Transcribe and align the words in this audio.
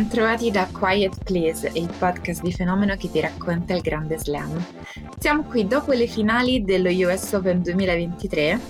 Bentrovati 0.00 0.50
da 0.50 0.66
Quiet 0.66 1.24
Please, 1.24 1.70
il 1.74 1.92
podcast 1.98 2.40
di 2.40 2.54
fenomeno 2.54 2.96
che 2.96 3.10
ti 3.10 3.20
racconta 3.20 3.74
il 3.74 3.82
grande 3.82 4.18
slam. 4.18 4.64
Siamo 5.18 5.42
qui 5.42 5.66
dopo 5.66 5.92
le 5.92 6.06
finali 6.06 6.64
dello 6.64 6.88
US 6.88 7.34
Open 7.34 7.60
2023 7.60 8.60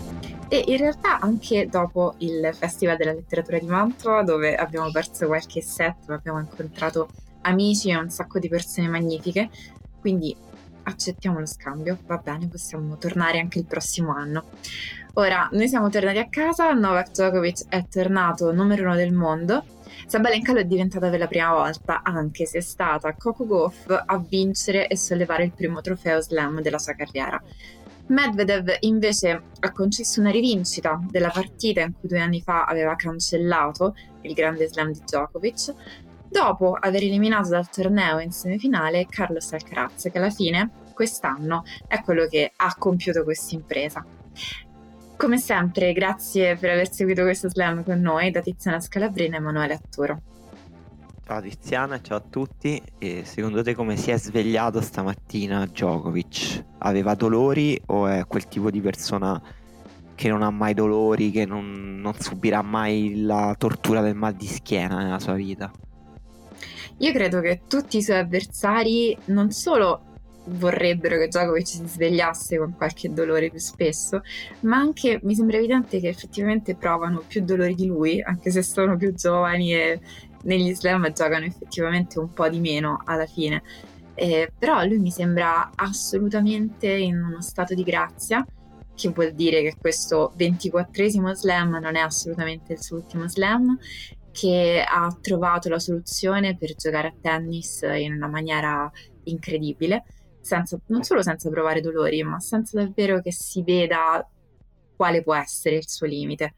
e 0.48 0.64
in 0.66 0.76
realtà 0.76 1.20
anche 1.20 1.68
dopo 1.68 2.14
il 2.18 2.50
Festival 2.52 2.96
della 2.96 3.12
Letteratura 3.12 3.60
di 3.60 3.66
Mantova 3.66 4.24
dove 4.24 4.56
abbiamo 4.56 4.90
perso 4.90 5.28
qualche 5.28 5.62
set 5.62 6.08
ma 6.08 6.16
abbiamo 6.16 6.40
incontrato 6.40 7.08
amici 7.42 7.90
e 7.90 7.96
un 7.96 8.10
sacco 8.10 8.40
di 8.40 8.48
persone 8.48 8.88
magnifiche, 8.88 9.50
quindi 10.00 10.34
accettiamo 10.82 11.38
lo 11.38 11.46
scambio, 11.46 11.98
va 12.06 12.16
bene, 12.16 12.48
possiamo 12.48 12.96
tornare 12.96 13.38
anche 13.38 13.58
il 13.58 13.66
prossimo 13.66 14.14
anno. 14.14 14.44
Ora, 15.14 15.48
noi 15.52 15.68
siamo 15.68 15.88
tornati 15.88 16.18
a 16.18 16.28
casa, 16.28 16.72
Novak 16.72 17.10
Djokovic 17.10 17.68
è 17.68 17.86
tornato 17.88 18.52
numero 18.52 18.84
uno 18.84 18.94
del 18.94 19.12
mondo 19.12 19.64
Sabalenka 20.10 20.52
lo 20.52 20.58
è 20.58 20.64
diventata 20.64 21.08
per 21.08 21.20
la 21.20 21.28
prima 21.28 21.52
volta, 21.52 22.02
anche 22.02 22.44
se 22.44 22.58
è 22.58 22.60
stata 22.60 23.14
Coco 23.14 23.46
Gauff 23.46 23.86
a 23.88 24.18
vincere 24.18 24.88
e 24.88 24.96
sollevare 24.96 25.44
il 25.44 25.52
primo 25.52 25.80
trofeo 25.80 26.20
slam 26.20 26.60
della 26.62 26.78
sua 26.78 26.94
carriera. 26.94 27.40
Medvedev 28.06 28.78
invece 28.80 29.42
ha 29.60 29.70
concesso 29.70 30.18
una 30.18 30.30
rivincita 30.30 31.00
della 31.08 31.30
partita 31.30 31.82
in 31.82 31.92
cui 31.92 32.08
due 32.08 32.18
anni 32.18 32.42
fa 32.42 32.64
aveva 32.64 32.96
cancellato 32.96 33.94
il 34.22 34.32
grande 34.32 34.66
slam 34.66 34.90
di 34.90 34.98
Djokovic, 34.98 35.74
dopo 36.30 36.76
aver 36.78 37.02
eliminato 37.02 37.48
dal 37.48 37.68
torneo 37.68 38.20
in 38.20 38.30
semifinale 38.30 39.06
Carlos 39.06 39.52
Alcaraz, 39.52 40.08
che 40.10 40.18
alla 40.18 40.30
fine 40.30 40.70
quest'anno 40.94 41.64
è 41.86 42.00
quello 42.02 42.26
che 42.26 42.52
ha 42.54 42.74
compiuto 42.78 43.24
questa 43.24 43.54
impresa. 43.54 44.04
Come 45.16 45.38
sempre, 45.38 45.92
grazie 45.92 46.56
per 46.56 46.70
aver 46.70 46.90
seguito 46.90 47.22
questo 47.22 47.50
slam 47.50 47.84
con 47.84 48.00
noi 48.00 48.30
da 48.30 48.40
Tiziana 48.40 48.80
Scalabrina 48.80 49.34
e 49.34 49.38
Emanuele 49.38 49.74
Atturo. 49.74 50.22
Ciao 51.26 51.40
Tiziana, 51.42 52.00
ciao 52.00 52.16
a 52.16 52.22
tutti. 52.28 52.80
E 52.98 53.22
secondo 53.24 53.62
te 53.62 53.74
come 53.74 53.96
si 53.96 54.10
è 54.10 54.18
svegliato 54.18 54.80
stamattina 54.80 55.66
Djokovic? 55.66 56.64
Aveva 56.78 57.14
dolori 57.14 57.80
o 57.86 58.06
è 58.06 58.24
quel 58.26 58.48
tipo 58.48 58.70
di 58.70 58.80
persona 58.80 59.40
che 60.14 60.28
non 60.28 60.42
ha 60.42 60.50
mai 60.50 60.74
dolori, 60.74 61.30
che 61.30 61.44
non, 61.44 62.00
non 62.00 62.14
subirà 62.18 62.62
mai 62.62 63.22
la 63.22 63.54
tortura 63.56 64.00
del 64.00 64.14
mal 64.14 64.34
di 64.34 64.46
schiena 64.46 64.98
nella 64.98 65.18
sua 65.18 65.34
vita? 65.34 65.70
Io 67.00 67.12
credo 67.12 67.40
che 67.40 67.62
tutti 67.66 67.96
i 67.96 68.02
suoi 68.02 68.18
avversari 68.18 69.16
non 69.26 69.50
solo 69.50 70.02
vorrebbero 70.44 71.16
che 71.16 71.28
Djokovic 71.28 71.66
si 71.66 71.82
svegliasse 71.86 72.58
con 72.58 72.74
qualche 72.76 73.10
dolore 73.10 73.48
più 73.48 73.58
spesso, 73.58 74.22
ma 74.60 74.76
anche 74.76 75.18
mi 75.22 75.34
sembra 75.34 75.56
evidente 75.56 75.98
che 75.98 76.08
effettivamente 76.08 76.74
provano 76.74 77.22
più 77.26 77.42
dolori 77.42 77.74
di 77.74 77.86
lui, 77.86 78.20
anche 78.20 78.50
se 78.50 78.62
sono 78.62 78.96
più 78.96 79.14
giovani 79.14 79.74
e 79.74 80.00
negli 80.42 80.74
slam 80.74 81.10
giocano 81.12 81.46
effettivamente 81.46 82.18
un 82.18 82.32
po' 82.34 82.48
di 82.50 82.60
meno 82.60 83.00
alla 83.04 83.26
fine. 83.26 83.62
Eh, 84.14 84.52
però 84.58 84.84
lui 84.84 84.98
mi 84.98 85.10
sembra 85.10 85.70
assolutamente 85.74 86.86
in 86.88 87.16
uno 87.16 87.40
stato 87.40 87.74
di 87.74 87.82
grazia, 87.82 88.44
che 88.94 89.08
vuol 89.08 89.32
dire 89.32 89.62
che 89.62 89.76
questo 89.80 90.34
24esimo 90.36 91.32
slam 91.32 91.78
non 91.80 91.96
è 91.96 92.00
assolutamente 92.00 92.74
il 92.74 92.82
suo 92.82 92.96
ultimo 92.96 93.26
slam, 93.26 93.78
che 94.32 94.84
ha 94.86 95.08
trovato 95.20 95.68
la 95.68 95.78
soluzione 95.78 96.56
per 96.56 96.74
giocare 96.74 97.08
a 97.08 97.14
tennis 97.20 97.82
in 97.82 98.12
una 98.14 98.28
maniera 98.28 98.90
incredibile, 99.24 100.04
senza, 100.40 100.78
non 100.86 101.02
solo 101.02 101.22
senza 101.22 101.50
provare 101.50 101.80
dolori, 101.80 102.22
ma 102.22 102.40
senza 102.40 102.80
davvero 102.82 103.20
che 103.20 103.32
si 103.32 103.62
veda 103.62 104.26
quale 104.96 105.22
può 105.22 105.34
essere 105.34 105.76
il 105.76 105.88
suo 105.88 106.06
limite. 106.06 106.54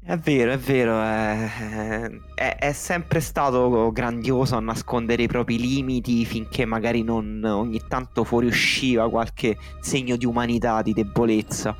È 0.00 0.16
vero, 0.18 0.52
è 0.52 0.56
vero, 0.58 1.00
è, 1.02 2.08
è- 2.34 2.56
è 2.58 2.72
sempre 2.72 3.18
stato 3.20 3.90
grandioso 3.92 4.54
a 4.56 4.60
nascondere 4.60 5.24
i 5.24 5.26
propri 5.26 5.58
limiti 5.58 6.24
finché 6.24 6.64
magari 6.64 7.02
non 7.02 7.42
ogni 7.44 7.80
tanto 7.88 8.22
fuoriusciva 8.22 9.10
qualche 9.10 9.56
segno 9.80 10.16
di 10.16 10.24
umanità, 10.24 10.80
di 10.82 10.92
debolezza. 10.92 11.76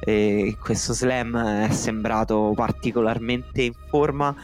E 0.00 0.56
questo 0.58 0.92
slam 0.92 1.36
è 1.36 1.70
sembrato 1.70 2.52
particolarmente 2.54 3.62
in 3.62 3.74
forma 3.88 4.34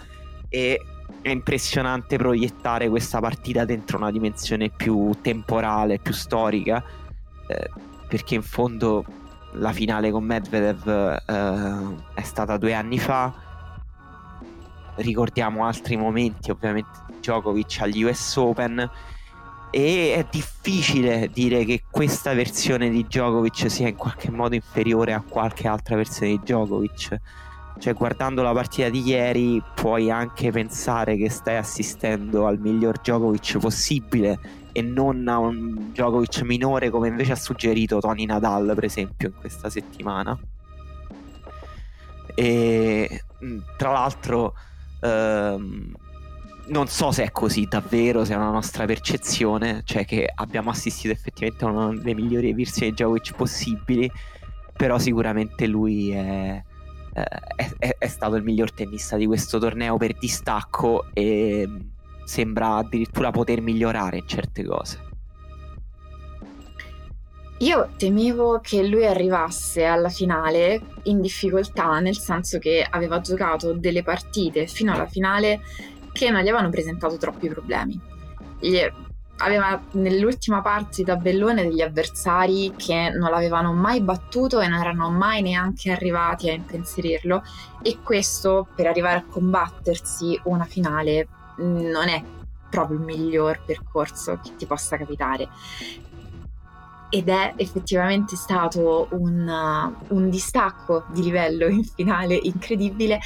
e 0.48 0.80
è 1.22 1.30
impressionante 1.30 2.16
proiettare 2.18 2.88
questa 2.88 3.20
partita 3.20 3.64
dentro 3.64 3.96
una 3.96 4.10
dimensione 4.10 4.68
più 4.68 5.10
temporale, 5.20 5.98
più 5.98 6.12
storica, 6.12 6.82
eh, 7.48 7.70
perché 8.06 8.34
in 8.34 8.42
fondo 8.42 9.04
la 9.52 9.72
finale 9.72 10.10
con 10.10 10.24
Medvedev 10.24 10.86
eh, 11.26 11.96
è 12.14 12.22
stata 12.22 12.56
due 12.56 12.74
anni 12.74 12.98
fa. 12.98 13.32
Ricordiamo 14.96 15.64
altri 15.66 15.96
momenti, 15.96 16.50
ovviamente 16.50 17.04
Djokovic 17.18 17.78
agli 17.80 18.02
US 18.04 18.36
Open. 18.36 18.90
E 19.76 20.14
è 20.14 20.26
difficile 20.30 21.28
dire 21.30 21.66
che 21.66 21.82
questa 21.90 22.32
versione 22.32 22.88
di 22.88 23.04
Djokovic 23.04 23.70
sia 23.70 23.88
in 23.88 23.96
qualche 23.96 24.30
modo 24.30 24.54
inferiore 24.54 25.12
a 25.12 25.20
qualche 25.20 25.68
altra 25.68 25.96
versione 25.96 26.30
di 26.30 26.40
Djokovic. 26.42 27.20
Cioè, 27.78 27.92
guardando 27.92 28.40
la 28.40 28.54
partita 28.54 28.88
di 28.88 29.02
ieri, 29.02 29.62
puoi 29.74 30.10
anche 30.10 30.50
pensare 30.50 31.18
che 31.18 31.28
stai 31.28 31.58
assistendo 31.58 32.46
al 32.46 32.58
miglior 32.58 33.00
Djokovic 33.00 33.58
possibile 33.58 34.38
e 34.72 34.80
non 34.80 35.28
a 35.28 35.40
un 35.40 35.90
Djokovic 35.90 36.40
minore 36.40 36.88
come 36.88 37.08
invece 37.08 37.32
ha 37.32 37.36
suggerito 37.36 38.00
Tony 38.00 38.24
Nadal 38.24 38.72
per 38.74 38.84
esempio 38.84 39.28
in 39.28 39.34
questa 39.38 39.68
settimana 39.68 40.38
e 42.34 43.24
tra 43.76 43.92
l'altro 43.92 44.54
ehm, 45.00 45.94
non 46.68 46.86
so 46.88 47.12
se 47.12 47.24
è 47.24 47.30
così 47.30 47.66
davvero 47.68 48.24
se 48.24 48.32
è 48.32 48.36
una 48.36 48.50
nostra 48.50 48.84
percezione 48.86 49.82
cioè 49.84 50.04
che 50.04 50.30
abbiamo 50.32 50.70
assistito 50.70 51.12
effettivamente 51.12 51.64
a 51.64 51.68
una 51.68 51.94
delle 51.94 52.14
migliori 52.14 52.52
versioni 52.52 52.90
di 52.90 52.96
Djokovic 52.96 53.34
possibili 53.34 54.10
però 54.76 54.98
sicuramente 54.98 55.66
lui 55.66 56.10
è, 56.10 56.62
eh, 57.14 57.22
è- 57.56 57.70
è- 57.78 57.96
è 57.98 58.06
stato 58.06 58.36
il 58.36 58.42
miglior 58.42 58.72
tennista 58.72 59.16
di 59.16 59.26
questo 59.26 59.58
torneo 59.58 59.96
per 59.96 60.14
distacco 60.18 61.06
e 61.14 61.68
sembra 62.24 62.76
addirittura 62.76 63.30
poter 63.30 63.62
migliorare 63.62 64.18
in 64.18 64.26
certe 64.26 64.64
cose. 64.64 65.04
Io 67.60 67.88
temevo 67.96 68.60
che 68.60 68.86
lui 68.86 69.06
arrivasse 69.06 69.84
alla 69.84 70.10
finale 70.10 70.82
in 71.04 71.22
difficoltà, 71.22 72.00
nel 72.00 72.18
senso 72.18 72.58
che 72.58 72.86
aveva 72.88 73.20
giocato 73.20 73.72
delle 73.72 74.02
partite 74.02 74.66
fino 74.66 74.92
alla 74.92 75.06
finale 75.06 75.62
che 76.16 76.30
non 76.30 76.40
gli 76.40 76.48
avevano 76.48 76.70
presentato 76.70 77.16
troppi 77.16 77.48
problemi. 77.48 78.00
Gli 78.58 78.80
aveva 79.38 79.78
nell'ultima 79.92 80.62
parte 80.62 80.96
di 80.96 81.04
tabellone 81.04 81.62
degli 81.62 81.82
avversari 81.82 82.72
che 82.74 83.10
non 83.10 83.30
l'avevano 83.30 83.74
mai 83.74 84.00
battuto 84.00 84.60
e 84.60 84.66
non 84.66 84.80
erano 84.80 85.10
mai 85.10 85.42
neanche 85.42 85.92
arrivati 85.92 86.48
a 86.48 86.54
impensierirlo 86.54 87.42
e 87.82 87.98
questo 88.02 88.66
per 88.74 88.86
arrivare 88.86 89.18
a 89.18 89.24
combattersi 89.28 90.40
una 90.44 90.64
finale 90.64 91.28
non 91.56 92.08
è 92.08 92.22
proprio 92.70 92.98
il 92.98 93.04
miglior 93.04 93.60
percorso 93.64 94.40
che 94.42 94.56
ti 94.56 94.64
possa 94.64 94.96
capitare 94.96 95.48
ed 97.10 97.28
è 97.28 97.52
effettivamente 97.56 98.36
stato 98.36 99.08
un, 99.10 99.92
un, 100.08 100.30
distacco 100.30 101.04
di 101.12 101.22
livello 101.22 101.66
in 101.68 101.84
finale 101.84 102.34
incredibile 102.34 103.20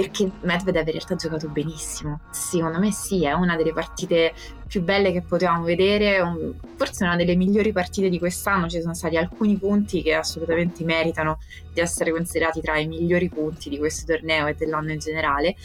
perché 0.00 0.30
Medvedev 0.42 0.86
in 0.86 0.92
realtà 0.92 1.14
ha 1.14 1.16
giocato 1.16 1.48
benissimo. 1.48 2.20
Secondo 2.30 2.78
me 2.78 2.92
sì, 2.92 3.24
è 3.24 3.32
una 3.32 3.56
delle 3.56 3.72
partite 3.72 4.32
più 4.68 4.80
belle 4.82 5.10
che 5.10 5.22
potevamo 5.22 5.64
vedere, 5.64 6.20
un, 6.20 6.54
forse 6.76 7.02
una 7.02 7.16
delle 7.16 7.34
migliori 7.34 7.72
partite 7.72 8.08
di 8.08 8.20
quest'anno, 8.20 8.68
ci 8.68 8.80
sono 8.80 8.94
stati 8.94 9.16
alcuni 9.16 9.56
punti 9.56 10.02
che 10.02 10.14
assolutamente 10.14 10.84
meritano 10.84 11.38
di 11.72 11.80
essere 11.80 12.12
considerati 12.12 12.60
tra 12.60 12.78
i 12.78 12.86
migliori 12.86 13.28
punti 13.28 13.68
di 13.68 13.76
questo 13.76 14.12
torneo 14.12 14.46
e 14.46 14.54
dell'anno 14.54 14.92
in 14.92 15.00
generale. 15.00 15.56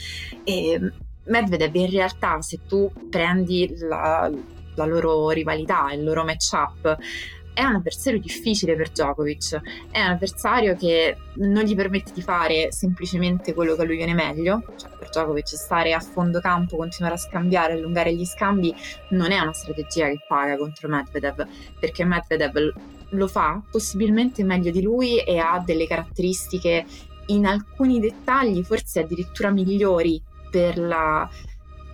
E 0.43 0.81
Medvedev 1.25 1.75
in 1.75 1.91
realtà 1.91 2.41
se 2.41 2.61
tu 2.67 2.91
prendi 3.11 3.75
la, 3.81 4.31
la 4.73 4.85
loro 4.85 5.29
rivalità, 5.29 5.91
il 5.91 6.03
loro 6.03 6.23
match-up, 6.23 6.97
è 7.53 7.63
un 7.63 7.75
avversario 7.75 8.19
difficile 8.19 8.75
per 8.75 8.89
Djokovic, 8.89 9.61
è 9.91 10.01
un 10.01 10.11
avversario 10.11 10.75
che 10.75 11.17
non 11.35 11.63
gli 11.63 11.75
permette 11.75 12.11
di 12.13 12.21
fare 12.21 12.71
semplicemente 12.71 13.53
quello 13.53 13.75
che 13.75 13.81
a 13.81 13.85
lui 13.85 13.97
viene 13.97 14.13
meglio, 14.13 14.63
cioè 14.75 14.89
per 14.97 15.09
Djokovic 15.09 15.47
stare 15.47 15.93
a 15.93 15.99
fondo 15.99 16.39
campo, 16.39 16.77
continuare 16.77 17.15
a 17.15 17.19
scambiare, 17.19 17.73
allungare 17.73 18.13
gli 18.13 18.25
scambi 18.25 18.73
non 19.09 19.31
è 19.31 19.39
una 19.39 19.53
strategia 19.53 20.07
che 20.07 20.19
paga 20.27 20.57
contro 20.57 20.89
Medvedev, 20.89 21.47
perché 21.79 22.03
Medvedev 22.03 22.73
lo 23.09 23.27
fa 23.27 23.61
possibilmente 23.69 24.43
meglio 24.43 24.71
di 24.71 24.81
lui 24.81 25.19
e 25.19 25.37
ha 25.37 25.61
delle 25.63 25.87
caratteristiche 25.87 26.85
in 27.27 27.45
alcuni 27.45 27.99
dettagli 27.99 28.63
forse 28.63 29.01
addirittura 29.01 29.51
migliori 29.51 30.21
per 30.49 30.77
la, 30.77 31.29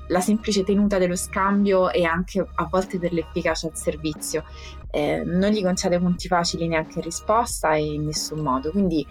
la 0.08 0.22
semplice 0.22 0.64
tenuta 0.64 0.98
dello 0.98 1.16
scambio 1.16 1.92
e 1.92 2.04
anche 2.04 2.46
a 2.56 2.68
volte 2.70 2.98
per 3.00 3.14
l'efficacia 3.14 3.68
al 3.68 3.76
servizio 3.76 4.44
eh, 4.91 5.24
non 5.25 5.51
gli 5.51 5.63
concede 5.63 6.00
punti 6.00 6.27
facili 6.27 6.68
neanche 6.68 7.00
in 7.00 7.06
risposta 7.06 7.74
e 7.74 7.94
in 7.94 8.06
nessun 8.06 8.39
modo. 8.39 8.71
Quindi 8.71 9.06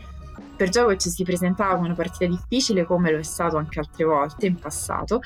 per 0.56 0.68
Djokovic 0.68 1.02
si 1.02 1.24
presentava 1.24 1.74
come 1.74 1.86
una 1.86 1.94
partita 1.94 2.26
difficile 2.26 2.84
come 2.84 3.10
lo 3.10 3.18
è 3.18 3.22
stato 3.22 3.56
anche 3.56 3.78
altre 3.78 4.04
volte 4.04 4.46
in 4.46 4.58
passato. 4.58 5.20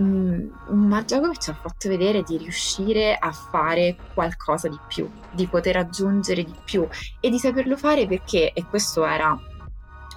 Mm, 0.00 0.48
ma 0.68 1.02
Djokovic 1.02 1.48
ha 1.48 1.54
fatto 1.54 1.88
vedere 1.88 2.22
di 2.22 2.38
riuscire 2.38 3.14
a 3.14 3.30
fare 3.32 3.96
qualcosa 4.14 4.68
di 4.68 4.78
più, 4.88 5.08
di 5.30 5.46
poter 5.46 5.76
aggiungere 5.76 6.44
di 6.44 6.54
più 6.64 6.86
e 7.20 7.30
di 7.30 7.38
saperlo 7.38 7.76
fare 7.76 8.06
perché, 8.06 8.52
e 8.52 8.64
questo 8.64 9.04
era 9.04 9.38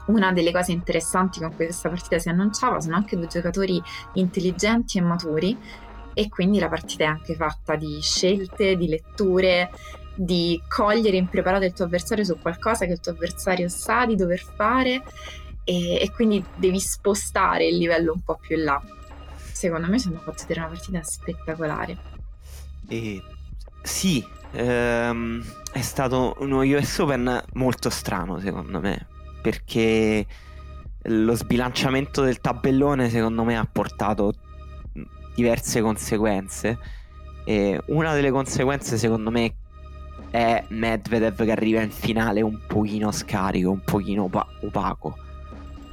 una 0.07 0.31
delle 0.31 0.51
cose 0.51 0.71
interessanti 0.71 1.39
con 1.39 1.49
cui 1.49 1.65
questa 1.65 1.89
partita 1.89 2.19
si 2.19 2.29
annunciava, 2.29 2.79
sono 2.79 2.95
anche 2.95 3.17
due 3.17 3.27
giocatori 3.27 3.81
intelligenti 4.13 4.97
e 4.97 5.01
maturi 5.01 5.57
e 6.15 6.29
quindi 6.29 6.59
la 6.59 6.69
partita 6.69 7.03
è 7.03 7.07
anche 7.07 7.35
fatta 7.35 7.75
di 7.75 8.00
scelte, 8.01 8.77
di 8.77 8.88
letture, 8.88 9.69
di 10.15 10.59
cogliere 10.67 11.17
impreparato 11.17 11.65
il 11.65 11.73
tuo 11.73 11.85
avversario 11.85 12.23
su 12.23 12.39
qualcosa 12.39 12.85
che 12.85 12.94
il 12.94 13.01
tuo 13.01 13.12
avversario 13.12 13.67
sa 13.67 14.06
di 14.06 14.15
dover 14.15 14.39
fare 14.39 15.03
e, 15.65 16.00
e 16.00 16.12
quindi 16.12 16.44
devi 16.56 16.79
spostare 16.79 17.67
il 17.67 17.77
livello 17.77 18.13
un 18.13 18.21
po' 18.21 18.39
più 18.39 18.56
in 18.56 18.63
là. 18.63 18.81
Secondo 19.51 19.88
me 19.88 19.97
hanno 20.06 20.19
fatto 20.19 20.44
vedere 20.47 20.62
una 20.62 20.69
partita 20.69 21.03
spettacolare. 21.03 21.97
E 22.88 23.21
sì, 23.83 24.25
ehm, 24.51 25.44
è 25.73 25.81
stato 25.81 26.38
uno 26.39 26.59
US 26.59 27.00
Open 27.00 27.44
molto 27.53 27.89
strano 27.89 28.39
secondo 28.39 28.79
me, 28.79 29.07
perché 29.41 30.25
lo 31.07 31.35
sbilanciamento 31.35 32.21
del 32.21 32.39
tabellone 32.39 33.09
secondo 33.09 33.44
me 33.44 33.57
ha 33.57 33.67
portato 33.69 34.33
diverse 35.35 35.81
conseguenze. 35.81 36.77
E 37.43 37.79
una 37.87 38.13
delle 38.13 38.31
conseguenze, 38.31 38.97
secondo 38.97 39.29
me, 39.29 39.53
è 40.31 40.63
Medvedev 40.67 41.43
che 41.43 41.51
arriva 41.51 41.81
in 41.81 41.91
finale 41.91 42.41
un 42.41 42.59
pochino 42.67 43.11
scarico, 43.11 43.69
un 43.69 43.83
pochino 43.83 44.23
opa- 44.23 44.47
opaco. 44.61 45.17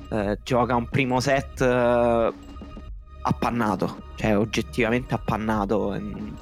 Eh, 0.09 0.39
gioca 0.43 0.75
un 0.75 0.89
primo 0.89 1.21
set 1.21 1.61
eh, 1.61 2.33
appannato, 3.23 4.03
cioè 4.17 4.37
oggettivamente 4.37 5.15
appannato, 5.15 5.95
in, 5.95 6.35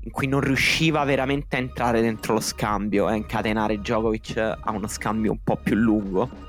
in, 0.00 0.10
cui 0.10 0.26
non 0.26 0.40
riusciva 0.40 1.02
veramente 1.04 1.56
a 1.56 1.58
entrare 1.58 2.00
dentro 2.00 2.34
lo 2.34 2.40
scambio, 2.40 3.06
a 3.06 3.14
incatenare 3.14 3.78
Djokovic 3.78 4.36
a 4.36 4.70
uno 4.70 4.86
scambio 4.86 5.32
un 5.32 5.40
po' 5.42 5.56
più 5.56 5.74
lungo. 5.74 6.46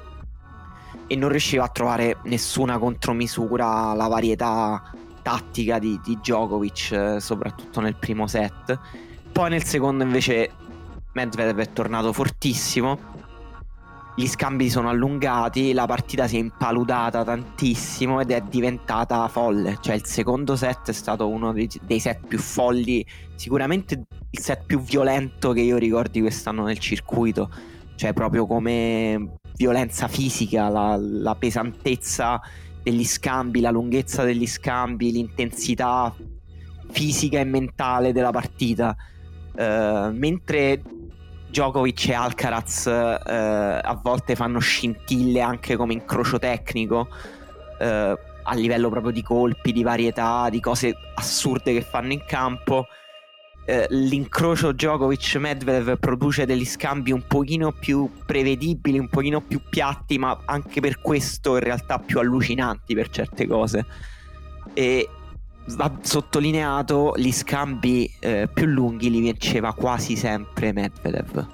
E 1.07 1.15
non 1.15 1.29
riusciva 1.29 1.63
a 1.63 1.69
trovare 1.69 2.17
nessuna 2.25 2.77
contromisura 2.77 3.65
alla 3.89 4.07
varietà 4.07 4.91
tattica 5.29 5.77
di, 5.77 5.99
di 6.03 6.17
Djokovic, 6.17 6.91
eh, 6.91 7.19
soprattutto 7.19 7.81
nel 7.81 7.95
primo 7.95 8.25
set. 8.25 8.79
Poi 9.31 9.51
nel 9.51 9.63
secondo 9.63 10.03
invece 10.03 10.49
Medvedev 11.13 11.59
è 11.59 11.71
tornato 11.71 12.11
fortissimo. 12.11 12.97
Gli 14.15 14.27
scambi 14.27 14.71
sono 14.71 14.89
allungati, 14.89 15.71
la 15.71 15.85
partita 15.85 16.27
si 16.27 16.37
è 16.37 16.39
impaludata 16.39 17.23
tantissimo 17.23 18.19
ed 18.19 18.31
è 18.31 18.41
diventata 18.41 19.27
folle. 19.27 19.77
Cioè, 19.79 19.93
il 19.93 20.05
secondo 20.05 20.55
set 20.55 20.89
è 20.89 20.93
stato 20.93 21.29
uno 21.29 21.53
dei, 21.53 21.69
dei 21.83 21.99
set 21.99 22.25
più 22.25 22.39
folli, 22.39 23.05
sicuramente 23.35 24.05
il 24.31 24.39
set 24.39 24.63
più 24.65 24.81
violento 24.81 25.51
che 25.51 25.61
io 25.61 25.77
ricordi 25.77 26.21
quest'anno 26.21 26.63
nel 26.63 26.79
circuito. 26.79 27.51
Cioè, 27.95 28.13
proprio 28.13 28.47
come 28.47 29.37
violenza 29.55 30.07
fisica, 30.07 30.69
la, 30.69 30.97
la 30.99 31.35
pesantezza 31.35 32.41
degli 32.81 33.05
scambi, 33.05 33.59
la 33.59 33.71
lunghezza 33.71 34.23
degli 34.23 34.47
scambi, 34.47 35.11
l'intensità 35.11 36.13
fisica 36.91 37.39
e 37.39 37.43
mentale 37.43 38.11
della 38.11 38.31
partita. 38.31 38.95
Uh, 39.51 40.11
mentre 40.13 40.81
Djokovic 41.49 42.09
e 42.09 42.13
Alcaraz 42.13 42.85
uh, 42.85 42.89
a 42.89 43.99
volte 44.01 44.35
fanno 44.35 44.59
scintille 44.59 45.41
anche 45.41 45.75
come 45.75 45.93
incrocio 45.93 46.39
tecnico 46.39 47.09
uh, 47.79 47.83
a 47.83 48.55
livello 48.55 48.89
proprio 48.89 49.11
di 49.11 49.21
colpi, 49.21 49.71
di 49.71 49.83
varietà, 49.83 50.49
di 50.49 50.59
cose 50.59 50.95
assurde 51.15 51.73
che 51.73 51.81
fanno 51.81 52.13
in 52.13 52.23
campo. 52.25 52.85
Eh, 53.65 53.85
l'incrocio 53.91 54.71
Djokovic-Medvedev 54.71 55.99
produce 55.99 56.45
degli 56.45 56.65
scambi 56.65 57.11
un 57.11 57.21
pochino 57.27 57.71
più 57.71 58.09
prevedibili, 58.25 58.97
un 58.97 59.09
pochino 59.09 59.41
più 59.41 59.61
piatti, 59.69 60.17
ma 60.17 60.41
anche 60.45 60.81
per 60.81 60.99
questo 60.99 61.55
in 61.55 61.63
realtà 61.63 61.99
più 61.99 62.19
allucinanti 62.19 62.95
per 62.95 63.09
certe 63.09 63.45
cose. 63.45 63.85
E 64.73 65.09
va 65.75 65.91
sottolineato, 66.01 67.13
gli 67.15 67.31
scambi 67.31 68.11
eh, 68.19 68.49
più 68.51 68.65
lunghi 68.65 69.09
li 69.11 69.19
vinceva 69.19 69.73
quasi 69.73 70.15
sempre 70.15 70.73
Medvedev. 70.73 71.47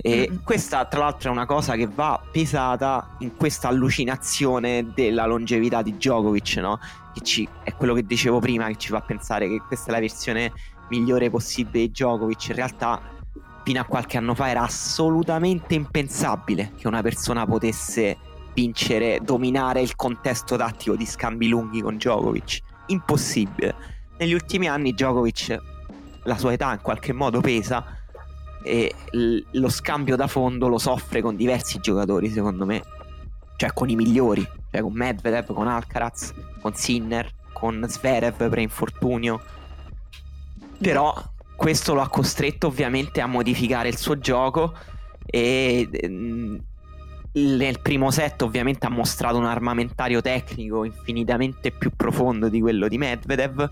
E 0.00 0.28
mm-hmm. 0.30 0.44
questa, 0.44 0.84
tra 0.84 1.00
l'altro, 1.00 1.30
è 1.30 1.32
una 1.32 1.46
cosa 1.46 1.74
che 1.74 1.88
va 1.92 2.22
pesata 2.30 3.16
in 3.18 3.34
questa 3.34 3.66
allucinazione 3.66 4.92
della 4.94 5.26
longevità 5.26 5.82
di 5.82 5.96
Djokovic, 5.96 6.56
no? 6.58 6.78
Che 7.12 7.20
ci, 7.22 7.48
è 7.64 7.74
quello 7.74 7.94
che 7.94 8.04
dicevo 8.04 8.38
prima, 8.38 8.68
che 8.68 8.76
ci 8.76 8.90
fa 8.90 9.00
pensare 9.00 9.48
che 9.48 9.60
questa 9.66 9.88
è 9.88 9.90
la 9.90 9.98
versione 9.98 10.52
migliore 10.88 11.30
possibile 11.30 11.84
di 11.84 11.90
Djokovic. 11.90 12.48
In 12.48 12.54
realtà, 12.54 13.00
fino 13.64 13.80
a 13.80 13.84
qualche 13.84 14.16
anno 14.16 14.34
fa 14.34 14.48
era 14.48 14.62
assolutamente 14.62 15.74
impensabile 15.74 16.72
che 16.76 16.86
una 16.86 17.02
persona 17.02 17.46
potesse 17.46 18.16
vincere, 18.54 19.20
dominare 19.22 19.80
il 19.80 19.94
contesto 19.94 20.56
tattico 20.56 20.96
di 20.96 21.06
scambi 21.06 21.48
lunghi 21.48 21.80
con 21.80 21.96
Djokovic. 21.96 22.60
Impossibile. 22.86 23.74
Negli 24.18 24.32
ultimi 24.32 24.66
anni 24.68 24.92
Djokovic, 24.92 25.56
la 26.24 26.36
sua 26.36 26.52
età 26.52 26.72
in 26.72 26.80
qualche 26.80 27.12
modo 27.12 27.40
pesa 27.40 27.84
e 28.62 28.92
l- 29.12 29.38
lo 29.52 29.68
scambio 29.68 30.16
da 30.16 30.26
fondo 30.26 30.68
lo 30.68 30.78
soffre 30.78 31.20
con 31.20 31.36
diversi 31.36 31.78
giocatori, 31.78 32.28
secondo 32.28 32.64
me. 32.66 32.82
Cioè 33.56 33.72
con 33.72 33.88
i 33.88 33.96
migliori, 33.96 34.46
cioè 34.70 34.80
con 34.80 34.92
Medvedev, 34.92 35.52
con 35.52 35.68
Alcaraz, 35.68 36.32
con 36.60 36.74
Sinner, 36.74 37.30
con 37.52 37.84
Zverev 37.88 38.48
pre-infortunio 38.48 39.40
però 40.78 41.14
questo 41.56 41.94
lo 41.94 42.00
ha 42.00 42.08
costretto 42.08 42.68
ovviamente 42.68 43.20
a 43.20 43.26
modificare 43.26 43.88
il 43.88 43.96
suo 43.96 44.18
gioco 44.18 44.74
e 45.26 45.88
mm, 46.06 46.56
nel 47.32 47.80
primo 47.80 48.10
set 48.10 48.42
ovviamente 48.42 48.86
ha 48.86 48.90
mostrato 48.90 49.36
un 49.36 49.44
armamentario 49.44 50.20
tecnico 50.20 50.84
infinitamente 50.84 51.70
più 51.72 51.90
profondo 51.94 52.48
di 52.48 52.60
quello 52.60 52.88
di 52.88 52.96
Medvedev 52.96 53.70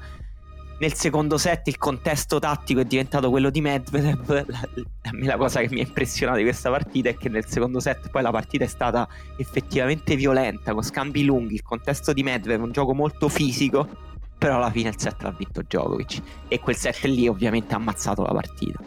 nel 0.78 0.92
secondo 0.92 1.38
set 1.38 1.68
il 1.68 1.78
contesto 1.78 2.38
tattico 2.38 2.80
è 2.80 2.84
diventato 2.84 3.30
quello 3.30 3.50
di 3.50 3.60
Medvedev. 3.60 4.44
La, 4.46 5.10
la 5.22 5.36
cosa 5.36 5.60
che 5.60 5.68
mi 5.70 5.80
ha 5.80 5.84
impressionato 5.84 6.38
di 6.38 6.44
questa 6.44 6.68
partita 6.68 7.08
è 7.08 7.16
che 7.16 7.28
nel 7.28 7.46
secondo 7.46 7.80
set 7.80 8.10
poi 8.10 8.22
la 8.22 8.30
partita 8.30 8.64
è 8.64 8.66
stata 8.66 9.08
effettivamente 9.36 10.16
violenta, 10.16 10.74
con 10.74 10.82
scambi 10.82 11.24
lunghi, 11.24 11.54
il 11.54 11.62
contesto 11.62 12.12
di 12.12 12.22
Medvedev, 12.22 12.62
un 12.62 12.72
gioco 12.72 12.92
molto 12.92 13.28
fisico, 13.28 13.88
però 14.38 14.56
alla 14.56 14.70
fine 14.70 14.90
il 14.90 14.98
set 14.98 15.22
l'ha 15.22 15.30
vinto 15.30 15.62
Djokovic 15.62 16.22
e 16.48 16.60
quel 16.60 16.76
set 16.76 17.02
lì 17.04 17.26
ovviamente 17.28 17.74
ha 17.74 17.76
ammazzato 17.76 18.22
la 18.22 18.32
partita. 18.32 18.78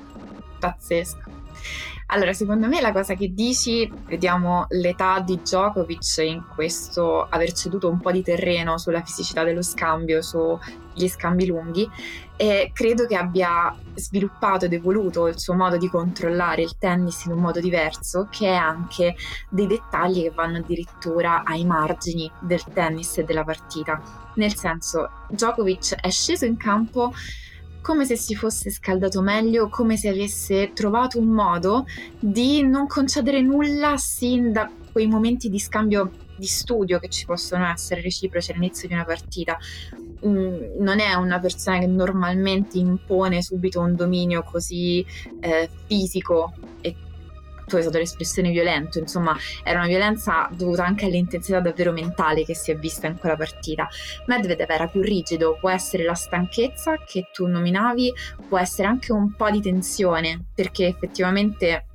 Pazzesco. 0.59 1.29
Allora, 2.11 2.33
secondo 2.33 2.67
me 2.67 2.81
la 2.81 2.91
cosa 2.91 3.13
che 3.13 3.31
dici, 3.35 3.87
vediamo 4.07 4.65
l'età 4.69 5.19
di 5.19 5.37
Djokovic 5.37 6.17
in 6.17 6.43
questo 6.55 7.21
aver 7.21 7.51
ceduto 7.51 7.87
un 7.87 7.99
po' 7.99 8.11
di 8.11 8.23
terreno 8.23 8.79
sulla 8.79 9.03
fisicità 9.03 9.43
dello 9.43 9.61
scambio, 9.61 10.19
sugli 10.23 11.07
scambi 11.07 11.45
lunghi, 11.45 11.87
e 12.35 12.71
credo 12.73 13.05
che 13.05 13.15
abbia 13.15 13.75
sviluppato 13.93 14.65
ed 14.65 14.73
evoluto 14.73 15.27
il 15.27 15.39
suo 15.39 15.53
modo 15.53 15.77
di 15.77 15.87
controllare 15.87 16.63
il 16.63 16.77
tennis 16.79 17.25
in 17.25 17.33
un 17.33 17.41
modo 17.41 17.59
diverso, 17.59 18.27
che 18.31 18.47
è 18.47 18.55
anche 18.55 19.15
dei 19.47 19.67
dettagli 19.67 20.23
che 20.23 20.31
vanno 20.31 20.57
addirittura 20.57 21.43
ai 21.43 21.63
margini 21.63 22.31
del 22.39 22.63
tennis 22.73 23.19
e 23.19 23.23
della 23.23 23.43
partita. 23.43 24.01
Nel 24.33 24.55
senso, 24.55 25.09
Djokovic 25.29 25.93
è 25.93 26.09
sceso 26.09 26.45
in 26.45 26.57
campo 26.57 27.13
come 27.89 28.05
se 28.05 28.15
si 28.15 28.35
fosse 28.35 28.69
scaldato 28.69 29.19
meglio, 29.19 29.67
come 29.67 29.97
se 29.97 30.09
avesse 30.09 30.73
trovato 30.73 31.17
un 31.17 31.29
modo 31.29 31.87
di 32.19 32.61
non 32.61 32.85
concedere 32.85 33.41
nulla 33.41 33.97
sin 33.97 34.51
da 34.51 34.69
quei 34.91 35.07
momenti 35.07 35.49
di 35.49 35.57
scambio 35.57 36.11
di 36.35 36.45
studio 36.45 36.99
che 36.99 37.09
ci 37.09 37.25
possono 37.25 37.65
essere 37.65 38.01
reciproci 38.01 38.51
all'inizio 38.51 38.87
di 38.87 38.93
una 38.93 39.05
partita. 39.05 39.57
Mm, 40.23 40.77
non 40.77 40.99
è 40.99 41.15
una 41.15 41.39
persona 41.39 41.79
che 41.79 41.87
normalmente 41.87 42.77
impone 42.77 43.41
subito 43.41 43.79
un 43.79 43.95
dominio 43.95 44.43
così 44.43 45.03
eh, 45.39 45.67
fisico 45.87 46.53
e 46.81 46.95
tu 47.69 47.75
hai 47.75 47.81
usato 47.81 47.99
l'espressione 47.99 48.49
violento, 48.49 48.99
insomma 48.99 49.37
era 49.63 49.79
una 49.79 49.87
violenza 49.87 50.49
dovuta 50.51 50.83
anche 50.83 51.05
all'intensità 51.05 51.61
davvero 51.61 51.93
mentale 51.93 52.43
che 52.43 52.55
si 52.55 52.71
è 52.71 52.77
vista 52.77 53.07
in 53.07 53.17
quella 53.17 53.37
partita. 53.37 53.87
Medvedev 54.25 54.69
era 54.69 54.87
più 54.87 55.01
rigido, 55.01 55.57
può 55.59 55.69
essere 55.69 56.03
la 56.03 56.15
stanchezza 56.15 56.97
che 57.05 57.29
tu 57.31 57.45
nominavi, 57.45 58.11
può 58.47 58.57
essere 58.57 58.87
anche 58.87 59.13
un 59.13 59.33
po' 59.35 59.49
di 59.49 59.61
tensione, 59.61 60.47
perché 60.53 60.87
effettivamente 60.87 61.85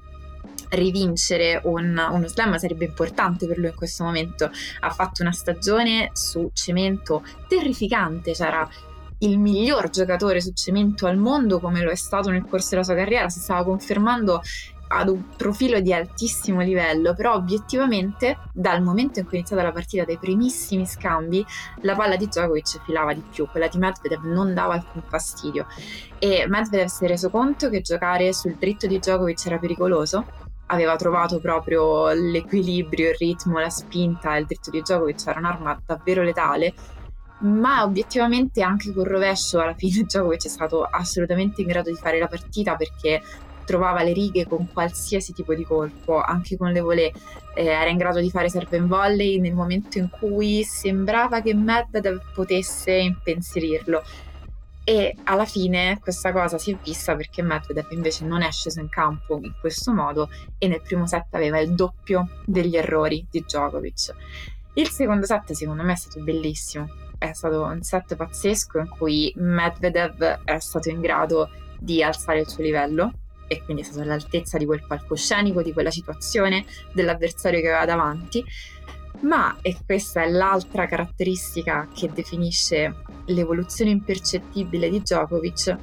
rivincere 0.70 1.60
un, 1.64 2.00
uno 2.10 2.26
slam 2.26 2.56
sarebbe 2.56 2.84
importante 2.84 3.46
per 3.46 3.58
lui 3.58 3.68
in 3.68 3.74
questo 3.74 4.04
momento. 4.04 4.50
Ha 4.80 4.90
fatto 4.90 5.22
una 5.22 5.32
stagione 5.32 6.10
su 6.12 6.50
cemento 6.52 7.24
terrificante, 7.48 8.32
c'era 8.32 8.68
il 9.18 9.38
miglior 9.38 9.90
giocatore 9.90 10.40
su 10.40 10.52
cemento 10.52 11.06
al 11.06 11.16
mondo 11.16 11.60
come 11.60 11.82
lo 11.82 11.90
è 11.90 11.94
stato 11.94 12.30
nel 12.30 12.44
corso 12.44 12.70
della 12.70 12.82
sua 12.82 12.94
carriera, 12.94 13.28
si 13.28 13.40
stava 13.40 13.64
confermando 13.64 14.42
ad 14.88 15.08
un 15.08 15.36
profilo 15.36 15.80
di 15.80 15.92
altissimo 15.92 16.60
livello, 16.60 17.14
però 17.14 17.34
obiettivamente 17.34 18.38
dal 18.52 18.82
momento 18.82 19.18
in 19.18 19.24
cui 19.26 19.34
è 19.34 19.38
iniziata 19.38 19.62
la 19.62 19.72
partita, 19.72 20.04
dai 20.04 20.18
primissimi 20.18 20.86
scambi, 20.86 21.44
la 21.82 21.94
palla 21.94 22.16
di 22.16 22.26
Djokovic 22.26 22.82
filava 22.84 23.12
di 23.12 23.22
più, 23.30 23.46
quella 23.50 23.68
di 23.68 23.78
Medvedev 23.78 24.24
non 24.24 24.54
dava 24.54 24.74
alcun 24.74 25.02
fastidio. 25.06 25.66
E 26.18 26.46
Medvedev 26.48 26.86
si 26.86 27.04
è 27.04 27.08
reso 27.08 27.30
conto 27.30 27.70
che 27.70 27.80
giocare 27.80 28.32
sul 28.32 28.54
dritto 28.54 28.86
di 28.86 28.98
Djokovic 28.98 29.46
era 29.46 29.58
pericoloso, 29.58 30.24
aveva 30.66 30.96
trovato 30.96 31.40
proprio 31.40 32.10
l'equilibrio, 32.12 33.10
il 33.10 33.16
ritmo, 33.18 33.58
la 33.58 33.70
spinta, 33.70 34.36
il 34.36 34.46
dritto 34.46 34.70
di 34.70 34.80
Djokovic 34.80 35.26
era 35.26 35.38
un'arma 35.38 35.82
davvero 35.84 36.22
letale 36.22 36.74
ma 37.44 37.82
obiettivamente 37.82 38.62
anche 38.62 38.92
col 38.92 39.04
rovescio 39.04 39.60
alla 39.60 39.74
fine 39.74 40.02
Djokovic 40.04 40.44
è 40.44 40.48
stato 40.48 40.82
assolutamente 40.82 41.60
in 41.60 41.66
grado 41.66 41.90
di 41.90 41.96
fare 41.96 42.18
la 42.18 42.28
partita 42.28 42.76
perché 42.76 43.20
trovava 43.64 44.02
le 44.02 44.12
righe 44.12 44.46
con 44.46 44.70
qualsiasi 44.72 45.32
tipo 45.32 45.54
di 45.54 45.64
colpo, 45.64 46.20
anche 46.20 46.56
con 46.56 46.70
le 46.70 46.80
volée, 46.80 47.12
eh, 47.54 47.64
era 47.64 47.88
in 47.88 47.96
grado 47.96 48.20
di 48.20 48.30
fare 48.30 48.48
serve 48.48 48.76
in 48.76 48.86
volley 48.86 49.40
nel 49.40 49.54
momento 49.54 49.98
in 49.98 50.08
cui 50.10 50.62
sembrava 50.64 51.40
che 51.40 51.54
Medvedev 51.54 52.20
potesse 52.32 52.92
impensierirlo. 52.92 54.02
E 54.86 55.16
alla 55.24 55.46
fine 55.46 55.98
questa 55.98 56.30
cosa 56.30 56.58
si 56.58 56.72
è 56.72 56.76
vista 56.82 57.16
perché 57.16 57.40
Medvedev 57.40 57.90
invece 57.92 58.26
non 58.26 58.42
è 58.42 58.50
sceso 58.50 58.80
in 58.80 58.90
campo 58.90 59.40
in 59.42 59.54
questo 59.58 59.92
modo 59.92 60.28
e 60.58 60.68
nel 60.68 60.82
primo 60.82 61.06
set 61.06 61.34
aveva 61.34 61.58
il 61.58 61.74
doppio 61.74 62.42
degli 62.44 62.76
errori 62.76 63.26
di 63.30 63.40
Djokovic. 63.40 64.14
Il 64.74 64.90
secondo 64.90 65.24
set 65.24 65.52
secondo 65.52 65.82
me 65.82 65.92
è 65.92 65.96
stato 65.96 66.22
bellissimo, 66.22 66.88
è 67.16 67.32
stato 67.32 67.62
un 67.62 67.80
set 67.82 68.14
pazzesco 68.14 68.78
in 68.78 68.88
cui 68.88 69.32
Medvedev 69.36 70.42
è 70.44 70.58
stato 70.58 70.90
in 70.90 71.00
grado 71.00 71.48
di 71.78 72.02
alzare 72.02 72.40
il 72.40 72.48
suo 72.48 72.62
livello, 72.62 73.12
e 73.46 73.62
quindi 73.62 73.82
è 73.82 73.84
stato 73.84 74.02
all'altezza 74.02 74.58
di 74.58 74.66
quel 74.66 74.84
palcoscenico, 74.86 75.62
di 75.62 75.72
quella 75.72 75.90
situazione, 75.90 76.64
dell'avversario 76.92 77.60
che 77.60 77.68
aveva 77.68 77.84
davanti. 77.84 78.44
Ma, 79.20 79.56
e 79.62 79.76
questa 79.84 80.22
è 80.22 80.28
l'altra 80.28 80.86
caratteristica 80.86 81.88
che 81.94 82.10
definisce 82.12 82.94
l'evoluzione 83.26 83.90
impercettibile 83.90 84.90
di 84.90 85.00
Djokovic, 85.00 85.76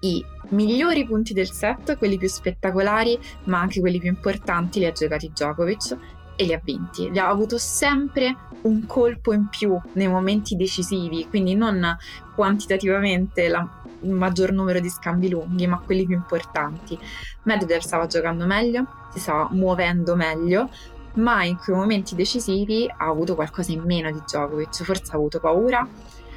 i 0.00 0.24
migliori 0.50 1.06
punti 1.06 1.32
del 1.32 1.50
set, 1.50 1.96
quelli 1.96 2.18
più 2.18 2.28
spettacolari, 2.28 3.18
ma 3.44 3.60
anche 3.60 3.80
quelli 3.80 3.98
più 3.98 4.08
importanti, 4.08 4.78
li 4.78 4.86
ha 4.86 4.92
giocati 4.92 5.28
Djokovic 5.28 5.96
e 6.36 6.44
li 6.44 6.52
ha 6.52 6.60
vinti. 6.62 7.10
Li 7.10 7.18
ha 7.18 7.28
avuto 7.28 7.58
sempre 7.58 8.34
un 8.62 8.86
colpo 8.86 9.32
in 9.32 9.48
più 9.48 9.78
nei 9.94 10.08
momenti 10.08 10.56
decisivi, 10.56 11.26
quindi 11.28 11.54
non 11.54 11.96
quantitativamente 12.34 13.48
la, 13.48 13.79
il 14.02 14.12
maggior 14.12 14.52
numero 14.52 14.80
di 14.80 14.88
scambi 14.88 15.28
lunghi, 15.28 15.66
ma 15.66 15.78
quelli 15.78 16.06
più 16.06 16.14
importanti. 16.14 16.98
Medvedev 17.44 17.80
stava 17.80 18.06
giocando 18.06 18.46
meglio, 18.46 18.86
si 19.12 19.20
stava 19.20 19.48
muovendo 19.52 20.14
meglio, 20.16 20.70
ma 21.14 21.44
in 21.44 21.56
quei 21.56 21.76
momenti 21.76 22.14
decisivi 22.14 22.88
ha 22.88 23.06
avuto 23.06 23.34
qualcosa 23.34 23.72
in 23.72 23.82
meno 23.82 24.10
di 24.10 24.20
Djokovic, 24.20 24.82
forse 24.82 25.12
ha 25.12 25.16
avuto 25.16 25.40
paura, 25.40 25.86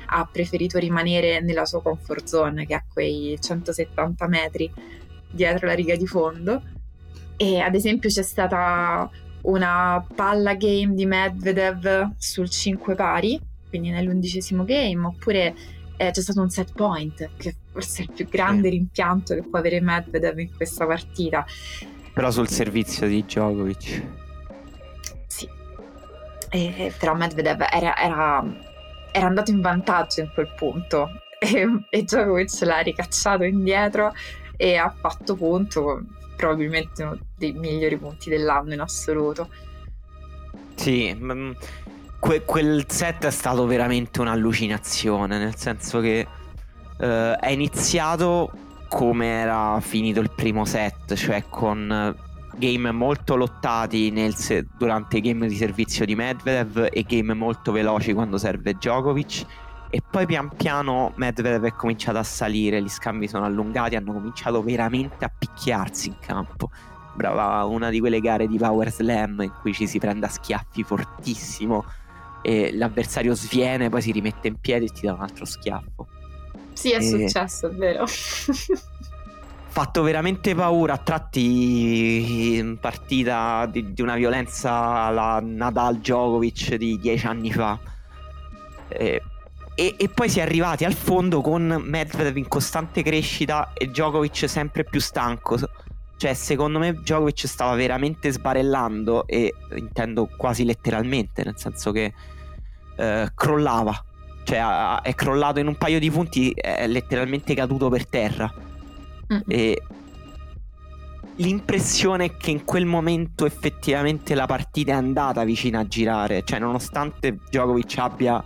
ha 0.06 0.30
preferito 0.32 0.78
rimanere 0.78 1.42
nella 1.42 1.66
sua 1.66 1.82
comfort 1.82 2.26
zone, 2.26 2.66
che 2.66 2.74
è 2.74 2.78
a 2.78 2.84
quei 2.92 3.38
170 3.40 4.28
metri 4.28 4.72
dietro 5.30 5.68
la 5.68 5.74
riga 5.74 5.96
di 5.96 6.08
fondo. 6.08 6.62
E 7.38 7.60
ad 7.60 7.76
esempio 7.76 8.10
c'è 8.10 8.22
stata 8.22 9.10
una 9.42 10.06
palla 10.16 10.54
game 10.56 10.94
di 10.94 11.06
Medvedev 11.06 12.14
sul 12.18 12.50
5 12.50 12.96
pari, 12.96 13.40
quindi 13.70 13.90
nell'undicesimo 13.90 14.64
game, 14.64 15.06
oppure 15.06 15.56
eh, 16.08 16.12
c'è 16.12 16.22
stato 16.22 16.42
un 16.42 16.50
set 16.50 16.72
point, 16.74 17.30
che 17.38 17.56
forse 17.72 18.02
è 18.02 18.06
il 18.06 18.12
più 18.14 18.28
grande 18.28 18.70
rimpianto 18.70 19.34
che 19.36 19.42
può 19.42 19.60
avere 19.60 19.82
Medvedev 19.82 20.40
in 20.40 20.56
questa 20.56 20.86
partita. 20.86 21.46
Però 22.14 22.32
sul 22.32 22.48
servizio 22.48 23.08
di 23.08 23.24
Djokovic. 23.24 24.04
Sì, 25.28 25.50
e, 26.50 26.94
però 26.98 27.16
Medvedev 27.16 27.62
era, 27.72 27.98
era, 27.98 28.44
era, 29.12 29.26
andato 29.26 29.52
in 29.52 29.62
vantaggio 29.62 30.22
in 30.22 30.32
quel 30.34 30.54
punto 30.56 31.10
e, 31.40 31.68
e 31.90 32.04
Djokovic 32.04 32.62
l'ha 32.62 32.80
ricacciato 32.80 33.44
indietro 33.44 34.14
e 34.56 34.76
ha 34.76 34.94
fatto 34.96 35.36
punto, 35.36 36.04
probabilmente 36.36 37.04
uno 37.04 37.18
dei 37.36 37.54
migliori 37.54 37.98
punti 37.98 38.30
dell'anno 38.30 38.74
in 38.74 38.80
assoluto. 38.80 39.50
Sì, 40.76 41.14
mm, 41.14 41.52
que- 42.24 42.46
quel 42.46 42.86
set 42.88 43.26
è 43.26 43.32
stato 43.32 43.66
veramente 43.66 44.22
un'allucinazione, 44.22 45.38
nel 45.38 45.58
senso 45.58 46.00
che 46.00 46.26
eh, 46.98 47.36
è 47.36 47.50
iniziato 47.50 48.50
come 48.88 49.28
era 49.28 49.78
finito 49.82 50.22
il 50.22 50.32
primo 50.34 50.64
set, 50.64 51.16
cioè 51.16 51.44
con 51.50 52.16
game 52.56 52.92
molto 52.92 53.36
lottati 53.36 54.32
se- 54.32 54.66
durante 54.78 55.18
i 55.18 55.22
game 55.22 55.48
di 55.48 55.56
servizio 55.56 56.06
di 56.06 56.16
Medvedev 56.16 56.88
e 56.94 57.04
game 57.04 57.34
molto 57.34 57.74
veloci 57.74 58.14
quando 58.14 58.38
serve 58.38 58.74
Djokovic. 58.76 59.46
E 59.90 60.02
poi 60.10 60.26
pian 60.26 60.50
piano 60.56 61.12
Medvedev 61.16 61.66
è 61.66 61.74
cominciato 61.74 62.20
a 62.20 62.24
salire, 62.24 62.82
gli 62.82 62.88
scambi 62.88 63.28
sono 63.28 63.44
allungati, 63.44 63.98
hanno 63.98 64.14
cominciato 64.14 64.64
veramente 64.64 65.26
a 65.26 65.32
picchiarsi 65.38 66.08
in 66.08 66.16
campo. 66.20 66.72
Brava 67.16 67.66
una 67.66 67.90
di 67.90 68.00
quelle 68.00 68.22
gare 68.22 68.48
di 68.48 68.58
Power 68.58 68.90
Slam 68.90 69.42
in 69.42 69.52
cui 69.60 69.74
ci 69.74 69.88
si 69.88 70.00
prende 70.00 70.26
a 70.26 70.30
schiaffi 70.30 70.84
fortissimo 70.84 71.84
e 72.44 72.72
l'avversario 72.74 73.34
sviene, 73.34 73.90
poi 73.90 74.02
si 74.02 74.12
rimette 74.12 74.50
in 74.50 74.60
piedi 74.60 74.86
e 74.86 74.90
ti 74.90 75.06
dà 75.08 75.14
un 75.14 75.22
altro 75.22 75.46
schiaffo. 75.46 76.08
Sì, 76.74 76.92
è 76.92 76.98
e... 76.98 77.02
successo, 77.02 77.70
è 77.70 77.72
vero. 77.72 78.06
fatto 79.74 80.04
veramente 80.04 80.54
paura 80.54 80.94
a 80.94 80.98
tratti 81.00 82.58
in 82.58 82.78
partita 82.80 83.66
di, 83.66 83.92
di 83.92 84.04
una 84.04 84.14
violenza 84.14 84.72
alla 84.72 85.40
Nadal 85.42 85.98
Djokovic 85.98 86.76
di 86.76 87.00
dieci 87.00 87.26
anni 87.26 87.52
fa. 87.52 87.80
E, 88.88 89.22
e, 89.74 89.96
e, 89.98 90.10
poi 90.10 90.30
si 90.30 90.38
è 90.38 90.44
arrivati 90.44 90.86
al 90.86 90.94
fondo 90.94 91.42
con 91.42 91.82
Medvedev 91.84 92.38
in 92.38 92.48
costante 92.48 93.02
crescita 93.02 93.72
e 93.74 93.88
Djokovic 93.88 94.48
sempre 94.48 94.84
più 94.84 95.00
stanco. 95.00 95.58
Cioè, 96.24 96.36
secondo 96.36 96.80
me 96.80 96.94
Djokovic 96.94 97.46
stava 97.48 97.76
veramente 97.76 98.32
sbarellando 98.32 99.28
e 99.28 99.54
intendo 99.76 100.30
quasi 100.38 100.64
letteralmente, 100.64 101.44
nel 101.44 101.58
senso 101.58 101.92
che 101.92 102.14
eh, 102.96 103.30
crollava. 103.36 104.06
Cioè, 104.46 104.58
ha- 104.58 105.02
è 105.02 105.14
crollato 105.16 105.60
in 105.60 105.68
un 105.68 105.76
paio 105.76 106.00
di 106.00 106.10
punti, 106.10 106.52
è 106.52 106.88
letteralmente 106.88 107.54
caduto 107.54 107.90
per 107.90 108.08
terra. 108.08 108.50
Mm. 109.34 109.40
E 109.50 109.82
l'impressione 111.36 112.24
è 112.24 112.38
che 112.38 112.52
in 112.52 112.64
quel 112.64 112.86
momento 112.86 113.46
effettivamente 113.46 114.34
la 114.34 114.46
partita 114.46 114.94
è 114.94 114.96
andata 114.96 115.44
vicina 115.44 115.80
a 115.80 115.88
girare. 115.90 116.44
Cioè, 116.46 116.58
nonostante 116.58 117.38
Djokovic 117.50 117.98
abbia 117.98 118.42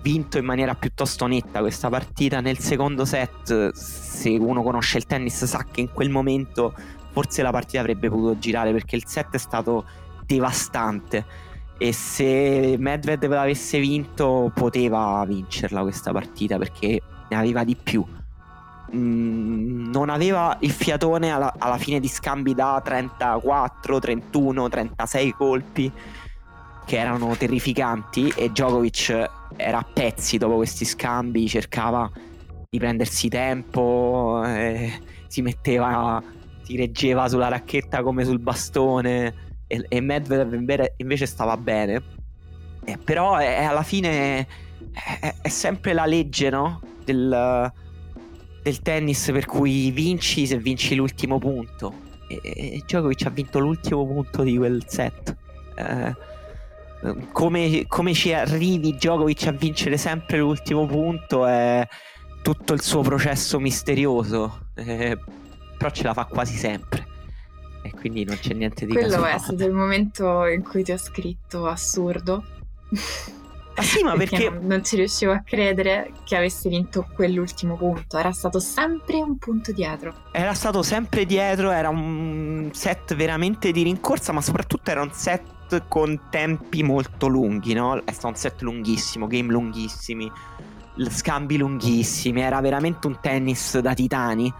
vinto 0.00 0.38
in 0.38 0.46
maniera 0.46 0.74
piuttosto 0.74 1.26
netta 1.26 1.60
questa 1.60 1.90
partita, 1.90 2.40
nel 2.40 2.56
secondo 2.60 3.04
set, 3.04 3.72
se 3.74 4.30
uno 4.30 4.62
conosce 4.62 4.96
il 4.96 5.04
tennis, 5.04 5.44
sa 5.44 5.66
che 5.70 5.82
in 5.82 5.90
quel 5.92 6.08
momento 6.08 6.72
forse 7.10 7.42
la 7.42 7.50
partita 7.50 7.80
avrebbe 7.80 8.08
potuto 8.08 8.38
girare 8.38 8.72
perché 8.72 8.96
il 8.96 9.06
set 9.06 9.34
è 9.34 9.38
stato 9.38 9.84
devastante. 10.24 11.48
E 11.78 11.92
se 11.92 12.76
Medvedev 12.78 13.32
l'avesse 13.32 13.78
vinto, 13.78 14.50
poteva 14.54 15.24
vincerla 15.26 15.82
questa 15.82 16.12
partita 16.12 16.58
perché 16.58 17.00
ne 17.28 17.36
aveva 17.36 17.64
di 17.64 17.76
più. 17.76 18.04
Mm, 18.94 19.90
non 19.90 20.10
aveva 20.10 20.56
il 20.60 20.72
fiatone 20.72 21.30
alla, 21.30 21.54
alla 21.56 21.78
fine 21.78 22.00
di 22.00 22.08
scambi 22.08 22.54
da 22.54 22.80
34, 22.84 23.98
31, 23.98 24.68
36 24.68 25.32
colpi 25.32 25.92
che 26.84 26.98
erano 26.98 27.36
terrificanti 27.36 28.32
e 28.34 28.50
Djokovic 28.50 29.30
era 29.56 29.78
a 29.78 29.86
pezzi 29.90 30.38
dopo 30.38 30.56
questi 30.56 30.84
scambi, 30.84 31.48
cercava 31.48 32.10
di 32.68 32.78
prendersi 32.78 33.28
tempo, 33.28 34.42
eh, 34.44 35.00
si 35.28 35.40
metteva, 35.42 36.20
si 36.70 36.76
reggeva 36.76 37.28
sulla 37.28 37.48
racchetta 37.48 38.02
come 38.02 38.24
sul 38.24 38.38
bastone 38.38 39.34
e, 39.66 39.84
e 39.88 40.00
Medvedev 40.00 40.52
invece, 40.96 41.26
stava 41.26 41.56
bene. 41.56 42.02
Eh, 42.84 42.96
però 42.96 43.36
è, 43.36 43.58
è 43.58 43.64
alla 43.64 43.82
fine 43.82 44.46
è, 44.92 45.34
è 45.42 45.48
sempre 45.48 45.92
la 45.92 46.06
legge, 46.06 46.48
no? 46.48 46.80
Del, 47.04 47.72
del 48.62 48.82
tennis 48.82 49.30
per 49.32 49.46
cui 49.46 49.90
vinci 49.90 50.46
se 50.46 50.58
vinci 50.58 50.94
l'ultimo 50.94 51.38
punto. 51.38 52.08
E, 52.28 52.40
e 52.42 52.82
Djokovic 52.84 53.26
ha 53.26 53.30
vinto 53.30 53.58
l'ultimo 53.58 54.06
punto 54.06 54.42
di 54.42 54.56
quel 54.56 54.84
set. 54.86 55.36
Eh, 55.74 56.28
come, 57.32 57.84
come, 57.88 58.12
ci 58.12 58.32
arrivi 58.32 58.92
Djokovic 58.92 59.46
a 59.48 59.52
vincere 59.52 59.96
sempre 59.96 60.38
l'ultimo 60.38 60.86
punto 60.86 61.46
è 61.46 61.84
tutto 62.42 62.74
il 62.74 62.80
suo 62.80 63.00
processo 63.00 63.58
misterioso. 63.58 64.68
Eh, 64.76 65.18
però 65.80 65.90
ce 65.90 66.02
la 66.02 66.12
fa 66.12 66.26
quasi 66.26 66.58
sempre. 66.58 67.06
E 67.82 67.90
quindi 67.92 68.24
non 68.24 68.36
c'è 68.38 68.52
niente 68.52 68.84
di 68.84 68.92
Quello 68.92 69.08
casuale. 69.08 69.34
è 69.36 69.38
stato 69.38 69.64
il 69.64 69.72
momento 69.72 70.44
in 70.44 70.62
cui 70.62 70.82
ti 70.84 70.92
ho 70.92 70.98
scritto 70.98 71.66
assurdo. 71.66 72.44
Ma 73.74 73.82
sì, 73.82 74.02
ma 74.02 74.12
perché... 74.18 74.50
non, 74.50 74.66
non 74.66 74.84
ci 74.84 74.96
riuscivo 74.96 75.32
a 75.32 75.40
credere 75.42 76.12
che 76.24 76.36
avesse 76.36 76.68
vinto 76.68 77.06
quell'ultimo 77.14 77.78
punto. 77.78 78.18
Era 78.18 78.30
stato 78.32 78.60
sempre 78.60 79.22
un 79.22 79.38
punto 79.38 79.72
dietro. 79.72 80.12
Era 80.32 80.52
stato 80.52 80.82
sempre 80.82 81.24
dietro, 81.24 81.70
era 81.70 81.88
un 81.88 82.68
set 82.74 83.14
veramente 83.14 83.72
di 83.72 83.82
rincorsa, 83.82 84.32
ma 84.32 84.42
soprattutto 84.42 84.90
era 84.90 85.00
un 85.00 85.12
set 85.12 85.86
con 85.88 86.28
tempi 86.28 86.82
molto 86.82 87.26
lunghi, 87.26 87.72
no? 87.72 88.04
È 88.04 88.12
stato 88.12 88.28
un 88.28 88.34
set 88.34 88.60
lunghissimo, 88.60 89.26
game 89.26 89.50
lunghissimi, 89.50 90.30
scambi 91.08 91.56
lunghissimi, 91.56 92.42
era 92.42 92.60
veramente 92.60 93.06
un 93.06 93.18
tennis 93.18 93.78
da 93.78 93.94
titani. 93.94 94.52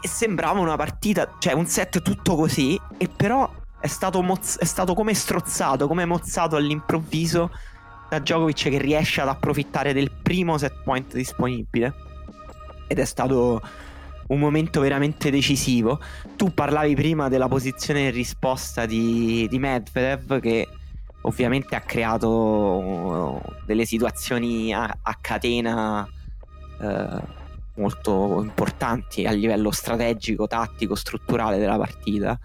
E 0.00 0.08
sembrava 0.08 0.60
una 0.60 0.76
partita, 0.76 1.36
cioè 1.38 1.52
un 1.52 1.66
set 1.66 2.02
tutto 2.02 2.36
così, 2.36 2.80
e 2.96 3.08
però 3.08 3.50
è 3.80 3.86
stato, 3.86 4.22
moz- 4.22 4.58
è 4.58 4.64
stato 4.64 4.94
come 4.94 5.14
strozzato, 5.14 5.86
come 5.86 6.04
mozzato 6.04 6.56
all'improvviso 6.56 7.50
da 8.08 8.18
Djokovic 8.18 8.68
che 8.68 8.78
riesce 8.78 9.20
ad 9.20 9.28
approfittare 9.28 9.92
del 9.92 10.10
primo 10.10 10.58
set 10.58 10.82
point 10.82 11.14
disponibile. 11.14 11.94
Ed 12.86 12.98
è 12.98 13.04
stato 13.04 13.60
un 14.28 14.38
momento 14.38 14.80
veramente 14.80 15.30
decisivo. 15.30 16.00
Tu 16.36 16.52
parlavi 16.52 16.94
prima 16.94 17.28
della 17.28 17.48
posizione 17.48 18.02
in 18.02 18.10
risposta 18.12 18.86
di, 18.86 19.46
di 19.48 19.58
Medvedev 19.58 20.40
che 20.40 20.68
ovviamente 21.22 21.76
ha 21.76 21.80
creato 21.80 23.40
delle 23.66 23.84
situazioni 23.84 24.72
a, 24.72 24.84
a 25.02 25.18
catena 25.20 26.08
eh, 26.80 27.38
molto 27.80 28.40
importanti 28.42 29.26
a 29.26 29.32
livello 29.32 29.70
strategico, 29.70 30.46
tattico, 30.46 30.94
strutturale 30.94 31.58
della 31.58 31.76
partita. 31.76 32.38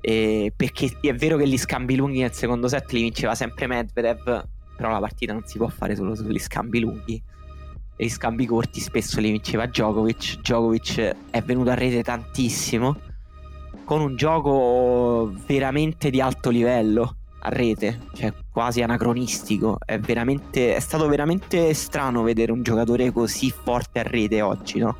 E 0.00 0.52
perché 0.54 0.98
è 1.00 1.14
vero 1.14 1.36
che 1.36 1.46
gli 1.46 1.56
scambi 1.56 1.96
lunghi 1.96 2.20
nel 2.20 2.32
secondo 2.32 2.68
set 2.68 2.92
li 2.92 3.02
vinceva 3.02 3.34
sempre 3.34 3.66
Medvedev, 3.66 4.46
però 4.76 4.90
la 4.90 5.00
partita 5.00 5.32
non 5.32 5.42
si 5.46 5.58
può 5.58 5.68
fare 5.68 5.94
solo 5.94 6.14
sugli 6.14 6.38
scambi 6.38 6.80
lunghi 6.80 7.22
e 7.96 8.04
gli 8.04 8.10
scambi 8.10 8.44
corti 8.44 8.80
spesso 8.80 9.20
li 9.20 9.30
vinceva 9.30 9.66
Djokovic. 9.66 10.40
Djokovic 10.40 11.16
è 11.30 11.42
venuto 11.42 11.70
a 11.70 11.74
rete 11.74 12.02
tantissimo 12.02 12.98
con 13.84 14.00
un 14.00 14.16
gioco 14.16 15.32
veramente 15.46 16.10
di 16.10 16.20
alto 16.20 16.50
livello 16.50 17.16
a 17.46 17.50
rete, 17.50 18.00
cioè 18.14 18.32
quasi 18.50 18.82
anacronistico. 18.82 19.78
È, 19.84 19.98
veramente, 19.98 20.74
è 20.74 20.80
stato 20.80 21.06
veramente 21.08 21.74
strano 21.74 22.22
vedere 22.22 22.52
un 22.52 22.62
giocatore 22.62 23.12
così 23.12 23.50
forte 23.50 24.00
a 24.00 24.02
rete 24.02 24.40
oggi, 24.40 24.78
no? 24.78 24.96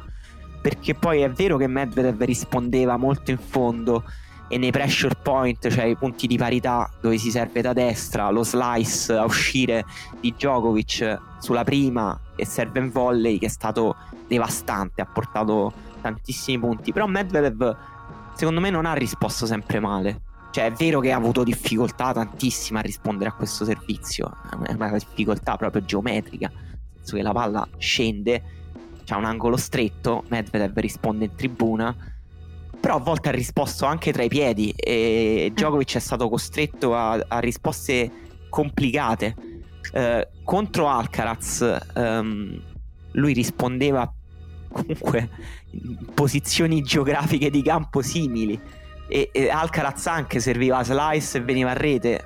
Perché 0.61 0.95
poi 0.95 1.21
è 1.21 1.31
vero 1.31 1.57
che 1.57 1.67
Medvedev 1.67 2.23
rispondeva 2.23 2.97
molto 2.97 3.31
in 3.31 3.39
fondo 3.39 4.05
e 4.49 4.59
nei 4.59 4.71
pressure 4.71 5.15
point, 5.23 5.69
cioè 5.69 5.85
i 5.85 5.97
punti 5.97 6.27
di 6.27 6.37
parità 6.37 6.91
dove 7.01 7.17
si 7.19 7.31
serve 7.31 7.63
da 7.63 7.73
destra, 7.73 8.31
lo 8.31 8.45
slice 8.45 9.15
a 9.15 9.25
uscire 9.25 9.85
di 10.21 10.33
Djokovic 10.33 11.19
sulla 11.39 11.65
prima 11.65 12.19
e 12.37 12.45
serve 12.45 12.79
in 12.79 12.91
volley 12.91 13.39
che 13.39 13.47
è 13.47 13.51
stato 13.51 13.97
devastante, 14.27 15.01
ha 15.01 15.07
portato 15.07 15.73
tantissimi 16.01 16.59
punti, 16.59 16.93
però 16.93 17.07
Medvedev 17.07 17.77
secondo 18.35 18.61
me 18.61 18.71
non 18.71 18.85
ha 18.85 18.93
risposto 18.93 19.47
sempre 19.47 19.81
male. 19.81 20.21
Cioè 20.55 20.67
è 20.67 20.71
vero 20.71 21.01
che 21.01 21.11
ha 21.11 21.17
avuto 21.17 21.43
difficoltà 21.43 22.13
tantissima 22.13 22.79
a 22.79 22.83
rispondere 22.83 23.29
a 23.29 23.33
questo 23.33 23.65
servizio, 23.65 24.31
è 24.65 24.73
una 24.73 24.93
difficoltà 24.93 25.57
proprio 25.57 25.85
geometrica, 25.85 26.49
nel 26.49 26.93
senso 26.99 27.17
che 27.17 27.23
la 27.23 27.33
palla 27.33 27.67
scende, 27.77 28.43
c'è 29.03 29.17
un 29.17 29.25
angolo 29.25 29.57
stretto, 29.57 30.23
Medvedev 30.29 30.79
risponde 30.79 31.25
in 31.25 31.35
tribuna, 31.35 31.93
però 32.79 32.95
a 32.95 33.01
volte 33.01 33.31
ha 33.31 33.33
risposto 33.33 33.85
anche 33.85 34.13
tra 34.13 34.23
i 34.23 34.29
piedi 34.29 34.71
e 34.77 35.51
Djokovic 35.53 35.97
è 35.97 35.99
stato 35.99 36.29
costretto 36.29 36.95
a, 36.95 37.15
a 37.27 37.41
risposte 37.41 38.13
complicate. 38.49 39.35
Eh, 39.93 40.29
contro 40.45 40.87
Alcaraz 40.87 41.81
um, 41.97 42.63
lui 43.11 43.33
rispondeva 43.33 44.09
comunque 44.71 45.31
in 45.71 45.99
posizioni 46.15 46.81
geografiche 46.81 47.51
di 47.51 47.61
campo 47.61 48.03
simili 48.03 48.83
e, 49.07 49.29
e 49.33 49.49
Alcaraz 49.49 50.07
anche 50.07 50.41
serviva 50.41 50.83
slice 50.83 51.39
e 51.39 51.41
veniva 51.43 51.71
a 51.71 51.75
rete. 51.75 52.23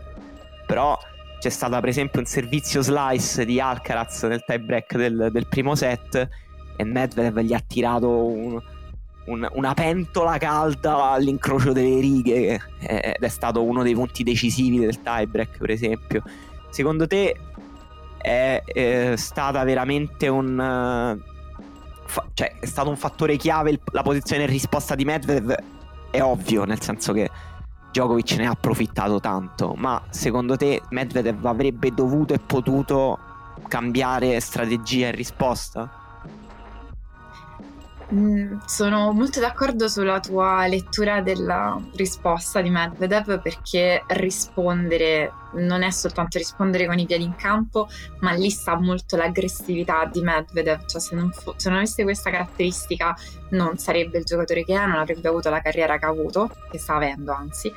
Però 0.67 0.99
c'è 1.39 1.51
stata 1.51 1.81
per 1.81 1.89
esempio 1.89 2.21
un 2.21 2.27
servizio 2.27 2.83
slice 2.83 3.45
di 3.45 3.61
Alcaraz 3.61 4.23
nel 4.25 4.43
tie 4.45 4.59
break 4.59 4.97
del, 4.97 5.29
del 5.31 5.47
primo 5.47 5.75
set 5.75 6.29
e 6.77 6.85
Medvedev 6.85 7.41
gli 7.41 7.53
ha 7.53 7.63
tirato 7.67 8.09
un, 8.09 8.61
un, 9.27 9.49
una 9.53 9.75
pentola 9.75 10.39
calda 10.39 11.11
all'incrocio 11.11 11.73
delle 11.73 12.01
righe 12.01 12.61
ed 12.81 13.23
è 13.23 13.29
stato 13.29 13.63
uno 13.63 13.83
dei 13.83 13.95
punti 13.95 14.23
decisivi 14.23 14.79
del 14.79 15.01
tiebreak 15.03 15.59
per 15.59 15.71
esempio. 15.71 16.23
Secondo 16.71 17.07
te 17.07 17.37
è, 18.19 18.63
è 18.65 19.15
stata 19.17 19.63
veramente 19.65 20.29
un 20.29 21.19
fa, 22.05 22.27
cioè 22.35 22.55
è 22.59 22.67
stato 22.67 22.91
un 22.91 22.97
fattore 22.97 23.37
chiave 23.37 23.71
il, 23.71 23.81
la 23.93 24.03
posizione 24.03 24.43
in 24.45 24.51
risposta 24.51 24.95
di 24.95 25.05
Medvedev 25.05 25.55
è 26.11 26.23
ovvio 26.23 26.65
nel 26.65 26.81
senso 26.81 27.13
che 27.13 27.31
Djokovic 27.91 28.33
ne 28.33 28.47
ha 28.47 28.51
approfittato 28.51 29.21
tanto 29.21 29.75
ma 29.77 30.01
secondo 30.11 30.57
te 30.57 30.83
Medvedev 30.91 31.45
avrebbe 31.47 31.93
dovuto 31.93 32.35
e 32.35 32.39
potuto 32.39 33.19
cambiare 33.67 34.41
strategia 34.41 35.09
in 35.09 35.15
risposta? 35.15 35.98
Mm, 38.11 38.61
sono 38.65 39.13
molto 39.13 39.39
d'accordo 39.39 39.87
sulla 39.87 40.19
tua 40.19 40.67
lettura 40.67 41.21
della 41.21 41.79
risposta 41.95 42.63
di 42.63 42.71
Medvedev 42.71 43.43
perché 43.43 44.03
rispondere 44.07 45.31
non 45.57 45.83
è 45.83 45.91
soltanto 45.91 46.39
rispondere 46.39 46.87
con 46.87 46.99
i 46.99 47.05
piedi 47.05 47.25
in 47.25 47.37
campo, 47.37 47.87
ma 48.21 48.33
lì 48.33 48.49
sta 48.49 48.79
molto 48.81 49.17
l'aggressività 49.17 50.07
di 50.11 50.23
Medvedev, 50.23 50.87
cioè 50.87 51.01
se 51.03 51.15
non, 51.17 51.31
fu- 51.33 51.53
se 51.57 51.69
non 51.69 51.79
avesse 51.79 52.03
questa 52.03 52.31
caratteristica 52.31 53.15
non 53.51 53.77
sarebbe 53.77 54.19
il 54.19 54.25
giocatore 54.25 54.65
che 54.65 54.75
è, 54.75 54.87
non 54.87 54.97
avrebbe 54.97 55.29
avuto 55.29 55.51
la 55.51 55.61
carriera 55.61 55.99
che 55.99 56.07
ha 56.07 56.09
avuto, 56.09 56.51
che 56.71 56.79
sta 56.79 56.95
avendo 56.95 57.33
anzi 57.33 57.71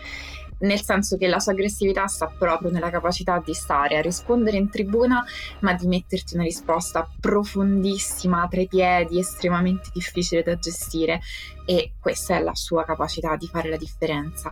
nel 0.62 0.82
senso 0.82 1.18
che 1.18 1.28
la 1.28 1.40
sua 1.40 1.52
aggressività 1.54 2.08
sta 2.08 2.28
proprio 2.28 2.72
nella 2.72 2.90
capacità 2.90 3.42
di 3.44 3.54
stare 3.54 3.98
a 3.98 4.02
rispondere 4.02 4.58
in 4.58 4.70
tribuna, 4.70 5.24
ma 5.60 5.74
di 5.74 5.88
metterti 5.88 6.36
una 6.36 6.44
risposta 6.44 7.10
profondissima 7.20 8.48
tra 8.50 8.62
i 8.62 8.68
piedi, 8.68 9.20
estremamente 9.20 9.90
difficile 9.94 10.44
da 10.44 10.58
gestire 10.58 11.22
e 11.66 11.94
questa 12.00 12.36
è 12.36 12.42
la 12.42 12.56
sua 12.56 12.84
capacità 12.84 13.36
di 13.36 13.48
fare 13.48 13.70
la 13.70 13.78
differenza. 13.78 14.52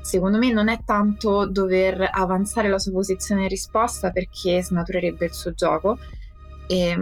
Secondo 0.00 0.38
me 0.38 0.52
non 0.52 0.68
è 0.68 0.78
tanto 0.84 1.46
dover 1.46 2.08
avanzare 2.12 2.68
la 2.68 2.78
sua 2.78 2.92
posizione 2.92 3.42
in 3.42 3.48
risposta 3.48 4.10
perché 4.10 4.62
snaturerebbe 4.62 5.24
il 5.24 5.32
suo 5.32 5.52
gioco, 5.52 5.98
E 6.68 6.96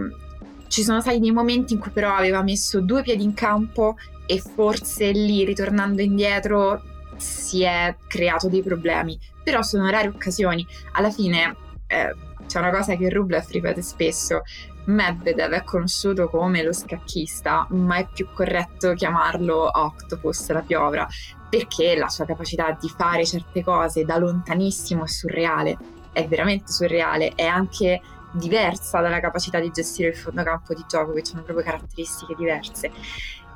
ci 0.67 0.83
sono 0.83 1.01
stati 1.01 1.19
dei 1.19 1.31
momenti 1.31 1.73
in 1.73 1.79
cui 1.79 1.91
però 1.91 2.15
aveva 2.15 2.41
messo 2.41 2.81
due 2.81 3.01
piedi 3.03 3.23
in 3.23 3.33
campo 3.33 3.95
e 4.25 4.39
forse 4.39 5.11
lì 5.11 5.45
ritornando 5.45 6.01
indietro 6.01 6.81
si 7.17 7.63
è 7.63 7.95
creato 8.07 8.47
dei 8.49 8.61
problemi, 8.61 9.19
però 9.43 9.61
sono 9.61 9.89
rare 9.89 10.07
occasioni. 10.07 10.65
Alla 10.93 11.11
fine 11.11 11.55
eh, 11.87 12.15
c'è 12.45 12.59
una 12.59 12.71
cosa 12.71 12.95
che 12.95 13.09
Rublev 13.09 13.45
ripete 13.49 13.81
spesso, 13.81 14.41
Medvedev 14.85 15.51
è 15.51 15.63
conosciuto 15.63 16.29
come 16.29 16.61
lo 16.61 16.71
scacchista, 16.71 17.65
ma 17.71 17.97
è 17.97 18.07
più 18.13 18.27
corretto 18.33 18.93
chiamarlo 18.93 19.69
Octopus, 19.73 20.51
la 20.51 20.61
piovra, 20.61 21.07
perché 21.49 21.95
la 21.95 22.07
sua 22.07 22.25
capacità 22.25 22.77
di 22.79 22.87
fare 22.89 23.25
certe 23.25 23.63
cose 23.63 24.05
da 24.05 24.17
lontanissimo 24.17 25.05
è 25.05 25.07
surreale, 25.07 25.77
è 26.11 26.27
veramente 26.27 26.71
surreale, 26.71 27.33
è 27.33 27.45
anche 27.45 27.99
diversa 28.31 29.01
dalla 29.01 29.19
capacità 29.19 29.59
di 29.59 29.71
gestire 29.71 30.09
il 30.09 30.15
fondocampo 30.15 30.73
di 30.73 30.83
Djokovic, 30.85 31.27
sono 31.27 31.41
proprio 31.41 31.65
caratteristiche 31.65 32.35
diverse. 32.35 32.91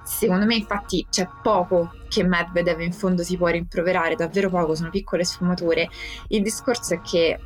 Secondo 0.10 0.46
me 0.46 0.56
infatti 0.56 1.06
c'è 1.08 1.30
poco 1.44 1.94
che 2.10 2.24
Medvedev 2.24 2.82
in 2.82 2.92
fondo 2.92 3.22
si 3.22 3.38
può 3.38 3.48
rimproverare, 3.48 4.16
davvero 4.16 4.50
poco, 4.50 4.74
sono 4.74 4.90
piccole 4.90 5.24
sfumature. 5.24 5.88
Il 6.30 6.42
discorso 6.42 6.96
è 6.96 7.02
che 7.02 7.40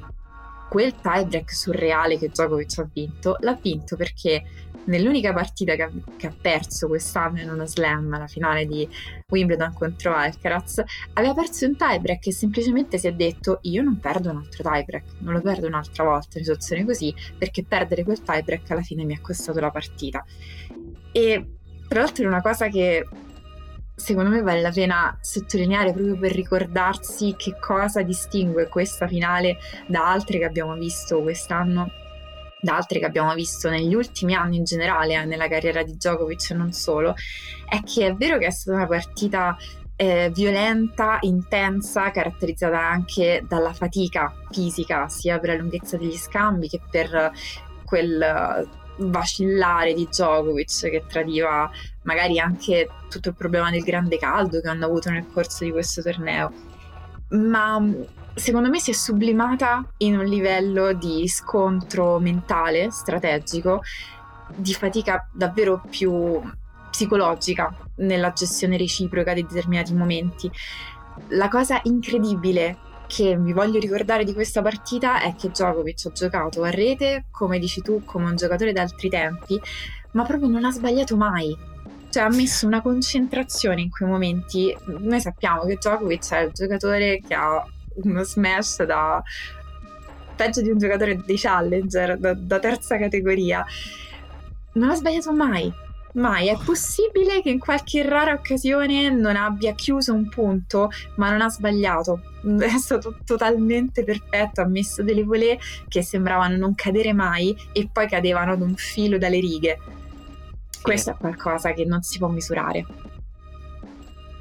quel 0.69 0.95
tiebreak 0.95 1.53
surreale 1.53 2.17
che 2.17 2.29
Djokovic 2.29 2.79
ha 2.79 2.89
vinto, 2.91 3.35
l'ha 3.41 3.59
vinto 3.61 3.97
perché 3.97 4.43
nell'unica 4.85 5.33
partita 5.33 5.75
che 5.75 5.83
ha, 5.83 5.91
che 6.15 6.27
ha, 6.27 6.33
perso 6.41 6.87
quest'anno 6.87 7.41
in 7.41 7.49
uno 7.49 7.65
slam, 7.65 8.17
la 8.17 8.27
finale 8.27 8.65
di 8.65 8.87
Wimbledon 9.27 9.73
contro 9.73 10.15
Alcaraz, 10.15 10.81
aveva 11.13 11.33
perso 11.33 11.65
un 11.65 11.75
tiebreak 11.75 12.27
e 12.27 12.31
semplicemente 12.31 12.97
si 12.97 13.07
è 13.07 13.11
detto 13.11 13.59
io 13.63 13.83
non 13.83 13.99
perdo 13.99 14.31
un 14.31 14.37
altro 14.37 14.63
tiebreak, 14.63 15.03
non 15.19 15.33
lo 15.33 15.41
perdo 15.41 15.67
un'altra 15.67 16.05
volta 16.05 16.37
in 16.37 16.45
situazioni 16.45 16.85
così, 16.85 17.13
perché 17.37 17.65
perdere 17.65 18.05
quel 18.05 18.21
tiebreak 18.21 18.71
alla 18.71 18.81
fine 18.81 19.03
mi 19.03 19.13
ha 19.13 19.19
costato 19.19 19.59
la 19.59 19.69
partita. 19.69 20.25
E 21.11 21.57
tra 21.93 22.01
l'altro 22.01 22.23
è 22.23 22.27
una 22.27 22.41
cosa 22.41 22.69
che 22.69 23.07
secondo 23.95 24.31
me 24.31 24.41
vale 24.41 24.61
la 24.61 24.71
pena 24.71 25.15
sottolineare 25.21 25.93
proprio 25.93 26.17
per 26.17 26.31
ricordarsi 26.31 27.35
che 27.37 27.55
cosa 27.59 28.01
distingue 28.01 28.67
questa 28.67 29.07
finale 29.07 29.57
da 29.85 30.09
altre 30.09 30.39
che 30.39 30.45
abbiamo 30.45 30.73
visto 30.73 31.21
quest'anno, 31.21 31.91
da 32.59 32.77
altre 32.77 32.97
che 32.97 33.05
abbiamo 33.05 33.31
visto 33.35 33.69
negli 33.69 33.93
ultimi 33.93 34.33
anni 34.33 34.57
in 34.57 34.63
generale, 34.63 35.13
eh, 35.13 35.25
nella 35.25 35.47
carriera 35.47 35.83
di 35.83 35.93
Djokovic 35.93 36.49
e 36.49 36.53
non 36.55 36.71
solo, 36.71 37.13
è 37.69 37.79
che 37.83 38.07
è 38.07 38.15
vero 38.15 38.39
che 38.39 38.47
è 38.47 38.51
stata 38.51 38.75
una 38.75 38.87
partita 38.87 39.55
eh, 39.95 40.31
violenta, 40.33 41.19
intensa, 41.21 42.09
caratterizzata 42.09 42.79
anche 42.79 43.45
dalla 43.47 43.71
fatica 43.71 44.33
fisica, 44.49 45.07
sia 45.09 45.37
per 45.37 45.49
la 45.49 45.57
lunghezza 45.57 45.97
degli 45.97 46.17
scambi 46.17 46.67
che 46.69 46.81
per 46.89 47.31
quel 47.85 48.81
vacillare 48.97 49.93
di 49.93 50.05
Djokovic 50.05 50.89
che 50.89 51.03
tradiva 51.07 51.69
magari 52.03 52.39
anche 52.39 52.89
tutto 53.09 53.29
il 53.29 53.35
problema 53.35 53.69
del 53.69 53.83
grande 53.83 54.17
caldo 54.17 54.61
che 54.61 54.67
hanno 54.67 54.85
avuto 54.85 55.09
nel 55.09 55.25
corso 55.31 55.63
di 55.63 55.71
questo 55.71 56.01
torneo. 56.01 56.51
Ma 57.29 57.79
mm, 57.79 58.01
secondo 58.35 58.69
me 58.69 58.79
si 58.79 58.91
è 58.91 58.93
sublimata 58.93 59.83
in 59.97 60.17
un 60.17 60.25
livello 60.25 60.93
di 60.93 61.27
scontro 61.27 62.19
mentale, 62.19 62.91
strategico, 62.91 63.81
di 64.55 64.73
fatica 64.73 65.27
davvero 65.31 65.81
più 65.89 66.41
psicologica 66.89 67.75
nella 67.97 68.33
gestione 68.33 68.77
reciproca 68.77 69.33
di 69.33 69.43
determinati 69.43 69.93
momenti. 69.93 70.51
La 71.29 71.47
cosa 71.47 71.79
incredibile 71.83 72.77
che 73.13 73.35
mi 73.35 73.53
voglio 73.53 73.79
ricordare 73.79 74.23
di 74.23 74.33
questa 74.33 74.63
partita 74.63 75.21
è 75.21 75.35
che 75.35 75.49
Djokovic 75.49 76.07
ha 76.07 76.11
giocato 76.11 76.63
a 76.63 76.71
rete, 76.71 77.25
come 77.29 77.59
dici 77.59 77.81
tu, 77.81 78.03
come 78.03 78.25
un 78.25 78.35
giocatore 78.35 78.73
d'altri 78.73 79.07
tempi, 79.07 79.61
ma 80.13 80.23
proprio 80.23 80.49
non 80.49 80.65
ha 80.65 80.71
sbagliato 80.71 81.15
mai. 81.15 81.55
Cioè 82.09 82.23
ha 82.23 82.29
messo 82.29 82.65
una 82.65 82.81
concentrazione 82.81 83.81
in 83.81 83.91
quei 83.91 84.09
momenti. 84.09 84.75
Noi 84.85 85.19
sappiamo 85.21 85.63
che 85.65 85.75
Djokovic 85.75 86.31
è 86.31 86.39
il 86.39 86.51
giocatore 86.53 87.21
che 87.25 87.35
ha 87.35 87.63
uno 88.03 88.23
smash 88.23 88.83
da 88.83 89.21
peggio 90.35 90.61
di 90.61 90.71
un 90.71 90.79
giocatore 90.79 91.21
dei 91.23 91.37
challenger, 91.37 92.17
da, 92.17 92.33
da 92.33 92.57
terza 92.57 92.97
categoria. 92.97 93.63
Non 94.73 94.89
ha 94.89 94.95
sbagliato 94.95 95.31
mai 95.33 95.71
mai. 96.13 96.47
È 96.47 96.57
possibile 96.63 97.41
che 97.41 97.49
in 97.49 97.59
qualche 97.59 98.07
rara 98.07 98.33
occasione 98.33 99.09
non 99.09 99.35
abbia 99.35 99.73
chiuso 99.73 100.13
un 100.13 100.27
punto, 100.29 100.89
ma 101.15 101.29
non 101.31 101.41
ha 101.41 101.49
sbagliato. 101.49 102.21
È 102.59 102.77
stato 102.77 103.17
totalmente 103.23 104.03
perfetto, 104.03 104.61
ha 104.61 104.67
messo 104.67 105.03
delle 105.03 105.23
volée 105.23 105.59
che 105.87 106.03
sembravano 106.03 106.57
non 106.57 106.75
cadere 106.75 107.13
mai 107.13 107.55
e 107.71 107.89
poi 107.91 108.07
cadevano 108.07 108.53
ad 108.53 108.61
un 108.61 108.75
filo 108.75 109.17
dalle 109.17 109.39
righe. 109.39 109.79
Questo 110.81 111.11
è 111.11 111.15
qualcosa 111.15 111.71
che 111.73 111.85
non 111.85 112.01
si 112.01 112.17
può 112.17 112.27
misurare. 112.27 112.85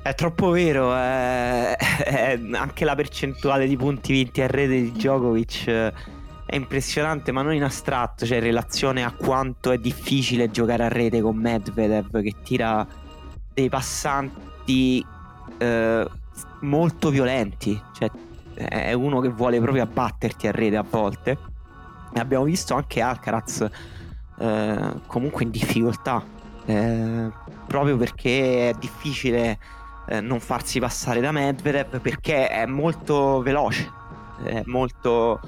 È 0.03 0.15
troppo 0.17 0.51
vero, 0.51 0.93
è... 0.93 1.77
È 1.77 2.41
anche 2.55 2.85
la 2.85 2.97
percentuale 2.97 3.69
di 3.69 3.77
punti 3.77 4.13
vinti 4.13 4.43
a 4.43 4.49
rete 4.49 4.83
di 4.83 4.91
Djokovic 4.91 5.93
è 6.53 6.57
impressionante, 6.57 7.33
ma 7.33 7.41
non 7.41 7.55
in 7.55 7.65
astratto, 7.65 8.27
cioè 8.27 8.37
in 8.37 8.43
relazione 8.43 9.03
a 9.03 9.11
quanto 9.11 9.71
è 9.71 9.79
difficile 9.79 10.51
giocare 10.51 10.85
a 10.85 10.89
rete 10.89 11.23
con 11.23 11.35
Medvedev 11.35 12.21
che 12.21 12.35
tira 12.43 12.87
dei 13.55 13.71
passanti 13.71 15.03
eh, 15.57 16.07
molto 16.61 17.09
violenti, 17.09 17.83
cioè 17.95 18.11
è 18.55 18.93
uno 18.93 19.21
che 19.21 19.31
vuole 19.31 19.63
proprio 19.63 19.85
abbatterti 19.85 20.47
a 20.47 20.51
rete 20.51 20.77
a 20.77 20.85
volte. 20.87 21.39
E 22.13 22.21
abbiamo 22.21 22.45
visto 22.45 22.75
anche 22.75 23.01
Alcaraz 23.01 23.67
eh, 24.39 24.93
comunque 25.07 25.45
in 25.45 25.51
difficoltà, 25.51 26.23
eh, 26.67 27.31
proprio 27.67 27.97
perché 27.97 28.69
è 28.69 28.75
difficile 28.79 29.59
eh, 30.07 30.21
non 30.21 30.39
farsi 30.39 30.81
passare 30.81 31.21
da 31.21 31.33
Medvedev 31.33 31.99
perché 32.03 32.49
è 32.49 32.67
molto 32.67 33.41
veloce, 33.41 33.91
è 34.45 34.61
molto 34.67 35.41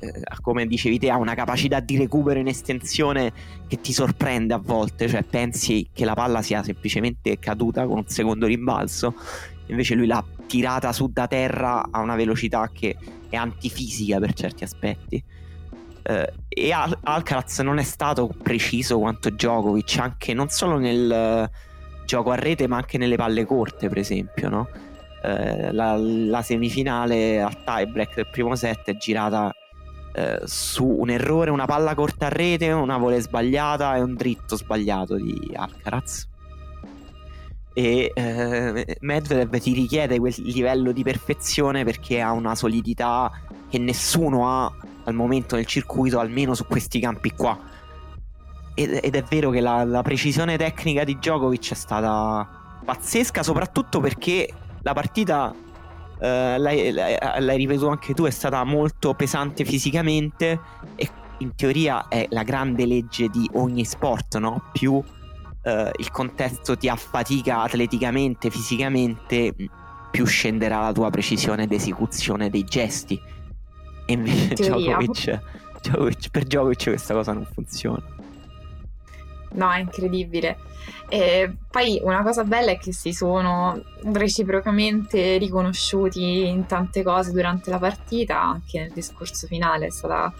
eh, 0.00 0.22
come 0.40 0.66
dicevi 0.66 0.98
te, 0.98 1.10
ha 1.10 1.16
una 1.16 1.34
capacità 1.34 1.80
di 1.80 1.96
recupero 1.96 2.38
in 2.38 2.48
estensione 2.48 3.32
che 3.68 3.80
ti 3.80 3.92
sorprende 3.92 4.54
a 4.54 4.58
volte, 4.58 5.08
cioè 5.08 5.22
pensi 5.22 5.88
che 5.92 6.04
la 6.04 6.14
palla 6.14 6.42
sia 6.42 6.62
semplicemente 6.62 7.38
caduta 7.38 7.86
con 7.86 7.98
un 7.98 8.08
secondo 8.08 8.46
rimbalzo, 8.46 9.14
invece 9.66 9.94
lui 9.94 10.06
l'ha 10.06 10.24
tirata 10.46 10.92
su 10.92 11.08
da 11.12 11.26
terra 11.26 11.86
a 11.90 12.00
una 12.00 12.16
velocità 12.16 12.70
che 12.72 12.96
è 13.28 13.36
antifisica 13.36 14.18
per 14.18 14.32
certi 14.34 14.64
aspetti. 14.64 15.22
Eh, 16.02 16.32
e 16.48 16.72
Al- 16.72 16.98
Alcaraz 17.02 17.60
non 17.60 17.78
è 17.78 17.82
stato 17.82 18.28
preciso 18.42 18.98
quanto 18.98 19.30
Djokovic, 19.30 19.98
anche 19.98 20.34
non 20.34 20.48
solo 20.48 20.78
nel 20.78 21.50
gioco 22.04 22.30
a 22.30 22.36
rete, 22.36 22.66
ma 22.66 22.76
anche 22.76 22.98
nelle 22.98 23.16
palle 23.16 23.44
corte, 23.44 23.88
per 23.88 23.98
esempio, 23.98 24.48
no? 24.48 24.68
Eh, 25.26 25.72
la, 25.72 25.96
la, 25.96 26.40
semifinale 26.40 27.42
al 27.42 27.64
tiebreak 27.64 28.14
del 28.14 28.28
primo 28.30 28.54
set 28.54 28.90
è 28.90 28.96
girata 28.96 29.52
eh, 30.12 30.40
su 30.44 30.86
un 30.86 31.10
errore, 31.10 31.50
una 31.50 31.64
palla 31.64 31.96
corta 31.96 32.26
a 32.26 32.28
rete, 32.28 32.70
una 32.70 32.96
voler 32.96 33.20
sbagliata 33.20 33.96
e 33.96 34.02
un 34.02 34.14
dritto 34.14 34.56
sbagliato 34.56 35.16
di 35.16 35.50
Alcaraz. 35.52 36.28
E 37.72 38.12
eh, 38.14 38.96
Medvedev 39.00 39.58
ti 39.58 39.72
richiede 39.72 40.20
quel 40.20 40.32
livello 40.38 40.92
di 40.92 41.02
perfezione 41.02 41.82
perché 41.82 42.20
ha 42.20 42.30
una 42.30 42.54
solidità 42.54 43.28
che 43.68 43.78
nessuno 43.78 44.48
ha 44.48 44.72
al 45.04 45.14
momento 45.14 45.56
nel 45.56 45.66
circuito, 45.66 46.20
almeno 46.20 46.54
su 46.54 46.66
questi 46.66 47.00
campi 47.00 47.32
qua. 47.32 47.58
Ed, 48.74 49.00
ed 49.02 49.16
è 49.16 49.24
vero 49.24 49.50
che 49.50 49.60
la, 49.60 49.82
la 49.82 50.02
precisione 50.02 50.56
tecnica 50.56 51.02
di 51.02 51.16
Djokovic 51.16 51.72
è 51.72 51.74
stata 51.74 52.78
pazzesca, 52.84 53.42
soprattutto 53.42 53.98
perché 53.98 54.48
la 54.86 54.92
partita 54.92 55.54
Uh, 56.18 56.56
l'hai, 56.56 56.92
l'hai, 56.92 57.56
ripetuto 57.58 57.88
anche 57.88 58.14
tu, 58.14 58.24
è 58.24 58.30
stata 58.30 58.64
molto 58.64 59.12
pesante 59.12 59.66
fisicamente 59.66 60.58
e 60.94 61.10
in 61.40 61.54
teoria 61.54 62.08
è 62.08 62.26
la 62.30 62.42
grande 62.42 62.86
legge 62.86 63.28
di 63.28 63.46
ogni 63.52 63.84
sport, 63.84 64.38
no? 64.38 64.70
Più 64.72 64.92
uh, 64.94 65.02
il 65.62 66.10
contesto 66.10 66.74
ti 66.74 66.88
affatica 66.88 67.60
atleticamente, 67.60 68.48
fisicamente, 68.48 69.54
più 70.10 70.24
scenderà 70.24 70.80
la 70.80 70.92
tua 70.92 71.10
precisione 71.10 71.66
d'esecuzione 71.66 72.48
dei 72.48 72.64
gesti. 72.64 73.20
E 74.06 74.12
invece 74.14 74.54
Djokovic, 74.54 75.40
Djokovic, 75.82 76.30
per 76.30 76.44
Djokovic 76.44 76.84
questa 76.84 77.12
cosa 77.12 77.34
non 77.34 77.44
funziona. 77.44 78.02
No, 79.56 79.70
è 79.70 79.80
incredibile. 79.80 80.58
E 81.08 81.56
poi 81.70 82.00
una 82.02 82.22
cosa 82.22 82.44
bella 82.44 82.72
è 82.72 82.78
che 82.78 82.92
si 82.92 83.12
sono 83.12 83.80
reciprocamente 84.04 85.38
riconosciuti 85.38 86.46
in 86.46 86.66
tante 86.66 87.02
cose 87.02 87.32
durante 87.32 87.70
la 87.70 87.78
partita, 87.78 88.40
anche 88.40 88.80
nel 88.80 88.92
discorso 88.92 89.46
finale 89.46 89.86
è 89.86 89.90
stata 89.90 90.32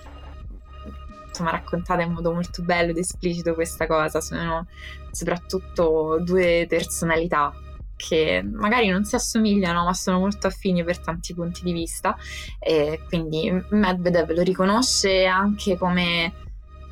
insomma, 1.29 1.51
raccontata 1.51 2.03
in 2.03 2.13
modo 2.13 2.33
molto 2.33 2.63
bello 2.63 2.91
ed 2.91 2.99
esplicito 2.99 3.55
questa 3.55 3.87
cosa. 3.87 4.21
Sono 4.21 4.67
soprattutto 5.11 6.19
due 6.21 6.67
personalità 6.69 7.53
che 7.97 8.43
magari 8.45 8.89
non 8.89 9.05
si 9.05 9.15
assomigliano 9.15 9.85
ma 9.85 9.95
sono 9.95 10.19
molto 10.19 10.47
affini 10.49 10.85
per 10.85 10.99
tanti 10.99 11.33
punti 11.33 11.63
di 11.65 11.73
vista 11.73 12.15
e 12.59 13.01
quindi 13.09 13.51
Medvedev 13.71 14.33
lo 14.33 14.43
riconosce 14.43 15.25
anche 15.25 15.79
come 15.79 16.45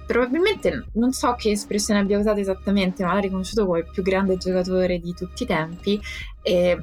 probabilmente 0.06 0.86
non 0.94 1.12
so 1.12 1.34
che 1.34 1.50
espressione 1.50 2.00
abbia 2.00 2.18
usato 2.18 2.40
esattamente 2.40 3.04
ma 3.04 3.14
l'ha 3.14 3.20
riconosciuto 3.20 3.66
come 3.66 3.80
il 3.80 3.88
più 3.90 4.02
grande 4.02 4.36
giocatore 4.36 4.98
di 4.98 5.14
tutti 5.14 5.44
i 5.44 5.46
tempi 5.46 6.00
e 6.42 6.78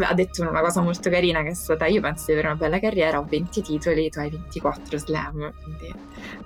ha 0.00 0.14
detto 0.14 0.42
una 0.42 0.60
cosa 0.60 0.80
molto 0.80 1.08
carina 1.10 1.42
che 1.42 1.50
è 1.50 1.54
stata 1.54 1.86
io 1.86 2.00
penso 2.00 2.24
di 2.26 2.32
avere 2.32 2.48
una 2.48 2.56
bella 2.56 2.80
carriera 2.80 3.18
ho 3.18 3.24
20 3.24 3.62
titoli 3.62 4.10
tu 4.10 4.18
hai 4.18 4.30
24 4.30 4.98
slam 4.98 5.52
quindi 5.62 5.94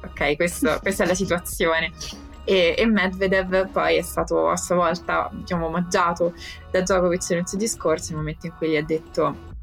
ok 0.03 0.37
questo, 0.37 0.79
questa 0.83 1.05
è 1.05 1.07
la 1.07 1.15
situazione. 1.15 1.93
E, 2.47 2.75
e, 2.77 2.85
Medvedev 2.85 3.71
poi 3.71 3.97
è 3.97 4.03
stato 4.03 4.51
a 4.51 4.57
sua 4.59 4.77
volta 4.77 5.31
diciamo, 5.33 5.67
omaggiato 5.67 6.35
da 6.71 6.83
Djokovic 6.83 7.31
nel 7.31 7.49
suo 7.49 7.57
discorso 7.57 8.11
nel 8.11 8.19
momento 8.19 8.47
in 8.47 8.53
cui 8.59 8.69
gli 8.69 8.77
ha 8.77 8.83
detto 8.83 9.54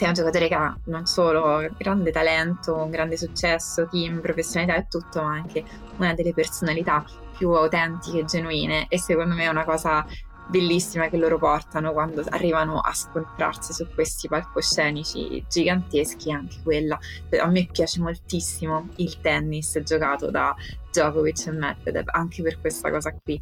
sei 0.00 0.08
un 0.08 0.14
giocatore 0.14 0.48
che 0.48 0.54
ha 0.54 0.74
non 0.84 1.04
solo 1.04 1.68
grande 1.76 2.10
talento, 2.10 2.74
un 2.74 2.88
grande 2.88 3.18
successo, 3.18 3.86
team, 3.86 4.22
professionalità 4.22 4.78
e 4.78 4.86
tutto, 4.88 5.20
ma 5.20 5.34
anche 5.34 5.62
una 5.98 6.14
delle 6.14 6.32
personalità 6.32 7.04
più 7.36 7.50
autentiche 7.50 8.20
e 8.20 8.24
genuine 8.24 8.86
e 8.88 8.98
secondo 8.98 9.34
me 9.34 9.44
è 9.44 9.48
una 9.48 9.64
cosa 9.64 10.06
bellissima 10.48 11.10
che 11.10 11.18
loro 11.18 11.36
portano 11.36 11.92
quando 11.92 12.24
arrivano 12.30 12.80
a 12.80 12.94
scontrarsi 12.94 13.74
su 13.74 13.86
questi 13.92 14.26
palcoscenici 14.26 15.44
giganteschi, 15.46 16.32
anche 16.32 16.56
quella. 16.62 16.98
A 17.38 17.46
me 17.48 17.68
piace 17.70 18.00
moltissimo 18.00 18.88
il 18.96 19.20
tennis 19.20 19.78
giocato 19.80 20.30
da 20.30 20.56
Djokovic 20.90 21.46
e 21.46 21.50
Medvedev, 21.50 22.08
anche 22.12 22.42
per 22.42 22.58
questa 22.58 22.90
cosa 22.90 23.14
qui. 23.22 23.38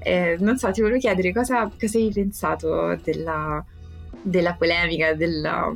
Eh, 0.00 0.36
non 0.40 0.58
so, 0.58 0.72
ti 0.72 0.80
volevo 0.80 0.98
chiedere 0.98 1.32
cosa, 1.32 1.70
cosa 1.78 1.98
hai 1.98 2.10
pensato 2.12 2.96
della, 2.96 3.64
della 4.22 4.54
polemica, 4.54 5.14
della, 5.14 5.72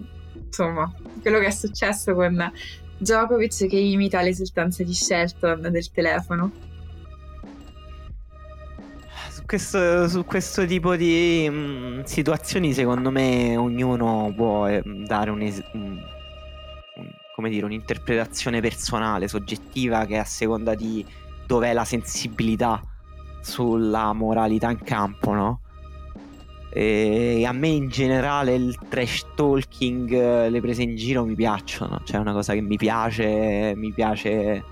insomma, 0.55 0.93
quello 1.21 1.41
che 1.41 1.47
è 1.47 1.51
successo 1.51 2.15
con 2.15 2.53
Djokovic 2.99 3.67
che 3.67 3.77
imita 3.77 4.21
l'esultanza 4.21 4.85
di 4.85 4.95
Shelton 4.95 5.63
del 5.63 5.91
telefono 5.91 6.53
questo, 9.47 10.09
su 10.09 10.25
questo 10.25 10.65
tipo 10.65 10.97
di 10.97 11.49
mh, 11.49 11.55
mm, 11.55 12.01
situazioni, 12.05 12.73
secondo 12.73 13.11
me, 13.11 13.57
ognuno 13.57 14.33
può 14.35 14.67
eh, 14.67 14.83
dare 14.85 15.31
un, 15.31 15.43
es- 15.43 15.63
un, 15.73 16.01
un, 17.37 17.49
dire, 17.49 17.65
un'interpretazione 17.65 18.61
personale, 18.61 19.29
soggettiva, 19.29 20.07
che 20.07 20.19
a 20.19 20.25
seconda 20.25 20.75
di 20.75 21.05
dov'è 21.47 21.73
la 21.73 21.85
sensibilità 21.85 22.81
sulla 23.43 24.13
moralità 24.15 24.71
in 24.71 24.83
campo, 24.83 25.35
no? 25.35 25.61
E 26.77 27.45
a 27.47 27.53
me 27.53 27.69
in 27.69 27.89
generale 27.89 28.55
il 28.55 28.77
trash 28.89 29.27
talking, 29.37 30.11
le 30.49 30.61
prese 30.61 30.83
in 30.83 30.97
giro 30.97 31.25
mi 31.25 31.37
piacciono, 31.37 32.01
cioè 32.03 32.17
è 32.17 32.21
una 32.21 32.33
cosa 32.33 32.53
che 32.53 32.61
mi 32.61 32.77
piace, 32.77 33.75
mi 33.77 33.93
piace 33.93 34.65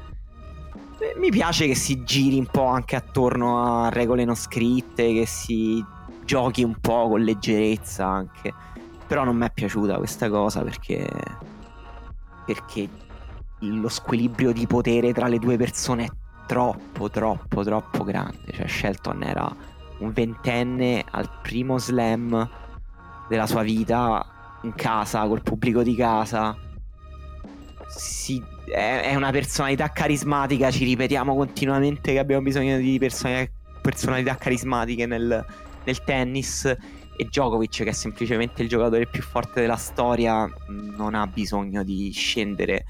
mi 1.16 1.30
piace 1.30 1.66
che 1.66 1.74
si 1.74 2.04
giri 2.04 2.38
un 2.38 2.46
po' 2.46 2.66
anche 2.66 2.96
attorno 2.96 3.84
a 3.84 3.88
regole 3.88 4.24
non 4.24 4.34
scritte, 4.36 5.12
che 5.12 5.26
si 5.26 5.84
giochi 6.24 6.62
un 6.62 6.76
po' 6.80 7.08
con 7.08 7.22
leggerezza 7.22 8.06
anche. 8.06 8.52
Però 9.06 9.24
non 9.24 9.36
mi 9.36 9.46
è 9.46 9.50
piaciuta 9.52 9.96
questa 9.96 10.28
cosa 10.28 10.62
perché 10.62 11.08
perché 12.44 12.88
lo 13.60 13.88
squilibrio 13.88 14.52
di 14.52 14.66
potere 14.66 15.12
tra 15.12 15.28
le 15.28 15.38
due 15.38 15.56
persone 15.56 16.04
è 16.04 16.08
troppo, 16.46 17.08
troppo, 17.08 17.62
troppo 17.62 18.04
grande. 18.04 18.52
Cioè, 18.52 18.66
Shelton 18.66 19.22
era 19.22 19.54
un 20.02 20.12
ventenne 20.12 21.04
al 21.10 21.30
primo 21.42 21.78
slam 21.78 22.48
della 23.28 23.46
sua 23.46 23.62
vita 23.62 24.58
in 24.62 24.74
casa, 24.74 25.26
col 25.26 25.42
pubblico 25.42 25.82
di 25.82 25.94
casa. 25.94 26.56
Si 27.88 28.42
è, 28.66 29.02
è, 29.02 29.14
una 29.14 29.30
personalità 29.30 29.90
carismatica, 29.90 30.70
ci 30.70 30.84
ripetiamo 30.84 31.34
continuamente 31.34 32.12
che 32.12 32.18
abbiamo 32.18 32.42
bisogno 32.42 32.78
di 32.78 32.98
personalità, 32.98 33.52
personalità 33.80 34.36
carismatiche 34.36 35.06
nel, 35.06 35.44
nel 35.84 36.04
tennis 36.04 36.64
e 36.64 37.24
Djokovic 37.24 37.82
che 37.82 37.90
è 37.90 37.92
semplicemente 37.92 38.62
il 38.62 38.68
giocatore 38.68 39.06
più 39.06 39.22
forte 39.22 39.60
della 39.60 39.76
storia 39.76 40.50
non 40.68 41.14
ha 41.14 41.26
bisogno 41.26 41.82
di 41.82 42.10
scendere 42.10 42.86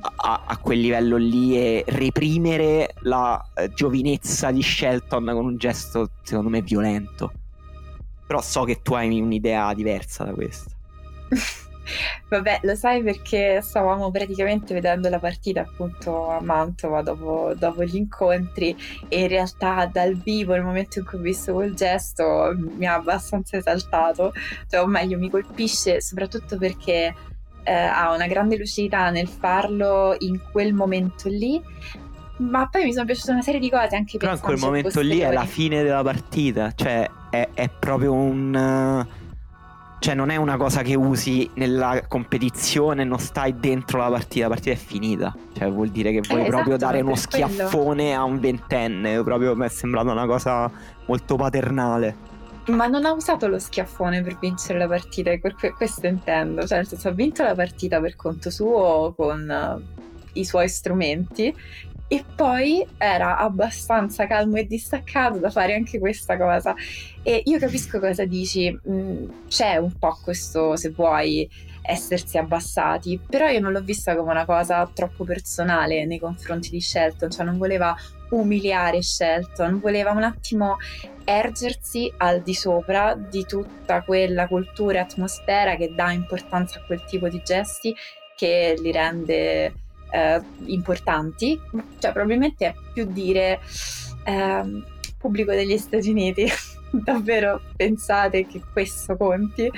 a, 0.00 0.44
a, 0.46 0.58
quel 0.58 0.80
livello 0.80 1.16
lì 1.16 1.56
e 1.56 1.84
reprimere 1.86 2.94
la 3.00 3.42
eh, 3.54 3.70
giovinezza 3.72 4.50
di 4.50 4.62
Shelton 4.62 5.24
con 5.24 5.44
un 5.44 5.56
gesto 5.56 6.10
secondo 6.22 6.50
me 6.50 6.62
violento. 6.62 7.32
Però 8.26 8.40
so 8.40 8.64
che 8.64 8.82
tu 8.82 8.94
hai 8.94 9.20
un'idea 9.20 9.72
diversa 9.74 10.24
da 10.24 10.32
questa. 10.32 10.74
Vabbè, 12.28 12.60
lo 12.62 12.74
sai 12.74 13.02
perché 13.02 13.60
stavamo 13.62 14.10
praticamente 14.10 14.74
vedendo 14.74 15.08
la 15.08 15.20
partita 15.20 15.60
appunto 15.60 16.28
a 16.28 16.40
Mantova 16.40 17.02
dopo, 17.02 17.52
dopo, 17.56 17.84
gli 17.84 17.94
incontri 17.94 18.76
e 19.08 19.20
in 19.20 19.28
realtà 19.28 19.86
dal 19.86 20.16
vivo 20.16 20.54
nel 20.54 20.64
momento 20.64 20.98
in 20.98 21.04
cui 21.04 21.18
ho 21.18 21.22
visto 21.22 21.52
quel 21.52 21.74
gesto 21.74 22.52
mi 22.56 22.86
ha 22.86 22.94
abbastanza 22.94 23.56
esaltato, 23.56 24.32
cioè, 24.68 24.80
o 24.80 24.86
meglio 24.86 25.18
mi 25.18 25.30
colpisce 25.30 26.00
soprattutto 26.00 26.58
perché 26.58 27.14
eh, 27.66 27.72
ha 27.72 28.14
una 28.14 28.26
grande 28.26 28.56
lucidità 28.56 29.10
nel 29.10 29.28
farlo 29.28 30.14
in 30.18 30.40
quel 30.52 30.72
momento 30.72 31.28
lì 31.28 31.60
ma 32.38 32.68
poi 32.68 32.84
mi 32.84 32.92
sono 32.92 33.06
piaciute 33.06 33.30
una 33.30 33.42
serie 33.42 33.60
di 33.60 33.70
cose 33.70 33.96
anche 33.96 34.18
però 34.18 34.32
in 34.32 34.40
quel 34.40 34.58
momento 34.58 35.00
lì 35.00 35.18
è 35.18 35.32
la 35.32 35.44
fine 35.44 35.82
della 35.82 36.02
partita 36.02 36.72
cioè 36.74 37.08
è, 37.30 37.48
è 37.54 37.68
proprio 37.68 38.12
un 38.12 39.06
cioè 39.98 40.14
non 40.14 40.30
è 40.30 40.36
una 40.36 40.56
cosa 40.56 40.82
che 40.82 40.94
usi 40.94 41.50
nella 41.54 42.02
competizione, 42.06 43.02
non 43.02 43.18
stai 43.18 43.58
dentro 43.58 43.98
la 43.98 44.10
partita, 44.10 44.46
la 44.46 44.54
partita 44.54 44.74
è 44.74 44.78
finita. 44.78 45.34
Cioè 45.56 45.70
vuol 45.70 45.88
dire 45.88 46.12
che 46.12 46.20
vuoi 46.20 46.42
eh, 46.42 46.48
proprio 46.48 46.76
esatto, 46.76 46.92
dare 46.92 47.00
uno 47.00 47.16
schiaffone 47.16 48.04
quello. 48.04 48.20
a 48.20 48.24
un 48.24 48.38
ventenne, 48.38 49.22
proprio 49.22 49.56
mi 49.56 49.64
è 49.64 49.68
sembrata 49.68 50.12
una 50.12 50.26
cosa 50.26 50.70
molto 51.06 51.36
paternale. 51.36 52.34
Ma 52.66 52.88
non 52.88 53.04
ha 53.04 53.12
usato 53.12 53.46
lo 53.46 53.60
schiaffone 53.60 54.22
per 54.22 54.38
vincere 54.38 54.78
la 54.78 54.88
partita, 54.88 55.30
questo 55.76 56.06
intendo. 56.06 56.66
Cioè, 56.66 56.78
nel 56.78 56.86
senso, 56.86 57.08
ha 57.08 57.12
vinto 57.12 57.42
la 57.44 57.54
partita 57.54 58.00
per 58.00 58.16
conto 58.16 58.50
suo 58.50 59.14
con 59.16 59.48
uh, 59.48 60.00
i 60.32 60.44
suoi 60.44 60.68
strumenti 60.68 61.54
e 62.08 62.24
poi 62.36 62.86
era 62.98 63.38
abbastanza 63.38 64.26
calmo 64.28 64.56
e 64.56 64.66
distaccato 64.66 65.38
da 65.38 65.50
fare 65.50 65.74
anche 65.74 65.98
questa 65.98 66.36
cosa. 66.36 66.74
E 67.22 67.42
io 67.44 67.58
capisco 67.58 67.98
cosa 67.98 68.24
dici, 68.24 68.76
mm, 68.88 69.24
c'è 69.48 69.76
un 69.76 69.92
po' 69.98 70.18
questo, 70.22 70.76
se 70.76 70.90
vuoi, 70.90 71.48
essersi 71.86 72.38
abbassati, 72.38 73.20
però 73.28 73.48
io 73.48 73.60
non 73.60 73.72
l'ho 73.72 73.82
vista 73.82 74.16
come 74.16 74.30
una 74.30 74.44
cosa 74.44 74.88
troppo 74.92 75.24
personale 75.24 76.04
nei 76.04 76.18
confronti 76.18 76.70
di 76.70 76.80
Shelton, 76.80 77.30
cioè 77.30 77.44
non 77.44 77.58
voleva 77.58 77.94
umiliare 78.30 79.02
Shelton, 79.02 79.80
voleva 79.80 80.10
un 80.10 80.24
attimo 80.24 80.76
ergersi 81.24 82.12
al 82.18 82.42
di 82.42 82.54
sopra 82.54 83.14
di 83.14 83.44
tutta 83.44 84.02
quella 84.02 84.46
cultura 84.46 84.98
e 84.98 85.02
atmosfera 85.02 85.76
che 85.76 85.92
dà 85.94 86.12
importanza 86.12 86.78
a 86.78 86.84
quel 86.84 87.04
tipo 87.04 87.28
di 87.28 87.40
gesti 87.44 87.94
che 88.36 88.76
li 88.78 88.92
rende 88.92 89.72
eh, 90.10 90.40
importanti, 90.66 91.60
cioè 91.98 92.12
probabilmente 92.12 92.66
è 92.66 92.74
più 92.92 93.06
dire 93.06 93.60
eh, 94.24 94.82
pubblico 95.18 95.52
degli 95.52 95.76
Stati 95.78 96.10
Uniti, 96.10 96.46
davvero 96.90 97.60
pensate 97.74 98.46
che 98.46 98.62
questo 98.72 99.16
conti? 99.16 99.70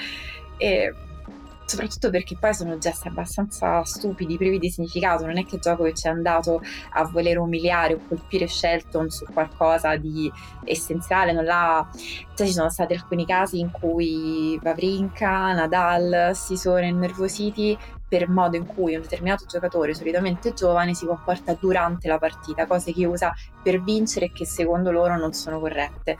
E 0.57 0.93
soprattutto 1.69 2.09
perché 2.09 2.35
poi 2.41 2.55
sono 2.55 2.79
gesti 2.79 3.09
abbastanza 3.09 3.85
stupidi, 3.85 4.39
privi 4.39 4.59
di 4.59 4.71
significato. 4.71 5.27
Non 5.27 5.37
è 5.37 5.45
che 5.45 5.59
Djokovic 5.59 6.03
è 6.05 6.09
andato 6.09 6.63
a 6.93 7.05
voler 7.05 7.39
umiliare 7.39 7.95
o 7.95 8.01
colpire 8.09 8.49
Shelton 8.49 9.11
su 9.11 9.27
qualcosa 9.27 9.97
di 9.97 10.33
essenziale, 10.65 11.33
non 11.33 11.45
l'ha. 11.45 11.87
Cioè, 12.35 12.47
ci 12.47 12.53
sono 12.55 12.71
stati 12.71 12.95
alcuni 12.95 13.27
casi 13.27 13.59
in 13.61 13.71
cui 13.71 14.59
Vavrinka, 14.63 15.53
Nadal 15.53 16.31
si 16.35 16.57
sono 16.57 16.81
innervositi 16.81 17.77
per 18.09 18.31
modo 18.31 18.57
in 18.57 18.65
cui 18.65 18.95
un 18.95 19.03
determinato 19.03 19.45
giocatore, 19.45 19.95
solitamente 19.95 20.55
giovane, 20.55 20.95
si 20.95 21.05
comporta 21.05 21.53
durante 21.53 22.09
la 22.09 22.17
partita, 22.17 22.67
cose 22.67 22.95
che 22.95 23.05
usa 23.05 23.35
per 23.63 23.83
vincere 23.83 24.27
e 24.27 24.33
che 24.33 24.47
secondo 24.47 24.91
loro 24.91 25.19
non 25.19 25.35
sono 25.35 25.61
corrette. 25.61 26.17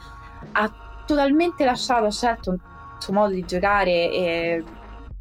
Ha 0.53 0.71
totalmente 1.07 1.65
lasciato 1.65 2.11
scelto 2.11 2.53
il 2.53 2.61
suo 2.99 3.15
modo 3.15 3.33
di 3.33 3.47
giocare 3.47 3.91
e 3.91 4.65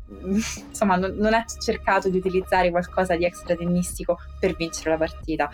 insomma 0.69 0.95
non, 0.95 1.15
non 1.17 1.33
ha 1.33 1.45
cercato 1.45 2.09
di 2.09 2.17
utilizzare 2.17 2.69
qualcosa 2.69 3.15
di 3.15 3.25
extra 3.25 3.55
tennistico 3.55 4.17
per 4.39 4.55
vincere 4.55 4.91
la 4.91 4.97
partita 4.97 5.49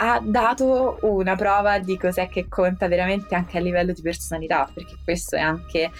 ha 0.00 0.20
dato 0.22 0.98
una 1.02 1.34
prova 1.34 1.78
di 1.80 1.96
cos'è 1.96 2.28
che 2.28 2.46
conta 2.48 2.86
veramente 2.86 3.34
anche 3.34 3.58
a 3.58 3.60
livello 3.60 3.92
di 3.92 4.00
personalità, 4.00 4.70
perché 4.72 4.96
questo 5.02 5.34
è 5.34 5.40
anche 5.40 5.90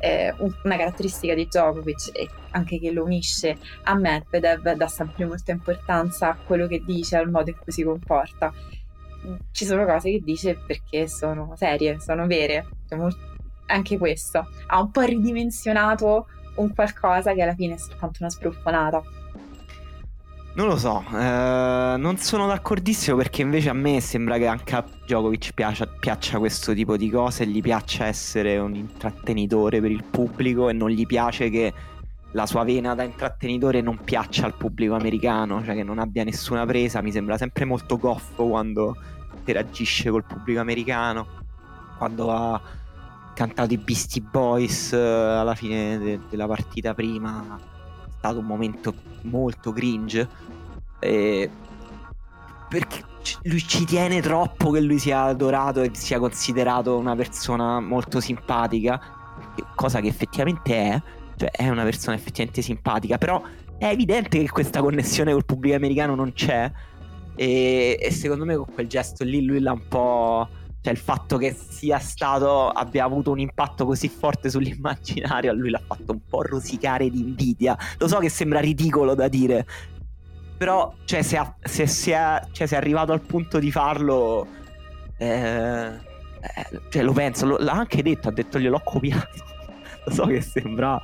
eh, 0.00 0.32
una 0.38 0.76
caratteristica 0.76 1.34
di 1.34 1.46
Djokovic 1.46 2.10
e 2.12 2.28
anche 2.50 2.78
che 2.78 2.92
lo 2.92 3.04
unisce 3.04 3.56
a 3.84 3.94
Medvedev 3.94 4.72
dà 4.72 4.86
sempre 4.86 5.24
molta 5.26 5.50
importanza 5.50 6.30
a 6.30 6.36
quello 6.36 6.68
che 6.68 6.82
dice, 6.84 7.16
al 7.16 7.30
modo 7.30 7.50
in 7.50 7.56
cui 7.58 7.72
si 7.72 7.82
comporta. 7.82 8.52
Ci 9.50 9.64
sono 9.64 9.84
cose 9.84 10.12
che 10.12 10.20
dice 10.22 10.56
perché 10.64 11.08
sono 11.08 11.54
serie, 11.56 11.98
sono 11.98 12.26
vere. 12.26 12.66
Anche 13.66 13.98
questo 13.98 14.48
ha 14.68 14.80
un 14.80 14.90
po' 14.92 15.02
ridimensionato 15.02 16.28
un 16.58 16.74
qualcosa 16.74 17.32
che 17.32 17.42
alla 17.42 17.54
fine 17.54 17.74
è 17.74 17.78
soltanto 17.78 18.18
una 18.20 18.30
spruffonata. 18.30 19.02
Non 20.54 20.66
lo 20.66 20.76
so, 20.76 21.04
eh, 21.12 21.94
non 21.96 22.16
sono 22.16 22.48
d'accordissimo 22.48 23.16
perché 23.16 23.42
invece 23.42 23.68
a 23.68 23.74
me 23.74 24.00
sembra 24.00 24.38
che 24.38 24.46
anche 24.48 24.74
a 24.74 24.84
Djokovic 25.04 25.52
piaccia, 25.54 25.86
piaccia 25.86 26.38
questo 26.38 26.74
tipo 26.74 26.96
di 26.96 27.08
cose, 27.10 27.46
gli 27.46 27.60
piaccia 27.60 28.06
essere 28.06 28.58
un 28.58 28.74
intrattenitore 28.74 29.80
per 29.80 29.92
il 29.92 30.02
pubblico 30.02 30.68
e 30.68 30.72
non 30.72 30.90
gli 30.90 31.06
piace 31.06 31.48
che 31.48 31.72
la 32.32 32.44
sua 32.44 32.64
vena 32.64 32.96
da 32.96 33.04
intrattenitore 33.04 33.80
non 33.80 33.98
piaccia 34.02 34.46
al 34.46 34.56
pubblico 34.56 34.94
americano, 34.94 35.62
cioè 35.64 35.76
che 35.76 35.84
non 35.84 36.00
abbia 36.00 36.24
nessuna 36.24 36.66
presa, 36.66 37.02
mi 37.02 37.12
sembra 37.12 37.36
sempre 37.38 37.64
molto 37.64 37.96
goffo 37.96 38.48
quando 38.48 38.96
interagisce 39.36 40.10
col 40.10 40.24
pubblico 40.24 40.58
americano, 40.58 41.26
quando 41.98 42.32
ha 42.32 42.60
cantato 43.38 43.72
i 43.72 43.78
Beastie 43.78 44.20
Boys 44.20 44.92
eh, 44.92 44.98
alla 44.98 45.54
fine 45.54 45.96
de- 45.96 46.18
della 46.28 46.48
partita 46.48 46.92
prima, 46.92 47.56
è 47.56 48.10
stato 48.18 48.40
un 48.40 48.46
momento 48.46 48.92
molto 49.22 49.72
cringe, 49.72 50.28
e 50.98 51.48
perché 52.68 53.04
lui 53.44 53.60
ci 53.60 53.84
tiene 53.84 54.20
troppo 54.20 54.72
che 54.72 54.80
lui 54.80 54.98
sia 54.98 55.22
adorato 55.22 55.82
e 55.82 55.90
sia 55.92 56.18
considerato 56.18 56.98
una 56.98 57.14
persona 57.14 57.78
molto 57.78 58.18
simpatica, 58.18 59.00
cosa 59.76 60.00
che 60.00 60.08
effettivamente 60.08 60.74
è 60.74 61.02
cioè 61.36 61.50
è 61.52 61.68
una 61.68 61.84
persona 61.84 62.16
effettivamente 62.16 62.60
simpatica, 62.60 63.18
però 63.18 63.40
è 63.78 63.86
evidente 63.86 64.40
che 64.40 64.48
questa 64.48 64.80
connessione 64.80 65.30
col 65.30 65.44
pubblico 65.44 65.76
americano 65.76 66.16
non 66.16 66.32
c'è. 66.32 66.68
E, 67.36 67.96
e 68.00 68.10
secondo 68.10 68.44
me 68.44 68.56
con 68.56 68.66
quel 68.74 68.88
gesto 68.88 69.22
lì 69.22 69.44
lui 69.44 69.60
l'ha 69.60 69.70
un 69.70 69.86
po'... 69.86 70.48
Cioè 70.80 70.92
il 70.92 70.98
fatto 70.98 71.36
che 71.36 71.54
sia 71.54 71.98
stato, 71.98 72.68
abbia 72.68 73.04
avuto 73.04 73.30
un 73.30 73.40
impatto 73.40 73.84
così 73.84 74.08
forte 74.08 74.48
sull'immaginario, 74.48 75.50
a 75.50 75.54
lui 75.54 75.70
l'ha 75.70 75.82
fatto 75.84 76.12
un 76.12 76.20
po' 76.28 76.42
rosicare 76.42 77.10
di 77.10 77.20
invidia. 77.20 77.76
Lo 77.98 78.08
so 78.08 78.18
che 78.18 78.28
sembra 78.28 78.60
ridicolo 78.60 79.14
da 79.14 79.28
dire, 79.28 79.66
però 80.58 80.92
cioè, 81.04 81.22
se, 81.22 81.36
ha, 81.36 81.54
se, 81.60 81.86
se, 81.86 82.12
è, 82.12 82.42
cioè, 82.52 82.66
se, 82.66 82.74
è, 82.74 82.78
arrivato 82.78 83.12
al 83.12 83.20
punto 83.20 83.58
di 83.58 83.70
farlo, 83.70 84.46
eh, 85.16 85.86
eh, 85.86 86.80
cioè, 86.90 87.02
lo 87.02 87.12
penso, 87.12 87.46
lo, 87.46 87.56
l'ha 87.58 87.72
anche 87.72 88.02
detto, 88.02 88.28
ha 88.28 88.32
detto 88.32 88.58
gliel'ho 88.58 88.80
copiato 88.84 89.44
lo 90.04 90.12
so 90.12 90.26
che 90.26 90.40
sembra. 90.40 91.00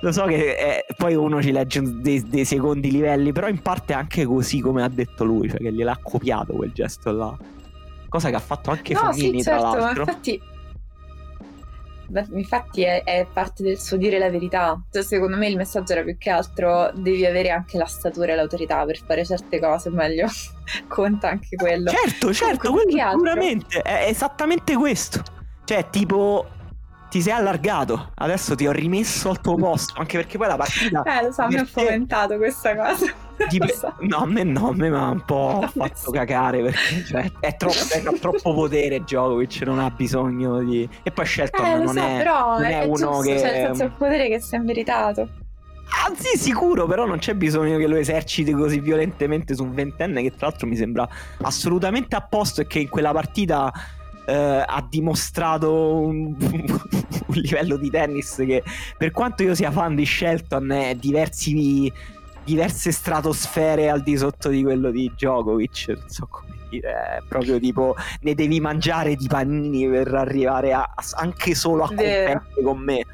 Lo 0.00 0.12
so 0.12 0.24
che 0.26 0.56
è, 0.56 0.84
poi 0.94 1.14
uno 1.14 1.42
ci 1.42 1.50
legge 1.52 1.80
dei, 1.82 2.22
dei, 2.28 2.44
secondi 2.44 2.90
livelli, 2.90 3.32
però 3.32 3.48
in 3.48 3.60
parte 3.60 3.94
è 3.94 3.96
anche 3.96 4.24
così 4.24 4.60
come 4.60 4.82
ha 4.82 4.88
detto 4.88 5.24
lui, 5.24 5.48
cioè 5.48 5.58
che 5.58 5.72
gliel'ha 5.72 5.98
copiato 6.02 6.54
quel 6.54 6.72
gesto 6.72 7.10
là. 7.10 7.36
Cosa 8.08 8.30
che 8.30 8.36
ha 8.36 8.40
fatto 8.40 8.70
anche 8.70 8.92
no, 8.94 9.00
Fognini, 9.00 9.38
sì, 9.38 9.44
certo, 9.44 9.70
tra 9.70 9.80
l'altro. 9.80 10.02
Infatti, 10.02 10.42
infatti 12.34 12.82
è, 12.82 13.02
è, 13.02 13.26
parte 13.32 13.62
del 13.62 13.78
suo 13.78 13.96
dire 13.96 14.18
la 14.18 14.30
verità. 14.30 14.80
Cioè, 14.90 15.02
secondo 15.02 15.36
me 15.36 15.48
il 15.48 15.56
messaggio 15.56 15.92
era 15.92 16.02
più 16.02 16.16
che 16.18 16.30
altro 16.30 16.90
devi 16.94 17.24
avere 17.26 17.50
anche 17.50 17.78
la 17.78 17.86
statura 17.86 18.32
e 18.32 18.36
l'autorità 18.36 18.84
per 18.84 18.98
fare 19.04 19.24
certe 19.24 19.58
cose, 19.58 19.90
meglio 19.90 20.28
conta 20.88 21.28
anche 21.30 21.56
quello. 21.56 21.90
Certo, 21.90 22.32
certo, 22.32 22.72
quello 22.72 22.90
sicuramente 22.90 23.82
è 23.82 24.06
esattamente 24.08 24.76
questo. 24.76 25.22
Cioè, 25.64 25.90
tipo, 25.90 26.46
ti 27.10 27.20
sei 27.20 27.32
allargato, 27.32 28.12
adesso 28.16 28.54
ti 28.54 28.66
ho 28.66 28.72
rimesso 28.72 29.30
al 29.30 29.40
tuo 29.40 29.56
posto, 29.56 29.98
anche 29.98 30.16
perché 30.16 30.38
poi 30.38 30.48
la 30.48 30.56
partita... 30.56 31.02
Eh, 31.02 31.24
lo 31.24 31.32
so, 31.32 31.46
mi 31.46 31.56
ha 31.56 31.64
fomentato 31.64 32.36
questa 32.36 32.76
cosa. 32.76 33.24
Pe- 33.36 33.72
so. 33.72 33.94
No, 34.00 34.18
a 34.18 34.26
me 34.26 34.42
no, 34.44 34.68
a 34.68 34.74
me 34.74 34.88
mi 34.88 34.96
ha 34.96 35.10
un 35.10 35.24
po' 35.24 35.68
fatto 35.74 36.10
cagare 36.10 36.62
perché 36.62 37.04
cioè, 37.04 37.30
è 37.40 37.56
troppo, 37.56 37.76
ha 37.76 38.12
troppo 38.18 38.54
potere 38.54 39.00
Djokovic, 39.00 39.62
non 39.62 39.78
ha 39.78 39.90
bisogno 39.90 40.62
di... 40.62 40.88
E 41.02 41.10
poi 41.10 41.26
Shelton 41.26 41.64
eh, 41.64 41.76
non, 41.76 41.94
so, 41.94 42.00
è, 42.00 42.16
però 42.16 42.52
non 42.52 42.64
è, 42.64 42.80
è 42.80 42.84
uno 42.84 42.96
giusto, 42.96 43.20
che... 43.20 43.38
Cioè, 43.38 43.52
nel 43.52 43.66
senso 43.66 43.84
il 43.84 43.92
potere 43.92 44.28
che 44.28 44.40
si 44.40 44.54
è 44.54 44.58
meritato. 44.58 45.28
Sì, 46.16 46.38
sicuro, 46.38 46.86
però 46.86 47.04
non 47.04 47.18
c'è 47.18 47.34
bisogno 47.34 47.78
che 47.78 47.86
lo 47.86 47.96
eserciti 47.96 48.52
così 48.52 48.80
violentemente 48.80 49.54
su 49.54 49.64
un 49.64 49.74
ventenne 49.74 50.22
che 50.22 50.30
tra 50.30 50.48
l'altro 50.48 50.66
mi 50.66 50.76
sembra 50.76 51.08
assolutamente 51.42 52.16
a 52.16 52.20
posto 52.20 52.60
e 52.60 52.66
che 52.66 52.78
in 52.78 52.88
quella 52.88 53.12
partita 53.12 53.72
eh, 54.26 54.64
ha 54.66 54.86
dimostrato 54.88 55.98
un, 55.98 56.34
un, 56.38 57.34
livello 57.34 57.76
di 57.76 57.90
tennis 57.90 58.36
che 58.36 58.62
per 58.96 59.10
quanto 59.12 59.42
io 59.42 59.54
sia 59.54 59.70
fan 59.70 59.94
di 59.94 60.04
Shelton 60.04 60.70
è 60.72 60.94
diversi, 60.94 61.92
diverse 62.46 62.92
stratosfere 62.92 63.90
al 63.90 64.02
di 64.02 64.16
sotto 64.16 64.48
di 64.48 64.62
quello 64.62 64.92
di 64.92 65.10
Djokovic 65.10 65.88
non 65.88 66.08
so 66.08 66.28
come 66.30 66.54
dire 66.70 66.90
è 66.90 67.18
proprio 67.28 67.58
tipo 67.58 67.96
ne 68.20 68.34
devi 68.34 68.60
mangiare 68.60 69.16
di 69.16 69.26
panini 69.26 69.88
per 69.88 70.14
arrivare 70.14 70.72
a, 70.72 70.88
anche 71.16 71.54
solo 71.54 71.82
a 71.82 71.88
competere 71.88 72.42
con 72.62 72.78
me. 72.78 73.04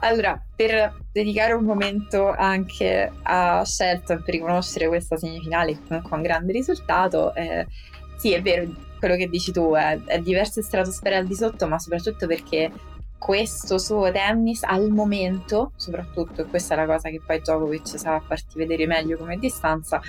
Allora, 0.00 0.40
per 0.54 0.94
dedicare 1.10 1.54
un 1.54 1.64
momento 1.64 2.30
anche 2.30 3.10
a 3.22 3.64
Shelton 3.64 4.22
per 4.22 4.34
riconoscere 4.34 4.86
questa 4.86 5.16
semifinale 5.16 5.76
comunque 5.88 6.16
un 6.16 6.22
grande 6.22 6.52
risultato, 6.52 7.34
eh, 7.34 7.66
sì, 8.16 8.32
è 8.32 8.40
vero, 8.40 8.70
quello 9.00 9.16
che 9.16 9.28
dici 9.28 9.50
tu, 9.50 9.74
è, 9.74 9.98
è 10.04 10.20
diverse 10.20 10.62
stratosfere 10.62 11.16
al 11.16 11.26
di 11.26 11.34
sotto, 11.34 11.66
ma 11.66 11.80
soprattutto 11.80 12.28
perché 12.28 12.70
questo 13.18 13.78
suo 13.78 14.10
tennis 14.12 14.62
al 14.62 14.90
momento, 14.90 15.72
soprattutto, 15.76 16.42
e 16.42 16.44
questa 16.46 16.74
è 16.74 16.76
la 16.76 16.86
cosa 16.86 17.10
che 17.10 17.20
poi 17.24 17.40
Djokovic 17.40 17.98
sa 17.98 18.20
farti 18.20 18.56
vedere 18.56 18.86
meglio 18.86 19.16
come 19.18 19.38
distanza, 19.38 20.00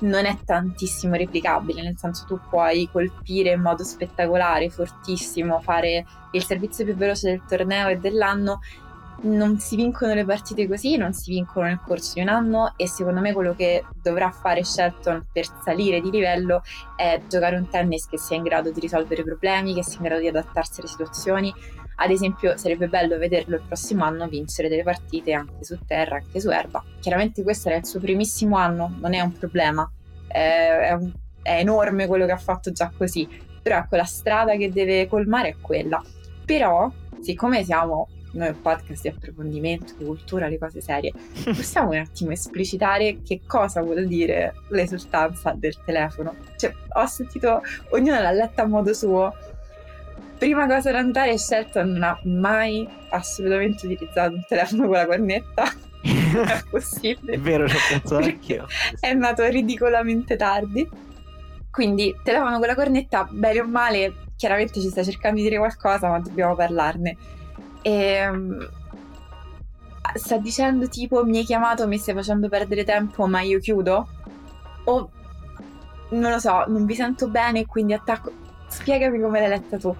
non 0.00 0.26
è 0.26 0.36
tantissimo 0.44 1.14
replicabile, 1.14 1.82
nel 1.82 1.96
senso 1.96 2.26
tu 2.26 2.38
puoi 2.48 2.88
colpire 2.92 3.52
in 3.52 3.62
modo 3.62 3.82
spettacolare, 3.82 4.70
fortissimo, 4.70 5.60
fare 5.60 6.04
il 6.32 6.44
servizio 6.44 6.84
più 6.84 6.94
veloce 6.94 7.30
del 7.30 7.42
torneo 7.48 7.88
e 7.88 7.96
dell'anno 7.96 8.60
non 9.20 9.58
si 9.58 9.74
vincono 9.74 10.14
le 10.14 10.24
partite 10.24 10.68
così, 10.68 10.96
non 10.96 11.12
si 11.12 11.30
vincono 11.32 11.66
nel 11.66 11.80
corso 11.84 12.14
di 12.14 12.20
un 12.20 12.28
anno 12.28 12.74
e 12.76 12.86
secondo 12.86 13.20
me 13.20 13.32
quello 13.32 13.54
che 13.54 13.84
dovrà 14.00 14.30
fare 14.30 14.62
Shelton 14.62 15.26
per 15.32 15.46
salire 15.64 16.00
di 16.00 16.10
livello 16.10 16.62
è 16.94 17.20
giocare 17.28 17.56
un 17.56 17.68
tennis 17.68 18.06
che 18.06 18.18
sia 18.18 18.36
in 18.36 18.44
grado 18.44 18.70
di 18.70 18.78
risolvere 18.78 19.24
problemi, 19.24 19.74
che 19.74 19.82
sia 19.82 19.96
in 19.96 20.04
grado 20.04 20.20
di 20.20 20.28
adattarsi 20.28 20.80
alle 20.80 20.88
situazioni. 20.88 21.52
Ad 22.00 22.10
esempio 22.10 22.56
sarebbe 22.56 22.86
bello 22.86 23.18
vederlo 23.18 23.56
il 23.56 23.62
prossimo 23.66 24.04
anno 24.04 24.28
vincere 24.28 24.68
delle 24.68 24.84
partite 24.84 25.32
anche 25.32 25.64
su 25.64 25.78
terra, 25.84 26.16
anche 26.16 26.40
su 26.40 26.48
erba. 26.50 26.82
Chiaramente 27.00 27.42
questo 27.42 27.68
era 27.68 27.78
il 27.78 27.86
suo 27.86 27.98
primissimo 27.98 28.56
anno, 28.56 28.94
non 29.00 29.14
è 29.14 29.20
un 29.20 29.32
problema, 29.36 29.90
è, 30.28 30.38
è, 30.38 30.98
è 31.42 31.58
enorme 31.58 32.06
quello 32.06 32.26
che 32.26 32.32
ha 32.32 32.38
fatto 32.38 32.70
già 32.70 32.92
così, 32.96 33.28
però 33.60 33.78
ecco 33.78 33.96
la 33.96 34.04
strada 34.04 34.56
che 34.56 34.70
deve 34.70 35.08
colmare 35.08 35.48
è 35.48 35.56
quella. 35.60 36.02
Però, 36.44 36.90
siccome 37.20 37.64
siamo 37.64 38.08
noi 38.32 38.48
un 38.48 38.60
podcast 38.60 39.02
di 39.02 39.08
approfondimento, 39.08 39.94
di 39.96 40.04
cultura, 40.04 40.48
le 40.48 40.58
cose 40.58 40.80
serie, 40.80 41.12
possiamo 41.44 41.90
un 41.90 41.96
attimo 41.96 42.30
esplicitare 42.30 43.22
che 43.22 43.40
cosa 43.46 43.82
vuol 43.82 44.06
dire 44.06 44.54
l'esultanza 44.68 45.52
del 45.52 45.74
telefono? 45.84 46.34
Cioè, 46.56 46.72
ho 46.94 47.06
sentito, 47.06 47.62
ognuno 47.90 48.20
l'ha 48.20 48.30
letta 48.30 48.62
a 48.62 48.66
modo 48.66 48.92
suo. 48.92 49.34
Prima 50.38 50.66
cosa 50.66 50.92
da 50.92 51.02
notare, 51.02 51.36
Shelton 51.36 51.90
non 51.90 52.02
ha 52.04 52.20
mai 52.24 52.88
assolutamente 53.10 53.86
utilizzato 53.86 54.34
un 54.34 54.44
telefono 54.46 54.86
con 54.86 54.96
la 54.96 55.06
cornetta. 55.06 55.64
è 56.02 56.62
possibile. 56.70 57.34
È 57.34 57.38
vero, 57.38 57.68
ci 57.68 57.76
ho 57.76 57.78
pensato 57.88 58.16
anch'io. 58.24 58.66
È 59.00 59.12
nato 59.14 59.44
ridicolamente 59.46 60.36
tardi. 60.36 60.88
Quindi, 61.70 62.14
telefono 62.22 62.58
con 62.58 62.66
la 62.66 62.74
cornetta, 62.74 63.28
bene 63.30 63.60
o 63.60 63.66
male, 63.66 64.14
chiaramente 64.36 64.80
ci 64.80 64.88
sta 64.88 65.02
cercando 65.02 65.36
di 65.36 65.42
dire 65.42 65.58
qualcosa, 65.58 66.08
ma 66.08 66.20
dobbiamo 66.20 66.54
parlarne 66.54 67.16
e 67.82 67.92
ehm, 67.92 68.68
sta 70.14 70.36
dicendo 70.38 70.88
tipo 70.88 71.24
mi 71.24 71.38
hai 71.38 71.44
chiamato, 71.44 71.86
mi 71.86 71.98
stai 71.98 72.14
facendo 72.14 72.48
perdere 72.48 72.84
tempo, 72.84 73.26
ma 73.26 73.40
io 73.40 73.58
chiudo? 73.58 74.08
O 74.84 75.10
non 76.10 76.30
lo 76.30 76.38
so, 76.38 76.64
non 76.66 76.86
vi 76.86 76.94
sento 76.94 77.28
bene, 77.28 77.66
quindi 77.66 77.92
attacco. 77.92 78.32
Spiegami 78.68 79.20
come 79.20 79.40
l'hai 79.40 79.48
letta 79.48 79.78
tu. 79.78 79.94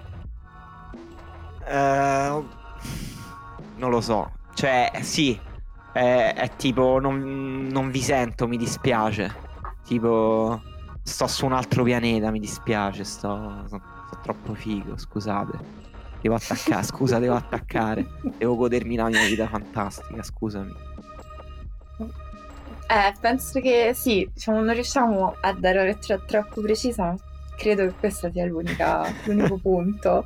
Uh, 1.69 2.43
non 3.77 3.91
lo 3.91 4.01
so. 4.01 4.31
Cioè, 4.55 4.91
sì, 5.01 5.39
è, 5.93 6.33
è 6.35 6.55
tipo 6.55 6.99
non, 6.99 7.67
non, 7.71 7.91
vi 7.91 8.01
sento, 8.01 8.47
mi 8.47 8.57
dispiace. 8.57 9.47
Tipo, 9.85 10.61
sto 11.03 11.27
su 11.27 11.45
un 11.45 11.53
altro 11.53 11.83
pianeta, 11.83 12.31
mi 12.31 12.39
dispiace, 12.39 13.03
sto, 13.03 13.63
sto, 13.67 13.81
sto 14.07 14.19
troppo 14.23 14.55
figo, 14.55 14.97
scusate. 14.97 15.77
Devo 16.21 16.35
attaccare, 16.35 16.83
scusa, 16.83 17.19
devo 17.19 17.35
attaccare. 17.35 18.05
Devo 18.37 18.55
godermi 18.55 18.95
la 18.95 19.07
mia 19.07 19.25
vita 19.25 19.47
fantastica, 19.47 20.23
scusami. 20.23 20.73
Eh, 21.99 23.13
penso 23.21 23.61
che 23.61 23.91
sì, 23.93 24.27
diciamo, 24.33 24.61
non 24.61 24.73
riusciamo 24.73 25.35
a 25.39 25.53
dare 25.53 25.77
una 25.77 25.87
lettera 25.87 26.19
troppo 26.25 26.61
precisa, 26.61 27.03
ma 27.03 27.15
credo 27.55 27.85
che 27.85 27.93
questo 27.93 28.31
sia 28.31 28.45
l'unico 28.47 29.57
punto. 29.61 30.25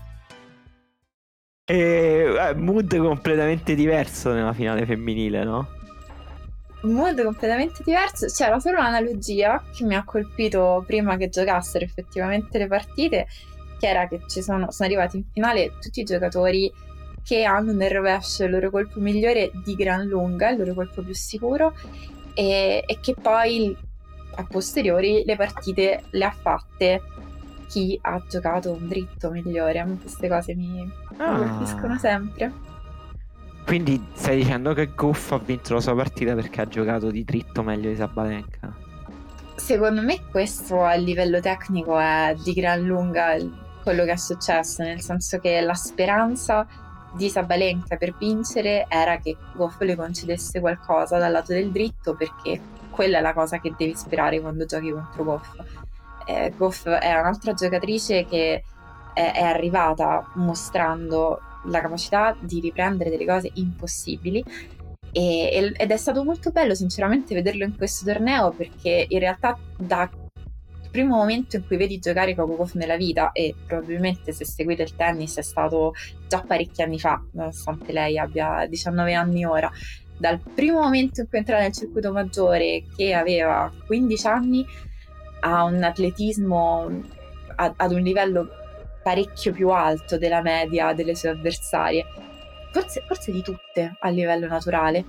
E, 1.71 2.35
eh, 2.37 2.53
mood 2.55 2.97
completamente 2.97 3.75
diverso 3.75 4.33
nella 4.33 4.51
finale 4.51 4.85
femminile, 4.85 5.45
no? 5.45 5.79
mondo 6.81 7.23
completamente 7.23 7.81
diverso. 7.85 8.25
C'era 8.27 8.59
solo 8.59 8.79
un'analogia 8.79 9.63
che 9.73 9.85
mi 9.85 9.95
ha 9.95 10.03
colpito 10.03 10.83
prima 10.85 11.15
che 11.15 11.29
giocassero 11.29 11.85
effettivamente 11.85 12.57
le 12.57 12.67
partite, 12.67 13.27
che 13.79 13.87
era 13.87 14.05
che 14.09 14.19
ci 14.27 14.41
sono, 14.41 14.69
sono 14.71 14.89
arrivati 14.89 15.15
in 15.17 15.23
finale 15.31 15.73
tutti 15.79 16.01
i 16.01 16.03
giocatori 16.03 16.69
che 17.23 17.43
hanno 17.45 17.71
nel 17.71 17.91
rovescio 17.91 18.43
il 18.43 18.51
loro 18.51 18.69
colpo 18.69 18.99
migliore 18.99 19.51
di 19.63 19.75
gran 19.75 20.05
lunga, 20.07 20.49
il 20.49 20.57
loro 20.57 20.73
colpo 20.73 21.01
più 21.03 21.13
sicuro, 21.13 21.73
e, 22.33 22.83
e 22.85 22.97
che 22.99 23.13
poi 23.13 23.73
a 24.35 24.45
posteriori 24.45 25.23
le 25.25 25.35
partite 25.37 26.03
le 26.09 26.25
ha 26.25 26.31
fatte 26.31 27.01
chi 27.71 27.97
ha 28.01 28.21
giocato 28.29 28.71
un 28.71 28.85
dritto 28.89 29.31
migliore. 29.31 29.79
A 29.79 29.85
me 29.85 29.97
queste 29.97 30.27
cose 30.27 30.53
mi, 30.55 30.91
Ah. 31.17 31.37
colpiscono 31.37 31.97
sempre. 31.97 32.51
Quindi 33.65 34.05
stai 34.13 34.35
dicendo 34.37 34.73
che 34.73 34.91
Goff 34.93 35.31
ha 35.31 35.37
vinto 35.37 35.75
la 35.75 35.79
sua 35.79 35.95
partita 35.95 36.35
perché 36.35 36.61
ha 36.61 36.67
giocato 36.67 37.09
di 37.09 37.23
dritto 37.23 37.63
meglio 37.63 37.89
di 37.89 37.95
Sabalenka? 37.95 38.73
Secondo 39.55 40.01
me 40.01 40.19
questo 40.29 40.83
a 40.83 40.95
livello 40.95 41.39
tecnico 41.39 41.97
è 41.97 42.35
di 42.43 42.51
gran 42.53 42.81
lunga 42.83 43.35
quello 43.83 44.03
che 44.03 44.11
è 44.11 44.17
successo, 44.17 44.83
nel 44.83 44.99
senso 45.01 45.39
che 45.39 45.61
la 45.61 45.75
speranza 45.75 46.67
di 47.13 47.29
Sabalenka 47.29 47.95
per 47.95 48.15
vincere 48.17 48.85
era 48.89 49.17
che 49.19 49.37
Goff 49.53 49.79
le 49.81 49.95
concedesse 49.95 50.59
qualcosa 50.59 51.17
dal 51.17 51.31
lato 51.31 51.53
del 51.53 51.71
dritto 51.71 52.15
perché 52.15 52.59
quella 52.89 53.19
è 53.19 53.21
la 53.21 53.33
cosa 53.33 53.59
che 53.59 53.73
devi 53.77 53.95
sperare 53.95 54.41
quando 54.41 54.65
giochi 54.65 54.91
contro 54.91 55.23
Goff. 55.23 55.49
Eh, 56.25 56.53
Goff 56.55 56.87
è 56.87 57.13
un'altra 57.19 57.53
giocatrice 57.53 58.25
che 58.25 58.63
è, 59.13 59.31
è 59.33 59.43
arrivata 59.43 60.31
mostrando 60.35 61.39
la 61.65 61.81
capacità 61.81 62.35
di 62.39 62.59
riprendere 62.59 63.09
delle 63.09 63.25
cose 63.25 63.51
impossibili. 63.53 64.43
E- 65.13 65.73
ed 65.75 65.91
è 65.91 65.97
stato 65.97 66.23
molto 66.23 66.51
bello 66.51 66.73
sinceramente 66.73 67.33
vederlo 67.33 67.65
in 67.65 67.75
questo 67.75 68.05
torneo 68.05 68.51
perché 68.51 69.05
in 69.09 69.19
realtà 69.19 69.57
da 69.77 70.09
primo 70.91 71.15
momento 71.15 71.55
in 71.55 71.65
cui 71.65 71.77
vedi 71.77 71.99
giocare 71.99 72.35
Goff 72.35 72.73
nella 72.73 72.97
vita 72.97 73.31
e 73.31 73.55
probabilmente 73.65 74.33
se 74.33 74.45
seguite 74.45 74.83
il 74.83 74.95
tennis 74.95 75.37
è 75.37 75.41
stato 75.41 75.93
già 76.27 76.43
parecchi 76.45 76.81
anni 76.81 76.99
fa 76.99 77.23
nonostante 77.31 77.93
lei 77.93 78.17
abbia 78.19 78.67
19 78.67 79.13
anni 79.13 79.45
ora. 79.45 79.71
Dal 80.17 80.39
primo 80.53 80.81
momento 80.81 81.21
in 81.21 81.27
cui 81.29 81.39
entra 81.39 81.59
nel 81.59 81.71
circuito 81.71 82.11
maggiore 82.11 82.83
che 82.95 83.13
aveva 83.13 83.71
15 83.87 84.27
anni 84.27 84.65
ha 85.41 85.63
un 85.63 85.83
atletismo 85.83 86.89
a- 87.55 87.73
ad 87.75 87.91
un 87.91 88.01
livello 88.01 88.47
parecchio 89.03 89.51
più 89.51 89.69
alto 89.69 90.17
della 90.17 90.41
media 90.41 90.93
delle 90.93 91.15
sue 91.15 91.29
avversarie 91.29 92.05
forse, 92.71 93.03
forse 93.07 93.31
di 93.31 93.41
tutte 93.41 93.95
a 93.99 94.09
livello 94.09 94.47
naturale 94.47 95.05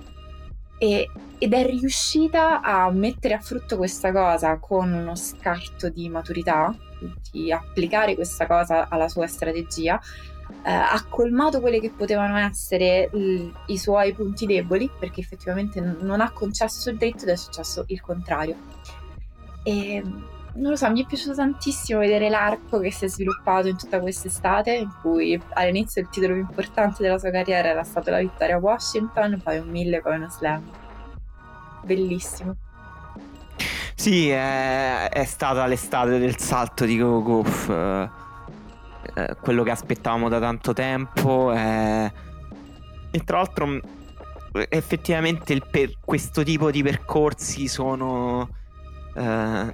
e- 0.77 1.09
ed 1.37 1.53
è 1.53 1.65
riuscita 1.65 2.61
a 2.61 2.89
mettere 2.91 3.33
a 3.33 3.39
frutto 3.39 3.77
questa 3.77 4.11
cosa 4.11 4.57
con 4.59 4.91
uno 4.91 5.15
scarto 5.15 5.89
di 5.89 6.09
maturità, 6.09 6.75
di 7.31 7.51
applicare 7.51 8.15
questa 8.15 8.47
cosa 8.47 8.87
alla 8.89 9.07
sua 9.09 9.27
strategia, 9.27 9.99
eh, 10.65 10.71
ha 10.71 11.05
colmato 11.09 11.59
quelli 11.59 11.79
che 11.79 11.89
potevano 11.89 12.37
essere 12.37 13.09
l- 13.11 13.51
i 13.67 13.77
suoi 13.77 14.13
punti 14.13 14.45
deboli, 14.45 14.89
perché 14.97 15.19
effettivamente 15.21 15.79
non 15.81 16.21
ha 16.21 16.31
concesso 16.31 16.89
il 16.89 16.97
dritto 16.97 17.23
ed 17.23 17.29
è 17.29 17.35
successo 17.35 17.83
il 17.87 18.01
contrario. 18.01 18.55
E 19.63 20.01
non 20.55 20.71
lo 20.71 20.75
so, 20.75 20.89
mi 20.91 21.03
è 21.03 21.05
piaciuto 21.07 21.35
tantissimo 21.35 21.99
vedere 21.99 22.29
l'arco 22.29 22.79
che 22.79 22.91
si 22.91 23.05
è 23.05 23.07
sviluppato 23.07 23.67
in 23.67 23.77
tutta 23.77 23.99
quest'estate, 23.99 24.73
in 24.75 24.91
cui 25.01 25.41
all'inizio 25.53 26.01
il 26.01 26.09
titolo 26.09 26.33
più 26.33 26.41
importante 26.43 27.01
della 27.01 27.17
sua 27.17 27.31
carriera 27.31 27.69
era 27.69 27.83
stata 27.83 28.11
la 28.11 28.19
vittoria 28.19 28.55
a 28.55 28.59
Washington, 28.59 29.41
poi 29.43 29.57
un 29.57 29.69
mille, 29.69 30.01
poi 30.01 30.15
uno 30.17 30.29
slam. 30.29 30.69
Bellissimo. 31.81 32.55
Sì, 33.95 34.29
è, 34.29 35.09
è 35.09 35.23
stata 35.25 35.65
l'estate 35.65 36.19
del 36.19 36.37
salto 36.37 36.85
di 36.85 36.97
Coco 36.99 37.21
Goff. 37.21 37.69
eh, 37.69 38.09
eh, 39.15 39.35
quello 39.41 39.63
che 39.63 39.71
aspettavamo 39.71 40.29
da 40.29 40.39
tanto 40.39 40.73
tempo. 40.73 41.51
eh, 41.53 42.11
E 43.11 43.19
tra 43.23 43.37
l'altro, 43.37 43.79
effettivamente, 44.69 45.59
per- 45.59 45.97
questo 46.03 46.43
tipo 46.43 46.71
di 46.71 46.83
percorsi 46.83 47.67
sono. 47.67 48.49
Eh, 49.15 49.73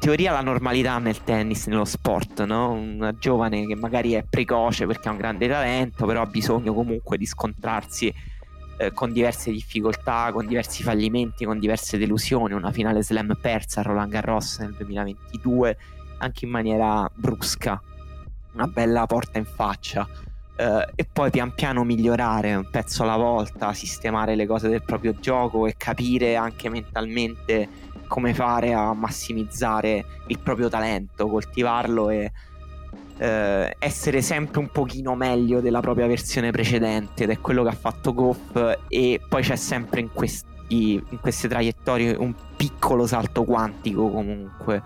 teoria 0.00 0.32
la 0.32 0.40
normalità 0.40 0.98
nel 0.98 1.22
tennis, 1.22 1.66
nello 1.66 1.84
sport, 1.84 2.44
no? 2.44 2.72
Una 2.72 3.12
giovane 3.12 3.66
che 3.66 3.74
magari 3.74 4.12
è 4.12 4.24
precoce 4.28 4.86
perché 4.86 5.08
ha 5.08 5.12
un 5.12 5.18
grande 5.18 5.46
talento, 5.46 6.06
però 6.06 6.22
ha 6.22 6.26
bisogno 6.26 6.72
comunque 6.72 7.18
di 7.18 7.26
scontrarsi 7.26 8.12
eh, 8.78 8.92
con 8.92 9.12
diverse 9.12 9.50
difficoltà, 9.50 10.30
con 10.32 10.46
diversi 10.46 10.82
fallimenti, 10.82 11.44
con 11.44 11.58
diverse 11.58 11.98
delusioni. 11.98 12.54
Una 12.54 12.72
finale 12.72 13.02
slam 13.02 13.36
persa 13.38 13.80
a 13.80 13.82
Roland 13.82 14.10
Garros 14.10 14.58
nel 14.60 14.72
2022, 14.72 15.76
anche 16.18 16.46
in 16.46 16.50
maniera 16.50 17.08
brusca, 17.12 17.80
una 18.54 18.66
bella 18.66 19.04
porta 19.04 19.38
in 19.38 19.44
faccia. 19.44 20.08
Eh, 20.56 20.88
e 20.94 21.06
poi 21.10 21.30
pian 21.30 21.52
piano 21.52 21.84
migliorare 21.84 22.54
un 22.54 22.70
pezzo 22.70 23.02
alla 23.02 23.16
volta, 23.16 23.74
sistemare 23.74 24.34
le 24.34 24.46
cose 24.46 24.68
del 24.70 24.82
proprio 24.82 25.14
gioco 25.20 25.66
e 25.66 25.74
capire 25.76 26.36
anche 26.36 26.70
mentalmente 26.70 27.68
come 28.10 28.34
fare 28.34 28.72
a 28.72 28.92
massimizzare 28.92 30.04
il 30.26 30.40
proprio 30.40 30.68
talento, 30.68 31.28
coltivarlo 31.28 32.10
e 32.10 32.32
eh, 33.18 33.76
essere 33.78 34.20
sempre 34.20 34.58
un 34.58 34.68
pochino 34.72 35.14
meglio 35.14 35.60
della 35.60 35.78
propria 35.78 36.08
versione 36.08 36.50
precedente 36.50 37.22
ed 37.22 37.30
è 37.30 37.38
quello 37.38 37.62
che 37.62 37.68
ha 37.68 37.76
fatto 37.76 38.12
Goff 38.12 38.78
e 38.88 39.20
poi 39.28 39.42
c'è 39.42 39.54
sempre 39.54 40.00
in, 40.00 40.10
questi, 40.12 40.94
in 40.94 41.20
queste 41.20 41.46
traiettorie 41.46 42.16
un 42.16 42.34
piccolo 42.56 43.06
salto 43.06 43.44
quantico 43.44 44.10
comunque. 44.10 44.82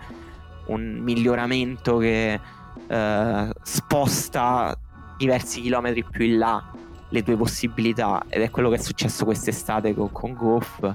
Un 0.67 0.99
miglioramento 1.01 1.97
che 1.97 2.39
eh, 2.87 3.49
sposta 3.63 4.77
diversi 5.17 5.61
chilometri 5.61 6.03
più 6.03 6.25
in 6.25 6.37
là 6.37 6.63
le 7.09 7.23
tue 7.23 7.35
possibilità 7.35 8.23
ed 8.29 8.43
è 8.43 8.51
quello 8.51 8.69
che 8.69 8.75
è 8.75 8.79
successo 8.79 9.25
quest'estate 9.25 9.95
con, 9.95 10.11
con 10.11 10.33
Goff 10.33 10.93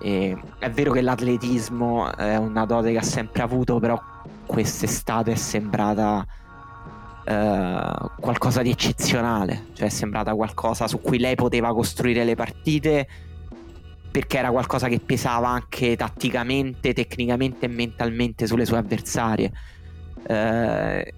e 0.00 0.36
è 0.58 0.70
vero 0.70 0.92
che 0.92 1.00
l'atletismo 1.00 2.14
è 2.14 2.36
una 2.36 2.64
dote 2.64 2.92
che 2.92 2.98
ha 2.98 3.02
sempre 3.02 3.42
avuto 3.42 3.78
però 3.78 4.00
quest'estate 4.46 5.32
è 5.32 5.34
sembrata 5.34 6.24
eh, 7.24 7.92
qualcosa 8.20 8.62
di 8.62 8.70
eccezionale, 8.70 9.66
cioè 9.74 9.86
è 9.86 9.90
sembrata 9.90 10.34
qualcosa 10.34 10.88
su 10.88 11.00
cui 11.00 11.18
lei 11.18 11.34
poteva 11.34 11.74
costruire 11.74 12.24
le 12.24 12.34
partite 12.34 13.06
perché 14.10 14.38
era 14.38 14.50
qualcosa 14.50 14.88
che 14.88 15.00
pesava 15.00 15.48
anche 15.48 15.94
tatticamente, 15.94 16.94
tecnicamente 16.94 17.66
e 17.66 17.68
mentalmente 17.68 18.46
sulle 18.46 18.64
sue 18.64 18.78
avversarie. 18.78 19.52
Eh, 20.26 21.14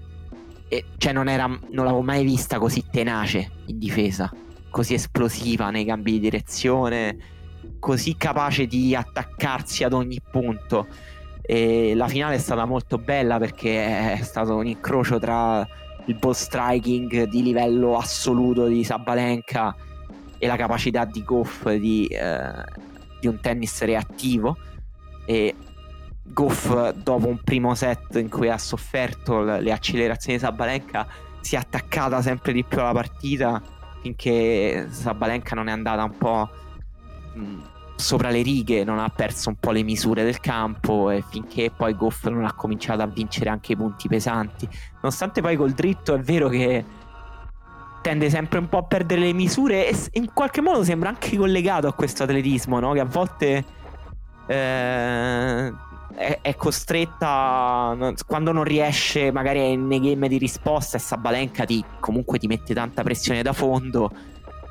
e 0.69 0.85
cioè 0.99 1.13
non, 1.13 1.29
era, 1.29 1.47
non 1.47 1.85
l'avevo 1.85 2.03
mai 2.03 2.25
vista 2.25 2.59
così 2.59 2.85
tenace 2.91 3.51
in 3.67 3.79
difesa, 3.79 4.33
così 4.69 4.95
esplosiva 4.95 5.71
nei 5.71 5.85
cambi 5.85 6.13
di 6.13 6.21
direzione, 6.21 7.17
così 7.81 8.17
capace 8.17 8.67
di 8.67 8.95
attaccarsi 8.95 9.83
ad 9.83 9.93
ogni 9.93 10.21
punto. 10.31 10.87
E 11.43 11.95
la 11.97 12.07
finale 12.07 12.37
è 12.37 12.39
stata 12.39 12.65
molto 12.65 12.99
bella 12.99 13.39
perché 13.39 14.13
è 14.13 14.23
stato 14.23 14.55
un 14.55 14.67
incrocio 14.67 15.19
tra 15.19 15.67
il 16.05 16.15
ball 16.17 16.33
striking 16.33 17.25
di 17.25 17.43
livello 17.43 17.97
assoluto 17.97 18.67
di 18.67 18.85
Sabalenka 18.85 19.75
e 20.39 20.47
la 20.47 20.57
capacità 20.57 21.05
di 21.05 21.25
Goff 21.25 21.69
di, 21.71 22.07
eh, 22.07 22.65
di 23.19 23.27
un 23.27 23.41
tennis 23.41 23.83
reattivo. 23.83 24.57
E 25.25 25.55
Goff, 26.23 26.93
dopo 26.93 27.27
un 27.27 27.41
primo 27.43 27.75
set 27.75 28.15
in 28.17 28.29
cui 28.29 28.49
ha 28.49 28.59
sofferto 28.59 29.43
le 29.43 29.73
accelerazioni 29.73 30.39
di 30.39 30.45
Sabalenka, 30.45 31.07
si 31.41 31.57
è 31.57 31.59
attaccata 31.59 32.23
sempre 32.23 32.53
di 32.53 32.63
più 32.63 32.79
alla 32.81 32.93
partita 32.93 33.61
finché 34.03 34.87
Sabalenka 34.91 35.55
non 35.55 35.69
è 35.69 35.73
andata 35.73 36.05
un 36.05 36.17
po' 36.17 36.49
sopra 38.01 38.31
le 38.31 38.43
righe, 38.43 38.83
non 38.83 38.99
ha 38.99 39.09
perso 39.09 39.51
un 39.51 39.57
po' 39.57 39.71
le 39.71 39.83
misure 39.83 40.25
del 40.25 40.41
campo 40.41 41.11
e 41.11 41.23
finché 41.29 41.71
poi 41.71 41.95
Goff 41.95 42.27
non 42.27 42.45
ha 42.45 42.55
cominciato 42.55 43.03
a 43.03 43.07
vincere 43.07 43.51
anche 43.51 43.73
i 43.73 43.77
punti 43.77 44.09
pesanti. 44.09 44.69
Nonostante 44.95 45.41
poi 45.41 45.57
col 45.57 45.73
dritto 45.73 46.15
è 46.15 46.19
vero 46.19 46.49
che 46.49 46.85
tende 48.03 48.31
sempre 48.31 48.59
un 48.59 48.69
po' 48.69 48.79
a 48.79 48.83
perdere 48.85 49.21
le 49.21 49.33
misure 49.33 49.89
e 49.89 49.97
in 50.13 50.33
qualche 50.33 50.63
modo 50.63 50.83
sembra 50.83 51.11
anche 51.11 51.37
collegato 51.37 51.87
a 51.87 51.93
questo 51.93 52.23
atletismo, 52.23 52.81
no? 52.81 52.93
Che 52.93 53.01
a 53.01 53.05
volte 53.05 53.65
eh, 54.47 55.73
è, 56.15 56.39
è, 56.41 56.57
costretta 56.57 58.15
quando 58.27 58.53
non 58.53 58.65
riesce 58.65 59.31
magari 59.31 59.77
nei 59.77 60.01
game 60.01 60.29
di 60.29 60.39
risposta 60.39 60.97
e 60.97 61.01
Sabalenka 61.01 61.65
ti, 61.65 61.85
comunque 62.01 62.39
ti 62.39 62.47
mette 62.47 62.75
tanta 62.75 63.03
pressione 63.03 63.43
da 63.43 63.53
fondo. 63.53 64.11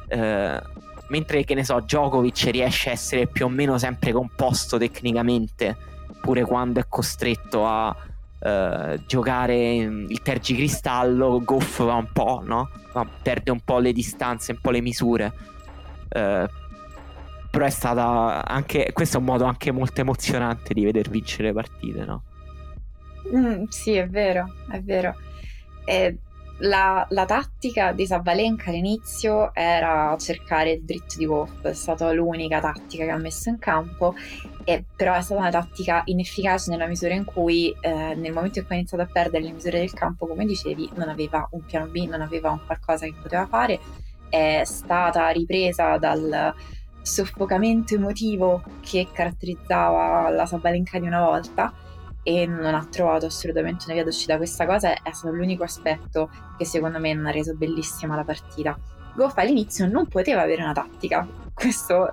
Eh, 0.08 0.62
mentre 1.10 1.44
che 1.44 1.54
ne 1.54 1.64
so, 1.64 1.80
Djokovic 1.80 2.50
riesce 2.52 2.90
a 2.90 2.94
essere 2.94 3.28
più 3.28 3.46
o 3.46 3.50
meno 3.50 3.78
sempre 3.78 4.12
composto 4.12 4.78
tecnicamente, 4.78 5.76
pure 6.22 6.44
quando 6.44 6.80
è 6.80 6.86
costretto 6.88 7.66
a 7.66 7.96
uh, 8.40 9.06
giocare 9.06 9.74
il 9.76 10.22
tergicristallo, 10.22 11.42
Goff 11.44 11.84
va 11.84 11.96
un 11.96 12.10
po', 12.12 12.42
no? 12.44 12.70
Va, 12.94 13.06
perde 13.22 13.52
un 13.52 13.60
po' 13.60 13.80
le 13.80 13.92
distanze, 13.92 14.54
un 14.54 14.60
po' 14.62 14.72
le 14.72 14.82
misure. 14.82 15.34
Uh, 16.10 16.48
però 17.52 17.66
è 17.66 17.70
stata 17.70 18.46
anche 18.46 18.92
questo 18.94 19.18
è 19.18 19.20
un 19.20 19.26
modo 19.26 19.44
anche 19.46 19.72
molto 19.72 20.02
emozionante 20.02 20.74
di 20.74 20.84
veder 20.84 21.10
vincere 21.10 21.52
partite, 21.52 22.06
no? 22.06 22.24
Mm, 23.36 23.66
sì, 23.70 23.94
è 23.94 24.08
vero, 24.08 24.54
è 24.70 24.82
vero. 24.82 25.16
E 25.86 26.18
la, 26.60 27.06
la, 27.10 27.26
tattica 27.26 27.92
di 27.94 28.06
Sabalenka 28.06 28.70
all'inizio 28.70 29.54
era 29.54 30.16
cercare 30.20 30.72
il 30.72 30.84
dritto 30.84 31.16
di 31.18 31.26
Wolf, 31.26 31.62
è 31.62 31.74
stata 31.74 32.12
l'unica 32.12 32.60
tattica 32.60 33.06
che 33.06 33.12
ha 33.12 33.18
messo 33.18 33.50
in 33.50 33.60
campo, 33.60 34.14
e, 34.66 34.84
però 34.96 35.14
è 35.14 35.22
stata 35.22 35.40
una 35.40 35.52
tattica 35.52 36.02
inefficace 36.06 36.70
nella 36.72 36.88
misura 36.88 37.14
in 37.14 37.26
cui 37.26 37.76
eh, 37.80 38.14
nel 38.16 38.34
momento 38.34 38.60
in 38.60 38.66
cui 38.66 38.76
ha 38.76 38.80
iniziato 38.80 39.04
a 39.04 39.10
perdere 39.12 39.44
le 39.44 39.52
misure 39.52 39.80
del 39.80 39.94
campo, 39.94 40.28
come 40.28 40.46
dicevi, 40.46 40.90
non 40.96 41.10
aveva 41.10 41.48
un 41.52 41.64
piano 41.64 41.88
B, 41.88 42.08
non 42.08 42.22
aveva 42.22 42.50
un 42.52 42.60
qualcosa 42.66 43.06
che 43.06 43.16
poteva 43.22 43.46
fare, 43.46 43.80
è 44.30 44.62
stata 44.66 45.30
ripresa 45.30 45.98
dal 45.98 46.54
soffocamento 47.02 47.96
emotivo 47.96 48.62
che 48.82 49.08
caratterizzava 49.12 50.30
la 50.30 50.46
Sabalenka 50.46 51.00
di 51.00 51.08
una 51.08 51.22
volta 51.22 51.74
e 52.30 52.46
non 52.46 52.76
ha 52.76 52.86
trovato 52.86 53.26
assolutamente 53.26 53.86
una 53.86 53.96
via 53.96 54.04
d'uscita. 54.04 54.38
Questa 54.38 54.68
cosa 54.68 54.94
è 54.94 55.12
stato 55.12 55.34
l'unico 55.34 55.64
aspetto 55.64 56.30
che 56.58 56.66
secondo 56.66 57.00
me 57.00 57.12
non 57.12 57.26
ha 57.26 57.32
reso 57.32 57.56
bellissima 57.56 58.16
la 58.16 58.24
partita. 58.24 58.78
Goff 59.16 59.36
all'inizio 59.38 59.88
non 59.88 60.08
poteva 60.08 60.44
avere 60.44 60.62
una 60.62 60.72
tattica, 60.72 61.28
questo 61.52 62.12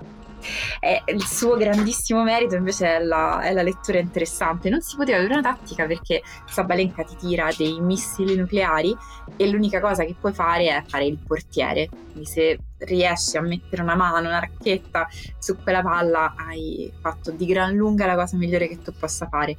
è 0.79 1.03
il 1.07 1.23
suo 1.23 1.55
grandissimo 1.55 2.23
merito 2.23 2.55
invece 2.55 2.97
è 2.97 2.99
la, 2.99 3.41
è 3.41 3.51
la, 3.51 3.61
lettura 3.61 3.99
interessante. 3.99 4.69
Non 4.69 4.81
si 4.81 4.95
poteva 4.95 5.17
avere 5.17 5.33
una 5.33 5.41
tattica 5.41 5.85
perché 5.85 6.21
Sabalenka 6.45 7.03
ti 7.03 7.15
tira 7.15 7.49
dei 7.55 7.79
missili 7.79 8.35
nucleari 8.35 8.95
e 9.35 9.49
l'unica 9.49 9.79
cosa 9.79 10.03
che 10.03 10.15
puoi 10.19 10.33
fare 10.33 10.67
è 10.67 10.83
fare 10.87 11.05
il 11.05 11.17
portiere. 11.17 11.89
Quindi 12.11 12.25
se 12.25 12.59
riesci 12.79 13.37
a 13.37 13.41
mettere 13.41 13.81
una 13.81 13.95
mano, 13.95 14.27
una 14.27 14.39
racchetta 14.39 15.07
su 15.37 15.57
quella 15.61 15.81
palla 15.81 16.35
hai 16.37 16.91
fatto 16.99 17.31
di 17.31 17.45
gran 17.45 17.73
lunga 17.73 18.05
la 18.05 18.15
cosa 18.15 18.37
migliore 18.37 18.67
che 18.67 18.81
tu 18.81 18.91
possa 18.93 19.27
fare. 19.27 19.57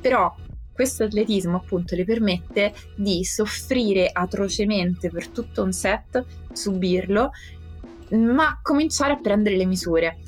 Però 0.00 0.34
questo 0.78 1.02
atletismo 1.02 1.56
appunto 1.56 1.96
le 1.96 2.04
permette 2.04 2.72
di 2.94 3.24
soffrire 3.24 4.08
atrocemente 4.12 5.10
per 5.10 5.26
tutto 5.26 5.64
un 5.64 5.72
set, 5.72 6.24
subirlo, 6.52 7.32
ma 8.10 8.58
cominciare 8.62 9.12
a 9.12 9.20
prendere 9.20 9.56
le 9.56 9.66
misure. 9.66 10.18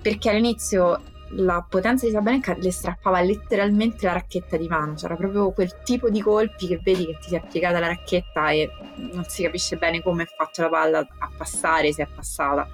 Perché 0.00 0.30
all'inizio 0.30 1.00
la 1.36 1.66
potenza 1.68 2.06
di 2.06 2.12
Sabalenka 2.12 2.54
le 2.56 2.70
strappava 2.70 3.20
letteralmente 3.20 4.06
la 4.06 4.12
racchetta 4.12 4.56
di 4.56 4.68
mano, 4.68 4.94
c'era 4.94 5.16
proprio 5.16 5.50
quel 5.52 5.82
tipo 5.82 6.10
di 6.10 6.20
colpi 6.20 6.66
che 6.66 6.80
vedi 6.82 7.06
che 7.06 7.18
ti 7.20 7.28
si 7.28 7.34
è 7.34 7.42
piegata 7.50 7.80
la 7.80 7.88
racchetta 7.88 8.50
e 8.50 8.70
non 9.12 9.24
si 9.26 9.42
capisce 9.42 9.76
bene 9.76 10.02
come 10.02 10.26
fatta 10.26 10.62
la 10.62 10.68
palla 10.68 10.98
a 10.98 11.30
passare, 11.36 11.92
se 11.92 12.02
è 12.02 12.06
passata. 12.06 12.68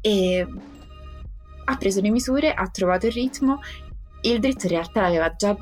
E 0.00 0.46
ha 1.64 1.76
preso 1.76 2.00
le 2.00 2.10
misure, 2.10 2.52
ha 2.52 2.66
trovato 2.68 3.06
il 3.06 3.12
ritmo 3.12 3.60
il 4.22 4.38
dritto 4.38 4.66
in 4.66 4.72
realtà 4.72 5.00
l'aveva 5.02 5.34
già, 5.34 5.56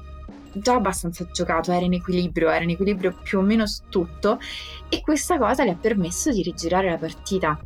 già 0.53 0.75
abbastanza 0.75 1.27
giocato, 1.33 1.71
era 1.71 1.85
in 1.85 1.95
equilibrio, 1.95 2.51
era 2.51 2.65
in 2.65 2.71
equilibrio 2.71 3.17
più 3.23 3.39
o 3.39 3.43
meno 3.43 3.67
su 3.67 3.83
tutto 3.89 4.39
e 4.89 5.01
questa 5.01 5.39
cosa 5.39 5.65
le 5.65 5.71
ha 5.71 5.77
permesso 5.77 6.33
di 6.33 6.43
rigirare 6.43 6.91
la 6.91 6.99
partita. 6.99 7.59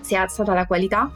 Si 0.00 0.14
è 0.14 0.16
alzata 0.16 0.54
la 0.54 0.66
qualità, 0.66 1.10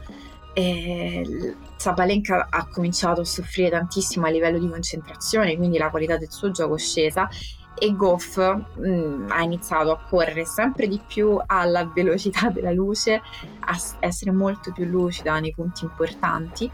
e 0.53 1.55
Sabalenka 1.75 2.47
ha 2.49 2.67
cominciato 2.67 3.21
a 3.21 3.25
soffrire 3.25 3.69
tantissimo 3.69 4.25
a 4.25 4.29
livello 4.29 4.57
di 4.57 4.67
concentrazione, 4.67 5.55
quindi 5.55 5.77
la 5.77 5.91
qualità 5.91 6.17
del 6.17 6.31
suo 6.31 6.49
gioco 6.49 6.75
è 6.75 6.79
scesa 6.79 7.29
e 7.77 7.95
Goff 7.95 8.37
mh, 8.37 8.89
mm, 8.89 9.29
ha 9.29 9.43
iniziato 9.43 9.91
a 9.91 9.99
correre 9.99 10.45
sempre 10.45 10.87
di 10.87 10.99
più 11.05 11.39
alla 11.45 11.85
velocità 11.85 12.49
della 12.51 12.71
luce, 12.71 13.21
a 13.59 13.77
essere 13.99 14.31
molto 14.31 14.71
più 14.71 14.85
lucida 14.85 15.39
nei 15.39 15.53
punti 15.53 15.83
importanti, 15.83 16.71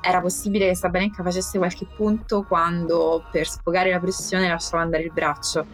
era 0.00 0.20
possibile 0.20 0.68
che 0.68 0.76
Sabalenka 0.76 1.22
facesse 1.22 1.58
qualche 1.58 1.86
punto 1.86 2.44
quando 2.44 3.24
per 3.32 3.48
sfogare 3.48 3.90
la 3.90 3.98
pressione 3.98 4.48
lasciava 4.48 4.82
andare 4.82 5.02
il 5.02 5.12
braccio, 5.12 5.66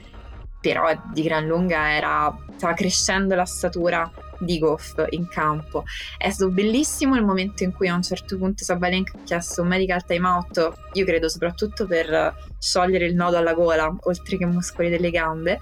però 0.60 0.88
di 1.12 1.22
gran 1.22 1.46
lunga 1.46 1.90
era, 1.90 2.34
stava 2.56 2.72
crescendo 2.72 3.34
la 3.34 3.44
statura 3.44 4.10
di 4.40 4.58
Goff 4.58 5.04
in 5.10 5.28
campo. 5.28 5.84
È 6.16 6.30
stato 6.30 6.50
bellissimo 6.50 7.16
il 7.16 7.24
momento 7.24 7.62
in 7.62 7.72
cui 7.72 7.88
a 7.88 7.94
un 7.94 8.02
certo 8.02 8.36
punto 8.36 8.64
Sabalenka 8.64 9.12
ha 9.16 9.22
chiesto 9.24 9.62
un 9.62 9.68
medical 9.68 10.04
timeout, 10.04 10.72
io 10.94 11.04
credo 11.04 11.28
soprattutto 11.28 11.86
per 11.86 12.34
sciogliere 12.58 13.06
il 13.06 13.14
nodo 13.14 13.36
alla 13.36 13.54
gola, 13.54 13.94
oltre 14.02 14.36
che 14.36 14.46
muscoli 14.46 14.88
delle 14.88 15.10
gambe, 15.10 15.60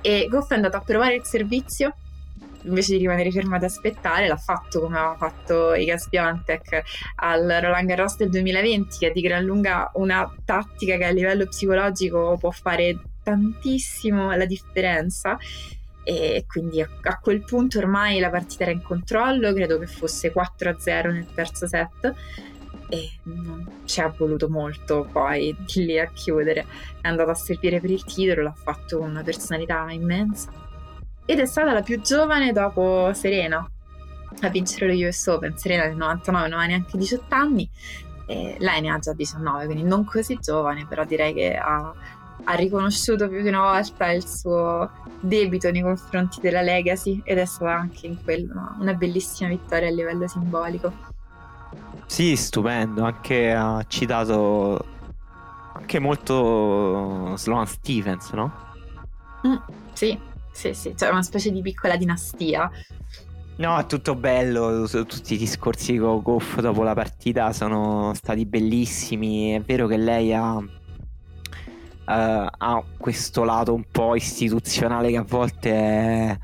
e 0.00 0.28
Goff 0.30 0.50
è 0.50 0.54
andato 0.54 0.76
a 0.76 0.80
provare 0.80 1.16
il 1.16 1.24
servizio 1.24 1.94
invece 2.62 2.92
di 2.92 2.98
rimanere 2.98 3.30
ferma 3.30 3.56
ad 3.56 3.62
aspettare, 3.62 4.28
l'ha 4.28 4.36
fatto 4.36 4.80
come 4.80 4.98
aveva 4.98 5.16
fatto 5.16 5.74
Igas 5.74 6.08
Biontech 6.08 6.82
al 7.16 7.46
Roland 7.60 7.88
Garros 7.88 8.16
del 8.16 8.30
2020, 8.30 8.98
che 8.98 9.08
è 9.08 9.10
di 9.10 9.20
gran 9.20 9.44
lunga 9.44 9.90
una 9.94 10.30
tattica 10.44 10.96
che 10.96 11.04
a 11.04 11.10
livello 11.10 11.46
psicologico 11.46 12.36
può 12.38 12.50
fare 12.50 12.98
tantissimo 13.22 14.34
la 14.34 14.44
differenza. 14.44 15.38
E 16.08 16.46
quindi 16.46 16.80
a, 16.80 16.88
a 17.02 17.18
quel 17.18 17.44
punto 17.44 17.76
ormai 17.76 18.18
la 18.18 18.30
partita 18.30 18.62
era 18.62 18.72
in 18.72 18.80
controllo, 18.80 19.52
credo 19.52 19.78
che 19.78 19.86
fosse 19.86 20.32
4-0 20.32 21.12
nel 21.12 21.26
terzo 21.34 21.66
set 21.66 22.14
e 22.88 23.10
non 23.24 23.82
ci 23.84 24.00
ha 24.00 24.08
voluto 24.16 24.48
molto 24.48 25.06
poi 25.12 25.54
di 25.66 25.84
lì 25.84 25.98
a 25.98 26.10
chiudere. 26.10 26.64
È 27.02 27.08
andato 27.08 27.28
a 27.28 27.34
servire 27.34 27.78
per 27.78 27.90
il 27.90 28.04
titolo, 28.04 28.42
l'ha 28.42 28.54
fatto 28.54 28.96
con 28.96 29.10
una 29.10 29.22
personalità 29.22 29.86
immensa 29.90 30.50
ed 31.26 31.40
è 31.40 31.44
stata 31.44 31.74
la 31.74 31.82
più 31.82 32.00
giovane 32.00 32.52
dopo 32.52 33.12
Serena 33.12 33.70
a 34.40 34.48
vincere 34.48 34.86
lo 34.86 35.08
US 35.08 35.26
Open. 35.26 35.58
Serena 35.58 35.86
del 35.88 35.96
99 35.96 36.48
non 36.48 36.60
ha 36.60 36.64
neanche 36.64 36.96
18 36.96 37.34
anni, 37.34 37.68
lei 38.26 38.80
ne 38.80 38.90
ha 38.90 38.98
già 38.98 39.12
19, 39.12 39.66
quindi 39.66 39.82
non 39.82 40.06
così 40.06 40.38
giovane, 40.40 40.86
però 40.86 41.04
direi 41.04 41.34
che 41.34 41.54
ha, 41.54 41.92
ha 42.44 42.54
riconosciuto 42.54 43.28
più 43.28 43.42
di 43.42 43.48
una 43.48 43.72
volta 43.72 44.10
il 44.10 44.26
suo 44.26 44.90
debito 45.20 45.70
nei 45.70 45.82
confronti 45.82 46.40
della 46.40 46.62
Legacy 46.62 47.20
ed 47.24 47.38
è 47.38 47.44
stata 47.44 47.72
anche 47.72 48.06
in 48.06 48.22
quello 48.22 48.76
una, 48.78 48.94
bellissima 48.94 49.48
vittoria 49.48 49.88
a 49.88 49.92
livello 49.92 50.26
simbolico. 50.28 50.92
Sì, 52.06 52.36
stupendo, 52.36 53.04
anche 53.04 53.52
ha 53.52 53.84
citato 53.86 54.84
anche 55.74 55.98
molto 55.98 57.36
Sloan 57.36 57.66
Stevens, 57.66 58.30
no? 58.32 58.52
Mm, 59.46 59.56
sì, 59.92 60.18
sì, 60.50 60.72
sì, 60.74 60.94
cioè 60.96 61.10
una 61.10 61.22
specie 61.22 61.50
di 61.50 61.60
piccola 61.60 61.96
dinastia. 61.96 62.70
No, 63.56 63.76
è 63.76 63.86
tutto 63.86 64.14
bello, 64.14 64.86
tutti 64.88 65.34
i 65.34 65.36
discorsi 65.36 65.96
con 65.96 66.22
Goff 66.22 66.60
dopo 66.60 66.84
la 66.84 66.94
partita 66.94 67.52
sono 67.52 68.14
stati 68.14 68.46
bellissimi, 68.46 69.50
è 69.50 69.60
vero 69.60 69.88
che 69.88 69.96
lei 69.96 70.32
ha, 70.32 70.62
ha 72.10 72.82
questo 72.96 73.44
lato 73.44 73.74
un 73.74 73.84
po' 73.90 74.14
istituzionale 74.14 75.10
che 75.10 75.16
a 75.18 75.24
volte 75.28 75.70
è 75.70 76.38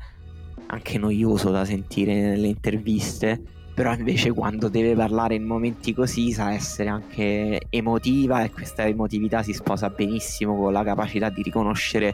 anche 0.67 0.97
noioso 0.97 1.49
da 1.49 1.65
sentire 1.65 2.13
nelle 2.13 2.47
interviste, 2.47 3.41
però 3.73 3.93
invece 3.93 4.31
quando 4.31 4.69
deve 4.69 4.93
parlare 4.93 5.35
in 5.35 5.43
momenti 5.43 5.93
così 5.93 6.31
sa 6.31 6.53
essere 6.53 6.89
anche 6.89 7.61
emotiva 7.69 8.43
e 8.43 8.51
questa 8.51 8.85
emotività 8.85 9.41
si 9.41 9.53
sposa 9.53 9.89
benissimo 9.89 10.55
con 10.55 10.71
la 10.71 10.83
capacità 10.83 11.29
di 11.29 11.41
riconoscere 11.41 12.13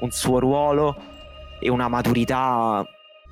un 0.00 0.10
suo 0.10 0.38
ruolo 0.38 0.96
e 1.58 1.70
una 1.70 1.88
maturità 1.88 2.84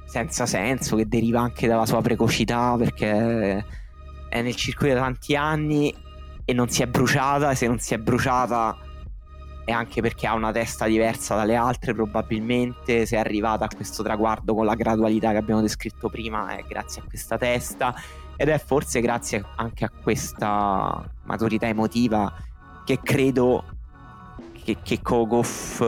senza 0.06 0.46
senso 0.46 0.96
che 0.96 1.06
deriva 1.06 1.40
anche 1.40 1.66
dalla 1.66 1.86
sua 1.86 2.00
precocità 2.00 2.74
perché 2.78 3.64
è 4.30 4.42
nel 4.42 4.56
circuito 4.56 4.94
da 4.94 5.00
tanti 5.00 5.36
anni 5.36 5.94
e 6.44 6.52
non 6.54 6.68
si 6.68 6.82
è 6.82 6.86
bruciata 6.86 7.50
e 7.50 7.54
se 7.54 7.66
non 7.66 7.78
si 7.78 7.92
è 7.92 7.98
bruciata 7.98 8.87
è 9.68 9.72
anche 9.72 10.00
perché 10.00 10.26
ha 10.26 10.32
una 10.32 10.50
testa 10.50 10.86
diversa 10.86 11.34
dalle 11.34 11.54
altre 11.54 11.92
probabilmente. 11.92 13.04
Se 13.04 13.16
è 13.16 13.18
arrivata 13.18 13.66
a 13.66 13.68
questo 13.68 14.02
traguardo 14.02 14.54
con 14.54 14.64
la 14.64 14.74
gradualità 14.74 15.30
che 15.32 15.36
abbiamo 15.36 15.60
descritto 15.60 16.08
prima 16.08 16.56
è 16.56 16.64
grazie 16.66 17.02
a 17.02 17.04
questa 17.06 17.36
testa. 17.36 17.94
Ed 18.34 18.48
è 18.48 18.58
forse 18.58 19.02
grazie 19.02 19.44
anche 19.56 19.84
a 19.84 19.90
questa 19.90 21.06
maturità 21.24 21.66
emotiva 21.66 22.32
che 22.82 22.98
credo 23.02 23.62
che, 24.64 24.78
che 24.82 25.02
Kogoff 25.02 25.84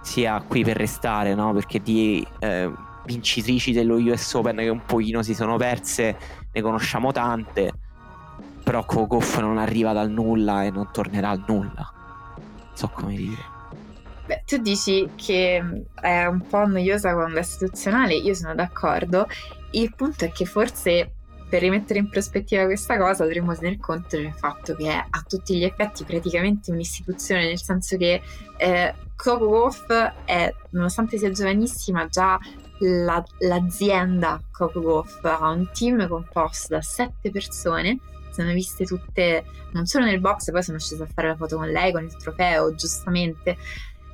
sia 0.00 0.40
qui 0.46 0.62
per 0.62 0.76
restare 0.76 1.34
no? 1.34 1.52
perché 1.52 1.82
di 1.82 2.24
eh, 2.38 2.70
vincitrici 3.04 3.72
dello 3.72 3.96
US 3.96 4.34
Open 4.34 4.56
che 4.58 4.68
un 4.68 4.84
pochino 4.84 5.24
si 5.24 5.34
sono 5.34 5.56
perse 5.56 6.16
ne 6.52 6.60
conosciamo 6.60 7.10
tante. 7.10 7.72
Però 8.62 8.84
Kogoff 8.84 9.40
non 9.40 9.58
arriva 9.58 9.92
dal 9.92 10.08
nulla 10.08 10.62
e 10.62 10.70
non 10.70 10.88
tornerà 10.92 11.30
al 11.30 11.42
nulla 11.44 11.94
so 12.74 12.88
come 12.88 13.14
dire. 13.14 13.50
Beh, 14.26 14.42
tu 14.46 14.58
dici 14.58 15.08
che 15.16 15.60
mm, 15.62 15.80
è 16.00 16.24
un 16.26 16.46
po' 16.46 16.66
noiosa 16.66 17.12
quando 17.14 17.38
è 17.38 17.40
istituzionale, 17.40 18.14
io 18.14 18.34
sono 18.34 18.54
d'accordo. 18.54 19.26
Il 19.72 19.94
punto 19.94 20.24
è 20.24 20.32
che 20.32 20.44
forse 20.44 21.12
per 21.48 21.60
rimettere 21.60 21.98
in 21.98 22.08
prospettiva 22.08 22.64
questa 22.64 22.96
cosa 22.96 23.24
dovremmo 23.24 23.54
tener 23.54 23.76
conto 23.78 24.16
del 24.16 24.32
fatto 24.32 24.74
che 24.74 24.90
è 24.90 24.96
a 24.96 25.24
tutti 25.28 25.58
gli 25.58 25.64
effetti 25.64 26.04
praticamente 26.04 26.70
un'istituzione, 26.70 27.44
nel 27.44 27.60
senso 27.60 27.98
che 27.98 28.22
eh, 28.56 28.94
Coco 29.14 29.48
Golf 29.48 29.86
è, 30.24 30.50
nonostante 30.70 31.18
sia 31.18 31.30
giovanissima, 31.30 32.06
già 32.06 32.38
la, 32.78 33.22
l'azienda 33.40 34.40
Coco 34.50 34.80
Golf 34.80 35.22
ha 35.24 35.50
un 35.50 35.68
team 35.72 36.08
composto 36.08 36.74
da 36.74 36.80
sette 36.80 37.30
persone 37.30 37.98
sono 38.32 38.52
viste 38.52 38.84
tutte, 38.84 39.44
non 39.72 39.86
solo 39.86 40.04
nel 40.04 40.20
box, 40.20 40.50
poi 40.50 40.62
sono 40.62 40.78
scesa 40.78 41.04
a 41.04 41.08
fare 41.12 41.28
la 41.28 41.36
foto 41.36 41.56
con 41.56 41.68
lei, 41.68 41.92
con 41.92 42.04
il 42.04 42.16
trofeo, 42.16 42.74
giustamente. 42.74 43.56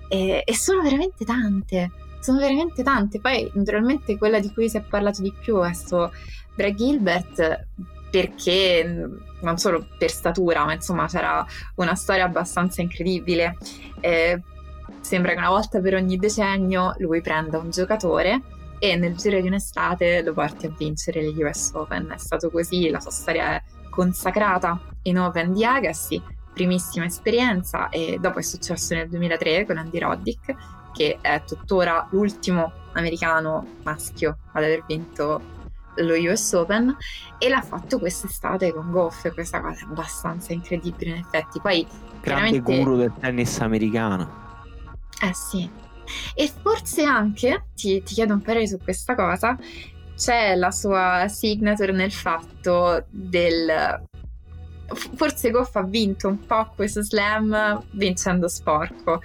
E, 0.09 0.43
e 0.45 0.57
sono 0.57 0.83
veramente 0.83 1.25
tante, 1.25 1.91
sono 2.21 2.39
veramente 2.39 2.83
tante. 2.83 3.21
Poi, 3.21 3.51
naturalmente, 3.55 4.19
quella 4.19 4.41
di 4.41 4.53
cui 4.53 4.69
si 4.69 4.77
è 4.77 4.83
parlato 4.83 5.23
di 5.23 5.33
più 5.33 5.61
è 5.63 5.73
sto 5.73 6.13
Brad 6.55 6.75
Gilbert, 6.75 7.67
perché 8.11 9.09
non 9.41 9.59
solo 9.59 9.87
per 9.99 10.11
statura, 10.11 10.65
ma 10.65 10.75
insomma 10.75 11.07
c'era 11.07 11.47
una 11.77 11.95
storia 11.95 12.25
abbastanza 12.25 12.81
incredibile. 12.83 13.57
Eh, 14.01 14.41
sembra 15.01 15.33
che 15.33 15.39
una 15.39 15.51
volta 15.51 15.81
per 15.81 15.95
ogni 15.95 16.17
decennio 16.17 16.95
lui 16.99 17.21
prenda 17.21 17.59
un 17.59 17.71
giocatore 17.71 18.43
e 18.79 18.97
nel 18.97 19.17
giro 19.17 19.41
di 19.41 19.47
un'estate 19.49 20.23
lo 20.23 20.33
porti 20.33 20.67
a 20.67 20.75
vincere 20.77 21.23
gli 21.25 21.43
US 21.43 21.71
Open. 21.75 22.11
È 22.15 22.19
stato 22.19 22.51
così, 22.51 22.89
la 22.91 23.01
sua 23.01 23.11
storia 23.11 23.57
è 23.57 23.63
consacrata 23.99 24.81
in 25.03 25.19
Open 25.19 25.53
di 25.53 25.65
Agassi, 25.65 26.23
primissima 26.53 27.05
esperienza 27.05 27.89
e 27.89 28.19
dopo 28.21 28.39
è 28.39 28.43
successo 28.43 28.95
nel 28.95 29.09
2003 29.09 29.67
con 29.67 29.77
Andy 29.77 29.99
Roddick 29.99 30.55
che 30.93 31.19
è 31.21 31.43
tuttora 31.45 32.07
l'ultimo 32.11 32.71
americano 32.93 33.67
maschio 33.83 34.39
ad 34.53 34.63
aver 34.63 34.85
vinto 34.87 35.57
lo 35.97 36.15
US 36.15 36.53
Open 36.53 36.97
e 37.39 37.49
l'ha 37.49 37.61
fatto 37.61 37.99
quest'estate 37.99 38.73
con 38.73 38.93
Goff 38.93 39.33
questa 39.35 39.61
cosa 39.61 39.81
è 39.81 39.89
abbastanza 39.89 40.53
incredibile 40.53 41.11
in 41.11 41.17
effetti. 41.17 41.59
Poi 41.61 41.85
grande 42.21 42.61
guru 42.61 42.95
del 42.95 43.13
tennis 43.19 43.59
americano. 43.59 44.47
Eh 45.21 45.35
sì. 45.35 45.69
E 46.35 46.53
forse 46.63 47.03
anche 47.03 47.65
ti, 47.75 48.01
ti 48.05 48.15
chiedo 48.15 48.33
un 48.33 48.43
parere 48.43 48.69
su 48.69 48.79
questa 48.79 49.17
cosa 49.17 49.59
c'è 50.19 50.57
la 50.57 50.73
sua 50.73 51.29
signature 51.29 51.93
nel 51.93 52.13
fatto 52.13 53.07
del 53.09 54.03
forse 55.15 55.51
Goff 55.51 55.77
ha 55.77 55.85
vinto 55.85 56.27
un 56.27 56.45
po' 56.45 56.73
questo 56.75 57.03
slam 57.03 57.85
vincendo 57.93 58.49
sporco 58.49 59.23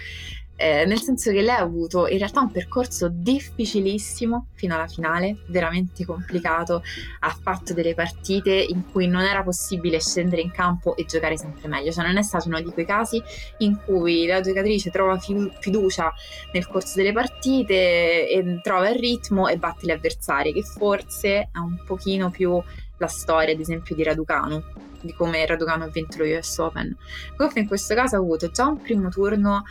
eh, 0.56 0.86
nel 0.86 1.01
senso 1.01 1.32
che 1.32 1.41
lei 1.41 1.56
ha 1.56 1.60
avuto 1.60 2.08
in 2.08 2.18
realtà 2.18 2.41
un 2.41 2.51
percorso 2.51 3.10
difficilissimo 3.12 4.47
fino 4.54 4.76
alla 4.76 4.88
finale, 4.88 5.38
veramente 5.47 6.06
complicato, 6.06 6.84
ha 7.20 7.30
fatto 7.41 7.74
delle 7.74 7.95
partite 7.95 8.54
in 8.54 8.89
cui 8.91 9.08
non 9.08 9.22
era 9.22 9.43
possibile 9.43 9.99
scendere 9.99 10.41
in 10.41 10.51
campo 10.51 10.95
e 10.95 11.06
giocare 11.06 11.38
sempre 11.38 11.68
meglio, 11.68 11.91
cioè 11.91 12.06
non 12.06 12.18
è 12.18 12.22
stato 12.22 12.47
uno 12.47 12.62
di 12.62 12.72
quei 12.72 12.86
casi 12.86 13.22
in 13.60 13.80
cui 13.84 14.26
la 14.26 14.41
giocatrice 14.41 14.91
trova 14.91 15.18
fiducia 15.18 16.14
nel 16.54 16.68
corso 16.68 16.93
delle 16.95 17.12
partite 17.12 18.30
e 18.30 18.60
trova 18.62 18.89
il 18.89 18.99
ritmo 18.99 19.47
e 19.47 19.58
batte 19.58 19.86
le 19.86 19.93
avversarie, 19.93 20.54
che 20.54 20.64
forse 20.64 21.49
è 21.51 21.58
un 21.58 21.78
pochino 21.86 22.30
più 22.30 22.62
la 22.97 23.08
storia 23.08 23.54
ad 23.54 23.60
esempio 23.60 23.95
di 23.95 24.04
Raducanu 24.04 24.64
di 25.04 25.14
come 25.14 25.45
Raducanu 25.45 25.84
ha 25.84 25.88
vinto 25.88 26.18
lo 26.20 26.26
US 26.26 26.58
Open. 26.58 26.95
Goff 27.36 27.56
in 27.58 27.68
questo 27.68 27.93
caso 27.93 28.16
ha 28.16 28.20
avuto 28.20 28.49
già 28.49 28.68
un 28.68 28.82
primo 28.82 29.10
turno 29.10 29.64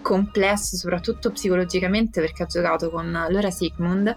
complesso, 0.00 0.76
soprattutto 0.76 1.30
psicologicamente, 1.30 2.20
perché 2.20 2.44
ha 2.44 2.46
giocato 2.46 2.90
con 2.90 3.10
Laura 3.10 3.50
Sigmund. 3.50 4.14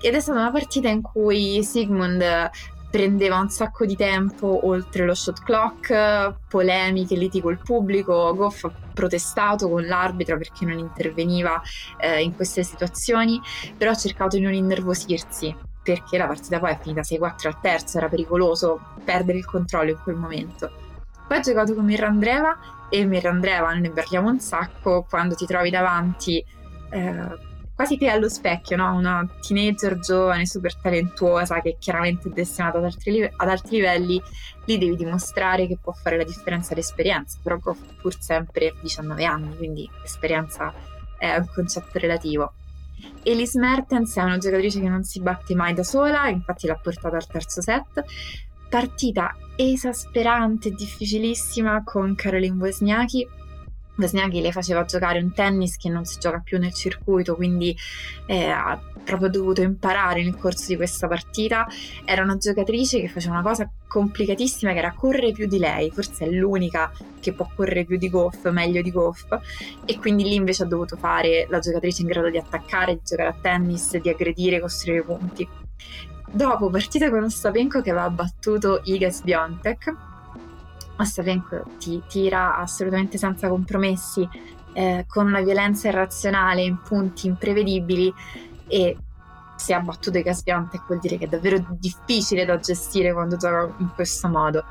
Ed 0.00 0.14
è 0.14 0.20
stata 0.20 0.40
una 0.40 0.50
partita 0.50 0.88
in 0.88 1.02
cui 1.02 1.62
Sigmund 1.62 2.50
prendeva 2.90 3.38
un 3.38 3.48
sacco 3.48 3.86
di 3.86 3.94
tempo 3.94 4.66
oltre 4.66 5.04
lo 5.04 5.14
shot 5.14 5.42
clock, 5.44 6.34
polemiche, 6.48 7.14
liti 7.14 7.40
col 7.40 7.58
pubblico, 7.58 8.34
Goff 8.34 8.64
ha 8.64 8.72
protestato 8.92 9.68
con 9.68 9.86
l'arbitro 9.86 10.36
perché 10.36 10.64
non 10.64 10.78
interveniva 10.78 11.62
eh, 11.98 12.20
in 12.22 12.34
queste 12.34 12.64
situazioni, 12.64 13.40
però 13.76 13.92
ha 13.92 13.96
cercato 13.96 14.36
di 14.36 14.42
non 14.42 14.54
innervosirsi 14.54 15.54
perché 15.82 16.18
la 16.18 16.26
partita 16.26 16.58
poi 16.58 16.72
è 16.72 16.78
finita 16.80 17.00
6-4 17.02 17.46
al 17.46 17.60
terzo, 17.60 17.98
era 17.98 18.08
pericoloso 18.08 18.80
perdere 19.04 19.38
il 19.38 19.46
controllo 19.46 19.90
in 19.90 19.98
quel 20.02 20.16
momento. 20.16 20.79
Poi 21.30 21.38
ha 21.38 21.42
giocato 21.42 21.76
con 21.76 21.84
Mirandreva 21.84 22.88
e 22.88 23.04
Mirandreva 23.04 23.72
ne 23.74 23.90
parliamo 23.90 24.28
un 24.28 24.40
sacco 24.40 25.06
quando 25.08 25.36
ti 25.36 25.46
trovi 25.46 25.70
davanti 25.70 26.44
eh, 26.90 27.38
quasi 27.72 27.96
te 27.96 28.08
allo 28.08 28.28
specchio, 28.28 28.76
no? 28.76 28.92
una 28.96 29.24
teenager 29.40 30.00
giovane, 30.00 30.44
super 30.44 30.74
talentuosa 30.74 31.60
che 31.60 31.76
chiaramente 31.78 32.28
è 32.28 32.32
destinata 32.32 32.78
ad 32.78 32.84
altri, 32.84 33.12
live- 33.12 33.32
ad 33.36 33.48
altri 33.48 33.76
livelli, 33.76 34.20
lì 34.64 34.76
devi 34.76 34.96
dimostrare 34.96 35.68
che 35.68 35.78
può 35.80 35.92
fare 35.92 36.16
la 36.16 36.24
differenza 36.24 36.74
l'esperienza, 36.74 37.38
però 37.40 37.60
pur 37.60 38.16
sempre 38.18 38.74
19 38.80 39.24
anni, 39.24 39.56
quindi 39.56 39.88
l'esperienza 40.00 40.74
è 41.16 41.36
un 41.36 41.46
concetto 41.54 41.96
relativo. 42.00 42.54
Elise 43.22 43.56
Mertens 43.60 44.16
è 44.16 44.22
una 44.22 44.38
giocatrice 44.38 44.80
che 44.80 44.88
non 44.88 45.04
si 45.04 45.20
batte 45.20 45.54
mai 45.54 45.74
da 45.74 45.84
sola, 45.84 46.28
infatti 46.28 46.66
l'ha 46.66 46.74
portata 46.74 47.14
al 47.14 47.26
terzo 47.28 47.62
set, 47.62 48.04
partita 48.70 49.36
esasperante 49.56 50.70
difficilissima 50.70 51.82
con 51.84 52.14
Caroline 52.14 52.56
Wozniacki. 52.56 53.28
Wozniacki 53.96 54.40
le 54.40 54.52
faceva 54.52 54.84
giocare 54.84 55.18
un 55.18 55.32
tennis 55.34 55.76
che 55.76 55.90
non 55.90 56.04
si 56.04 56.18
gioca 56.18 56.38
più 56.38 56.58
nel 56.58 56.72
circuito, 56.72 57.34
quindi 57.34 57.76
eh, 58.26 58.46
ha 58.46 58.80
proprio 59.04 59.28
dovuto 59.28 59.60
imparare 59.60 60.22
nel 60.22 60.36
corso 60.36 60.68
di 60.68 60.76
questa 60.76 61.08
partita. 61.08 61.66
Era 62.04 62.22
una 62.22 62.36
giocatrice 62.36 63.00
che 63.00 63.08
faceva 63.08 63.34
una 63.34 63.42
cosa 63.42 63.68
complicatissima 63.88 64.72
che 64.72 64.78
era 64.78 64.92
correre 64.92 65.32
più 65.32 65.46
di 65.46 65.58
lei, 65.58 65.90
forse 65.90 66.24
è 66.24 66.30
l'unica 66.30 66.92
che 67.18 67.32
può 67.32 67.50
correre 67.54 67.84
più 67.84 67.98
di 67.98 68.08
Goff, 68.08 68.48
meglio 68.50 68.80
di 68.82 68.92
Goff, 68.92 69.26
e 69.84 69.98
quindi 69.98 70.22
lì 70.22 70.36
invece 70.36 70.62
ha 70.62 70.66
dovuto 70.66 70.96
fare 70.96 71.46
la 71.50 71.58
giocatrice 71.58 72.02
in 72.02 72.08
grado 72.08 72.30
di 72.30 72.38
attaccare, 72.38 72.94
di 72.94 73.00
giocare 73.04 73.28
a 73.30 73.36
tennis, 73.38 73.98
di 73.98 74.08
aggredire, 74.08 74.60
costruire 74.60 75.02
punti. 75.02 75.48
Dopo 76.32 76.70
partita 76.70 77.10
con 77.10 77.24
Ostapenko 77.24 77.80
che 77.82 77.90
aveva 77.90 78.08
battuto 78.08 78.80
Iga 78.84 79.10
Sbiontek, 79.10 79.94
Ostapenko 80.96 81.64
ti 81.78 82.00
tira 82.06 82.56
assolutamente 82.56 83.18
senza 83.18 83.48
compromessi, 83.48 84.28
eh, 84.72 85.04
con 85.08 85.26
una 85.26 85.40
violenza 85.40 85.88
irrazionale 85.88 86.62
in 86.62 86.80
punti 86.82 87.26
imprevedibili 87.26 88.14
e 88.68 88.96
se 89.56 89.74
ha 89.74 89.80
battuto 89.80 90.18
Iga 90.18 90.32
Sbiontek 90.32 90.86
vuol 90.86 91.00
dire 91.00 91.18
che 91.18 91.24
è 91.24 91.28
davvero 91.28 91.64
difficile 91.70 92.44
da 92.44 92.58
gestire 92.58 93.12
quando 93.12 93.36
gioca 93.36 93.74
in 93.78 93.90
questo 93.92 94.28
modo. 94.28 94.64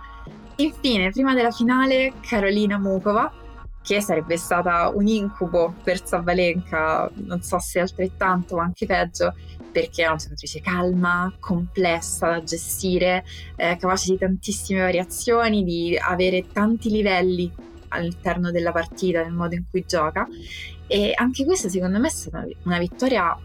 Infine, 0.55 1.11
prima 1.11 1.33
della 1.33 1.51
finale, 1.51 2.13
Carolina 2.21 2.77
Mukova, 2.77 3.31
che 3.81 4.01
sarebbe 4.01 4.37
stata 4.37 4.89
un 4.93 5.07
incubo 5.07 5.73
per 5.83 6.05
Sabalenka, 6.05 7.09
non 7.15 7.41
so 7.41 7.59
se 7.59 7.79
altrettanto 7.79 8.55
o 8.55 8.59
anche 8.59 8.85
peggio, 8.85 9.33
perché 9.79 10.03
è 10.03 10.07
una 10.07 10.17
giocatrice 10.17 10.59
calma, 10.59 11.33
complessa 11.39 12.31
da 12.31 12.43
gestire, 12.43 13.23
eh, 13.55 13.77
capace 13.77 14.11
di 14.11 14.17
tantissime 14.17 14.81
variazioni, 14.81 15.63
di 15.63 15.97
avere 15.97 16.45
tanti 16.51 16.89
livelli 16.89 17.49
all'interno 17.89 18.51
della 18.51 18.73
partita, 18.73 19.23
nel 19.23 19.31
modo 19.31 19.55
in 19.55 19.63
cui 19.69 19.85
gioca. 19.87 20.27
E 20.85 21.13
anche 21.15 21.45
questa 21.45 21.69
secondo 21.69 21.97
me 21.97 22.07
è 22.07 22.11
stata 22.11 22.45
una 22.63 22.77
vittoria 22.77 23.37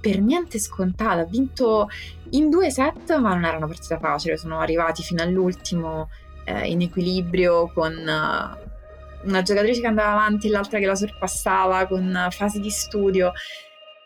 per 0.00 0.20
niente 0.20 0.60
scontata. 0.60 1.22
Ha 1.22 1.24
vinto 1.24 1.88
in 2.30 2.48
due 2.48 2.70
set, 2.70 3.16
ma 3.18 3.30
non 3.30 3.44
era 3.44 3.56
una 3.56 3.66
partita 3.66 3.98
facile. 3.98 4.36
Sono 4.36 4.60
arrivati 4.60 5.02
fino 5.02 5.22
all'ultimo 5.22 6.10
eh, 6.44 6.68
in 6.68 6.80
equilibrio 6.80 7.72
con 7.72 7.92
uh, 7.92 9.28
una 9.28 9.42
giocatrice 9.42 9.80
che 9.80 9.86
andava 9.86 10.12
avanti 10.12 10.46
e 10.46 10.50
l'altra 10.50 10.78
che 10.78 10.86
la 10.86 10.94
sorpassava 10.94 11.86
con 11.86 12.06
uh, 12.06 12.30
fasi 12.30 12.60
di 12.60 12.70
studio. 12.70 13.32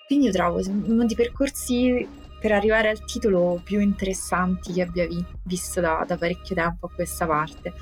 Quindi 0.07 0.27
io 0.27 0.33
trovo 0.33 0.61
uno 0.67 1.05
dei 1.05 1.17
percorsi 1.17 2.07
per 2.41 2.53
arrivare 2.53 2.89
al 2.91 3.05
titolo 3.05 3.61
più 3.65 3.81
interessanti 3.81 4.73
che 4.73 4.83
abbia 4.83 5.07
vi- 5.07 5.25
visto 5.43 5.81
da, 5.81 6.05
da 6.07 6.17
parecchio 6.17 6.55
tempo 6.55 6.87
a 6.87 6.91
questa 6.95 7.27
parte. 7.27 7.73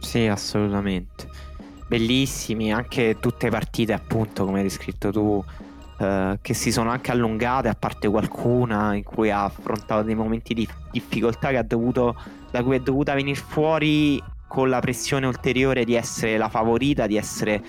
Sì, 0.00 0.26
assolutamente. 0.26 1.28
Bellissimi, 1.88 2.72
anche 2.72 3.16
tutte 3.18 3.48
partite 3.48 3.92
appunto 3.92 4.44
come 4.44 4.58
hai 4.58 4.64
descritto 4.64 5.10
tu, 5.10 5.42
eh, 5.98 6.38
che 6.40 6.54
si 6.54 6.70
sono 6.70 6.90
anche 6.90 7.10
allungate, 7.10 7.68
a 7.68 7.74
parte 7.74 8.08
qualcuna 8.08 8.94
in 8.94 9.02
cui 9.02 9.30
ha 9.30 9.44
affrontato 9.44 10.02
dei 10.02 10.14
momenti 10.14 10.54
di 10.54 10.68
difficoltà 10.92 11.60
dovuto, 11.62 12.14
da 12.50 12.62
cui 12.62 12.76
è 12.76 12.80
dovuta 12.80 13.14
venire 13.14 13.40
fuori 13.40 14.22
con 14.46 14.68
la 14.68 14.78
pressione 14.78 15.26
ulteriore 15.26 15.84
di 15.84 15.94
essere 15.94 16.36
la 16.36 16.48
favorita, 16.48 17.06
di 17.06 17.16
essere 17.16 17.62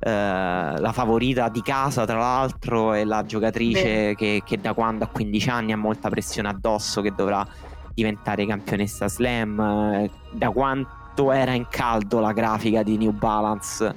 eh, 0.00 0.10
la 0.10 0.92
favorita 0.92 1.48
di 1.48 1.62
casa, 1.62 2.04
tra 2.04 2.18
l'altro, 2.18 2.94
e 2.94 3.04
la 3.04 3.24
giocatrice 3.24 4.14
che, 4.14 4.42
che, 4.44 4.60
da 4.60 4.72
quando 4.72 5.04
ha 5.04 5.08
15 5.08 5.50
anni 5.50 5.72
ha 5.72 5.76
molta 5.76 6.08
pressione 6.08 6.48
addosso, 6.48 7.00
che 7.00 7.12
dovrà 7.14 7.46
diventare 7.94 8.46
campionessa 8.46 9.08
slam. 9.08 9.58
Eh, 9.60 10.10
da 10.30 10.50
quanto 10.50 11.32
era 11.32 11.52
in 11.52 11.66
caldo 11.68 12.20
la 12.20 12.32
grafica 12.32 12.82
di 12.82 12.96
New 12.96 13.12
Balance 13.12 13.94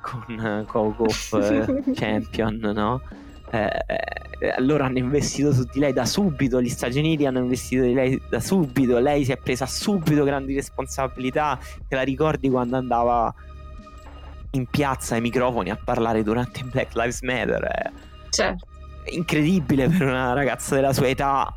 con 0.00 0.64
Coco 0.66 1.06
eh, 1.38 1.82
Champion, 1.92 2.56
no? 2.74 3.02
Eh, 3.52 3.66
eh, 3.66 4.48
allora 4.56 4.86
hanno 4.86 4.98
investito 4.98 5.52
su 5.52 5.64
di 5.70 5.80
lei 5.80 5.92
da 5.92 6.06
subito, 6.06 6.62
gli 6.62 6.68
Stati 6.68 6.98
Uniti 6.98 7.26
hanno 7.26 7.40
investito 7.40 7.82
di 7.82 7.92
lei 7.92 8.20
da 8.30 8.40
subito, 8.40 8.98
lei 8.98 9.24
si 9.24 9.32
è 9.32 9.36
presa 9.36 9.66
subito 9.66 10.24
grandi 10.24 10.54
responsabilità, 10.54 11.58
te 11.86 11.94
la 11.94 12.02
ricordi 12.02 12.48
quando 12.48 12.76
andava 12.76 13.34
in 14.52 14.66
piazza 14.66 15.14
ai 15.14 15.20
microfoni 15.20 15.70
a 15.70 15.76
parlare 15.76 16.22
durante 16.22 16.62
Black 16.64 16.94
Lives 16.94 17.22
Matter? 17.22 17.64
Eh. 17.64 17.92
Certo. 18.30 18.66
Incredibile 19.10 19.88
per 19.88 20.02
una 20.02 20.32
ragazza 20.32 20.74
della 20.74 20.92
sua 20.92 21.08
età 21.08 21.52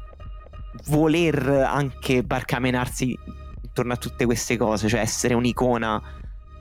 voler 0.88 1.48
anche 1.48 2.24
barcamenarsi 2.24 3.18
intorno 3.62 3.94
a 3.94 3.98
tutte 3.98 4.26
queste 4.26 4.58
cose, 4.58 4.88
cioè 4.88 5.00
essere 5.00 5.34
un'icona 5.34 6.02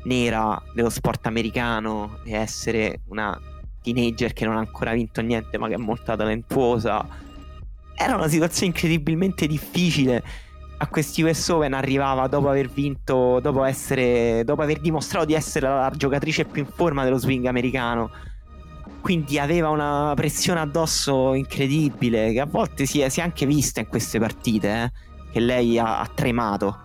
nera 0.05 0.61
dello 0.75 0.91
sport 0.91 1.27
americano 1.27 2.19
e 2.25 2.35
essere 2.35 3.03
una 3.09 3.39
teenager 3.83 4.33
che 4.33 4.45
non 4.45 4.57
ha 4.57 4.61
ancora 4.61 4.93
vinto 4.93 5.21
niente 5.21 5.59
ma 5.59 5.69
che 5.69 5.75
è 5.75 5.79
molto 5.79 6.17
talentuosa. 6.17 7.07
Era 7.95 8.15
una 8.17 8.29
situazione 8.29 8.69
incredibilmente 8.69 9.47
difficile. 9.47 10.23
A 10.83 10.89
questi 10.89 11.23
US 11.23 11.49
Open 11.51 11.75
arrivava 11.75 12.27
dopo 12.27 12.49
aver 12.49 12.69
vinto, 12.69 13.39
dopo, 13.39 13.63
essere, 13.63 14.43
dopo 14.45 14.63
aver 14.63 14.81
dimostrato 14.81 15.27
di 15.27 15.33
essere 15.33 15.69
la 15.69 15.93
giocatrice 15.95 16.45
più 16.45 16.61
in 16.61 16.69
forma 16.69 17.05
dello 17.05 17.19
swing 17.19 17.47
americano. 17.47 18.11
Quindi 19.01 19.39
aveva 19.39 19.69
una 19.69 20.13
pressione 20.17 20.59
addosso 20.59 21.35
incredibile 21.35 22.33
che 22.33 22.41
a 22.41 22.47
volte 22.47 22.87
si 22.87 22.99
è, 22.99 23.09
si 23.11 23.21
è 23.21 23.23
anche 23.23 23.47
vista 23.47 23.79
in 23.79 23.87
queste 23.87 24.19
partite, 24.19 24.83
eh, 24.83 24.93
che 25.31 25.39
lei 25.39 25.79
ha, 25.79 26.01
ha 26.01 26.11
tremato. 26.13 26.77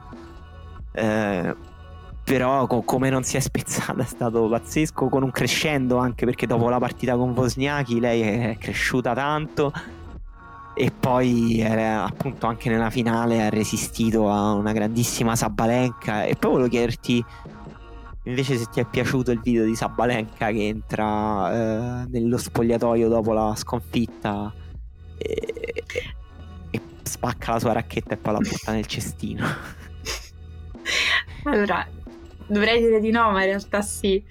Eh, 0.91 1.55
però 2.23 2.67
co- 2.67 2.83
come 2.83 3.09
non 3.09 3.23
si 3.23 3.35
è 3.35 3.39
spezzata 3.39 3.95
è 4.03 4.05
stato 4.05 4.47
pazzesco 4.47 5.09
con 5.09 5.23
un 5.23 5.31
crescendo 5.31 5.97
anche 5.97 6.23
perché 6.25 6.45
dopo 6.45 6.69
la 6.69 6.77
partita 6.77 7.15
con 7.15 7.31
Wozniacki 7.31 7.99
lei 7.99 8.21
è 8.21 8.57
cresciuta 8.59 9.15
tanto 9.15 9.73
e 10.77 10.91
poi 10.91 11.59
era, 11.59 12.05
appunto 12.05 12.45
anche 12.45 12.69
nella 12.69 12.91
finale 12.91 13.43
ha 13.43 13.49
resistito 13.49 14.29
a 14.29 14.53
una 14.53 14.73
grandissima 14.73 15.35
Sabalenka 15.35 16.23
e 16.23 16.35
poi 16.35 16.51
volevo 16.51 16.69
chiederti 16.69 17.25
invece 18.23 18.57
se 18.57 18.65
ti 18.71 18.79
è 18.79 18.85
piaciuto 18.85 19.31
il 19.31 19.41
video 19.41 19.65
di 19.65 19.75
Sabalenka 19.75 20.51
che 20.51 20.67
entra 20.67 22.03
eh, 22.03 22.07
nello 22.09 22.37
spogliatoio 22.37 23.07
dopo 23.09 23.33
la 23.33 23.55
sconfitta 23.55 24.53
e, 25.17 25.83
e 26.69 26.81
spacca 27.01 27.53
la 27.53 27.59
sua 27.59 27.71
racchetta 27.73 28.13
e 28.13 28.17
poi 28.17 28.33
la 28.33 28.39
butta 28.39 28.71
nel 28.71 28.85
cestino 28.85 29.47
allora 31.45 31.87
Dovrei 32.49 32.79
dire 32.79 33.01
di 33.01 33.11
no, 33.11 33.29
ma 33.31 33.41
in 33.41 33.47
realtà 33.47 33.81
sì. 33.81 34.23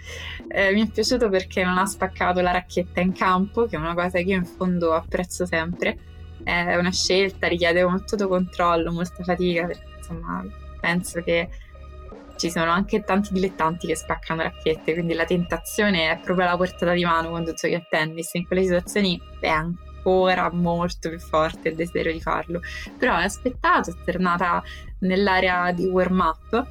Eh, 0.48 0.72
mi 0.72 0.86
è 0.86 0.90
piaciuto 0.90 1.28
perché 1.28 1.62
non 1.62 1.76
ha 1.76 1.84
spaccato 1.84 2.40
la 2.40 2.50
racchetta 2.50 3.00
in 3.00 3.12
campo, 3.12 3.66
che 3.66 3.76
è 3.76 3.78
una 3.78 3.92
cosa 3.92 4.18
che 4.18 4.24
io 4.24 4.36
in 4.36 4.46
fondo 4.46 4.94
apprezzo 4.94 5.44
sempre. 5.44 5.98
È 6.46 6.76
una 6.76 6.92
scelta, 6.92 7.48
richiede 7.48 7.84
molto 7.84 8.14
autocontrollo, 8.14 8.92
molta 8.92 9.24
fatica, 9.24 9.68
insomma 9.96 10.44
penso 10.80 11.20
che 11.20 11.48
ci 12.36 12.52
sono 12.52 12.70
anche 12.70 13.02
tanti 13.02 13.32
dilettanti 13.32 13.88
che 13.88 13.96
spaccano 13.96 14.42
racchette, 14.42 14.92
quindi 14.92 15.14
la 15.14 15.24
tentazione 15.24 16.08
è 16.12 16.20
proprio 16.20 16.46
alla 16.46 16.56
portata 16.56 16.92
di 16.92 17.04
mano 17.04 17.30
quando 17.30 17.52
giochi 17.52 17.74
a 17.74 17.84
tennis. 17.88 18.32
In 18.34 18.46
quelle 18.46 18.62
situazioni 18.62 19.20
è 19.40 19.48
ancora 19.48 20.48
molto 20.52 21.08
più 21.08 21.18
forte 21.18 21.70
il 21.70 21.74
desiderio 21.74 22.12
di 22.12 22.20
farlo. 22.20 22.60
Però 22.96 23.16
è 23.16 23.24
aspettato, 23.24 23.90
è 23.90 23.94
tornata 24.04 24.62
nell'area 25.00 25.72
di 25.72 25.86
warm 25.86 26.20
up 26.20 26.68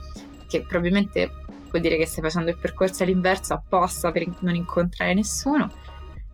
che 0.47 0.61
probabilmente 0.61 1.29
vuol 1.69 1.81
dire 1.81 1.97
che 1.97 2.05
stai 2.05 2.23
facendo 2.23 2.49
il 2.49 2.57
percorso 2.57 3.03
all'inverso 3.03 3.53
apposta 3.53 4.13
per 4.13 4.25
non 4.39 4.55
incontrare 4.55 5.13
nessuno. 5.13 5.69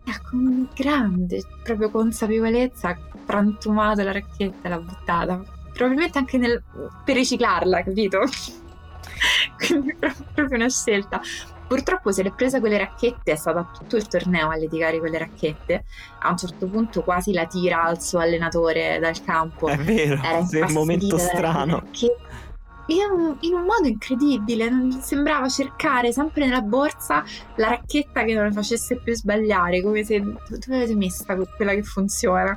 E 0.04 0.20
con 0.28 0.68
grande 0.74 1.44
proprio 1.62 1.90
consapevolezza 1.90 2.88
ha 2.88 2.98
frantumato 3.24 4.02
la 4.02 4.12
racchetta 4.12 4.66
e 4.66 4.68
l'ha 4.68 4.78
buttata. 4.78 5.42
Probabilmente 5.72 6.18
anche 6.18 6.38
nel, 6.38 6.62
per 7.04 7.14
riciclarla, 7.14 7.82
capito? 7.82 8.20
Quindi 9.56 9.94
proprio 9.94 10.56
una 10.56 10.68
scelta. 10.68 11.20
Purtroppo 11.66 12.12
se 12.12 12.22
l'è 12.22 12.32
presa 12.32 12.60
con 12.60 12.68
le 12.68 12.76
racchette, 12.76 13.32
è 13.32 13.36
stata 13.36 13.70
tutto 13.72 13.96
il 13.96 14.06
torneo 14.06 14.50
a 14.50 14.56
litigare 14.56 14.98
con 14.98 15.08
le 15.08 15.18
racchette. 15.18 15.84
A 16.18 16.30
un 16.30 16.36
certo 16.36 16.66
punto 16.66 17.02
quasi 17.02 17.32
la 17.32 17.46
tira 17.46 17.82
al 17.84 18.02
suo 18.02 18.18
allenatore 18.18 18.98
dal 19.00 19.22
campo. 19.22 19.68
È 19.68 19.78
vero, 19.78 20.20
Era 20.22 20.46
è 20.50 20.60
un 20.64 20.72
momento 20.72 21.16
strano. 21.16 21.78
Racchetta 21.78 22.51
in, 22.92 23.36
in 23.40 23.54
un 23.54 23.64
modo 23.64 23.86
incredibile, 23.86 24.70
sembrava 25.00 25.48
cercare 25.48 26.12
sempre 26.12 26.46
nella 26.46 26.62
borsa 26.62 27.24
la 27.56 27.68
racchetta 27.68 28.24
che 28.24 28.34
non 28.34 28.46
le 28.46 28.52
facesse 28.52 28.96
più 28.96 29.14
sbagliare, 29.14 29.82
come 29.82 30.04
se 30.04 30.20
dove 30.20 30.36
avete 30.66 30.94
messa 30.94 31.34
quella 31.34 31.74
che 31.74 31.82
funziona. 31.82 32.56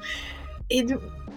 E 0.67 0.85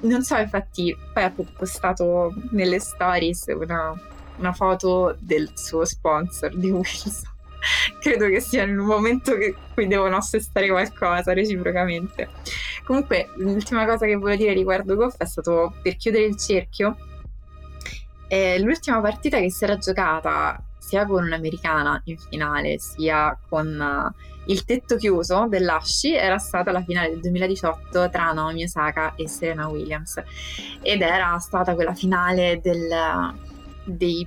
non 0.00 0.22
so, 0.22 0.36
infatti, 0.36 0.96
poi 1.12 1.22
ha 1.24 1.34
postato 1.56 2.32
nelle 2.50 2.78
stories 2.78 3.46
una, 3.48 3.92
una 4.36 4.52
foto 4.52 5.16
del 5.18 5.50
suo 5.54 5.84
sponsor 5.84 6.56
di 6.56 6.70
Wilson. 6.70 7.36
Credo 8.00 8.28
che 8.28 8.40
sia 8.40 8.62
in 8.62 8.78
un 8.78 8.86
momento 8.86 9.34
in 9.34 9.54
cui 9.74 9.86
devono 9.86 10.16
assestare 10.16 10.68
qualcosa 10.68 11.32
reciprocamente. 11.32 12.28
Comunque, 12.84 13.30
l'ultima 13.36 13.84
cosa 13.84 14.06
che 14.06 14.14
voglio 14.14 14.36
dire 14.36 14.52
riguardo 14.52 14.94
Goff 14.94 15.16
è 15.18 15.26
stato 15.26 15.74
per 15.82 15.96
chiudere 15.96 16.24
il 16.24 16.36
cerchio 16.36 16.96
e 18.28 18.60
l'ultima 18.60 19.00
partita 19.00 19.38
che 19.38 19.50
si 19.50 19.64
era 19.64 19.76
giocata 19.78 20.62
sia 20.78 21.04
con 21.04 21.24
un'americana 21.24 22.00
in 22.04 22.16
finale, 22.18 22.78
sia 22.78 23.36
con 23.48 23.66
uh, 23.78 24.50
il 24.50 24.64
tetto 24.64 24.96
chiuso 24.96 25.46
dell'Asci, 25.48 26.14
era 26.14 26.38
stata 26.38 26.70
la 26.72 26.82
finale 26.82 27.10
del 27.10 27.20
2018 27.20 28.08
tra 28.08 28.32
Naomi 28.32 28.64
Osaka 28.64 29.14
e 29.14 29.28
Serena 29.28 29.68
Williams. 29.68 30.22
Ed 30.80 31.02
era 31.02 31.38
stata 31.38 31.74
quella 31.74 31.94
finale 31.94 32.60
del, 32.62 33.34
dei 33.84 34.26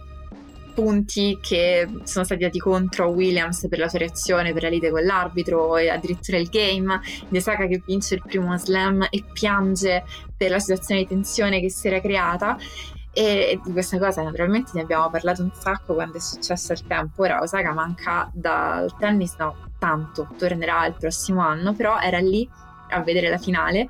punti 0.74 1.40
che 1.42 1.88
sono 2.04 2.24
stati 2.24 2.42
dati 2.42 2.60
contro 2.60 3.08
Williams 3.10 3.68
per 3.68 3.80
la 3.80 3.90
sua 3.90 4.00
reazione, 4.00 4.54
per 4.54 4.64
la 4.64 4.70
lite 4.70 4.92
con 4.92 5.04
l'arbitro 5.04 5.78
e 5.78 5.90
addirittura 5.90 6.38
il 6.38 6.50
game, 6.50 7.02
di 7.28 7.38
Osaka 7.38 7.66
che 7.66 7.82
vince 7.84 8.16
il 8.16 8.24
primo 8.24 8.56
slam 8.58 9.08
e 9.10 9.24
piange 9.34 10.04
per 10.38 10.52
la 10.52 10.60
situazione 10.60 11.02
di 11.02 11.08
tensione 11.08 11.60
che 11.60 11.72
si 11.72 11.88
era 11.88 12.00
creata 12.00 12.58
e 13.14 13.60
di 13.64 13.72
questa 13.72 13.98
cosa 13.98 14.24
naturalmente 14.24 14.72
ne 14.74 14.82
abbiamo 14.82 15.10
parlato 15.10 15.42
un 15.42 15.52
sacco 15.54 15.94
quando 15.94 16.18
è 16.18 16.20
successo 16.22 16.72
il 16.74 16.86
tempo. 16.88 17.24
Ora 17.24 17.42
Osaka 17.42 17.74
manca 17.74 18.30
dal 18.34 18.96
tennis, 18.98 19.36
no, 19.38 19.56
tanto, 19.80 20.30
tornerà 20.38 20.86
il 20.86 20.96
prossimo 20.98 21.42
anno, 21.42 21.74
però 21.74 22.00
era 22.00 22.20
lì 22.20 22.50
a 22.90 23.02
vedere 23.02 23.30
la 23.30 23.38
finale 23.38 23.88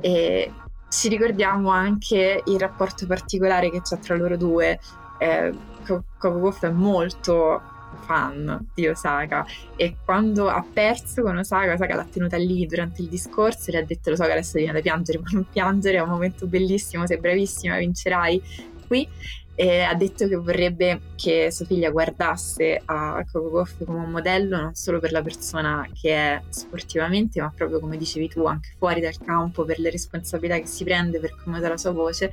e 0.00 0.52
ci 0.88 1.08
ricordiamo 1.08 1.70
anche 1.70 2.42
il 2.44 2.58
rapporto 2.58 3.06
particolare 3.06 3.70
che 3.70 3.82
c'è 3.82 3.98
tra 3.98 4.16
loro 4.16 4.36
due. 4.36 4.78
Eh, 5.18 5.52
Coco 5.84 6.40
Goff 6.40 6.64
è 6.64 6.70
molto 6.70 7.60
fan 7.94 8.66
di 8.74 8.86
Osaka 8.86 9.46
e 9.76 9.96
quando 10.04 10.48
ha 10.48 10.64
perso 10.70 11.22
con 11.22 11.36
Osaka, 11.38 11.74
Osaka 11.74 11.94
l'ha 11.94 12.06
tenuta 12.10 12.36
lì 12.36 12.66
durante 12.66 13.02
il 13.02 13.08
discorso 13.08 13.70
e 13.70 13.72
le 13.72 13.78
ha 13.78 13.84
detto 13.84 14.10
lo 14.10 14.16
so 14.16 14.24
che 14.24 14.32
adesso 14.32 14.58
viene 14.58 14.72
da 14.72 14.80
piangere 14.80 15.18
ma 15.22 15.28
non 15.32 15.46
piangere, 15.50 15.98
è 15.98 16.00
un 16.00 16.10
momento 16.10 16.46
bellissimo, 16.46 17.06
sei 17.06 17.18
bravissima, 17.18 17.78
vincerai 17.78 18.42
qui 18.86 19.08
e 19.56 19.82
ha 19.82 19.94
detto 19.94 20.26
che 20.26 20.34
vorrebbe 20.34 21.00
che 21.14 21.52
sua 21.52 21.64
figlia 21.64 21.90
guardasse 21.90 22.82
a 22.84 23.24
Coco 23.30 23.50
Goff 23.50 23.84
come 23.84 24.00
un 24.00 24.10
modello 24.10 24.60
non 24.60 24.74
solo 24.74 24.98
per 24.98 25.12
la 25.12 25.22
persona 25.22 25.88
che 25.92 26.12
è 26.12 26.42
sportivamente, 26.48 27.40
ma 27.40 27.52
proprio 27.54 27.78
come 27.78 27.96
dicevi 27.96 28.28
tu, 28.28 28.44
anche 28.46 28.70
fuori 28.76 29.00
dal 29.00 29.16
campo, 29.16 29.64
per 29.64 29.78
le 29.78 29.90
responsabilità 29.90 30.58
che 30.58 30.66
si 30.66 30.82
prende, 30.82 31.20
per 31.20 31.36
come 31.42 31.58
usa 31.58 31.68
la 31.68 31.76
sua 31.76 31.92
voce. 31.92 32.32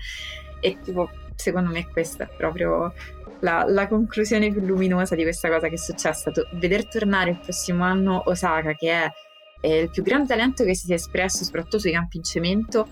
E 0.59 0.77
tipo, 0.81 1.09
secondo 1.35 1.71
me 1.71 1.87
questa 1.87 2.25
è 2.25 2.29
proprio 2.35 2.93
la, 3.41 3.65
la, 3.67 3.87
conclusione 3.87 4.51
più 4.51 4.61
luminosa 4.61 5.15
di 5.15 5.23
questa 5.23 5.49
cosa 5.49 5.67
che 5.67 5.75
è 5.75 5.77
successa. 5.77 6.31
Veder 6.53 6.87
tornare 6.87 7.31
il 7.31 7.39
prossimo 7.39 7.83
anno 7.83 8.23
Osaka, 8.25 8.73
che 8.73 8.91
è, 8.91 9.11
è 9.59 9.67
il 9.67 9.89
più 9.89 10.03
grande 10.03 10.27
talento 10.27 10.63
che 10.63 10.75
si 10.75 10.85
sia 10.85 10.95
espresso 10.95 11.43
soprattutto 11.43 11.79
sui 11.79 11.91
campi 11.91 12.17
in 12.17 12.23
cemento, 12.23 12.87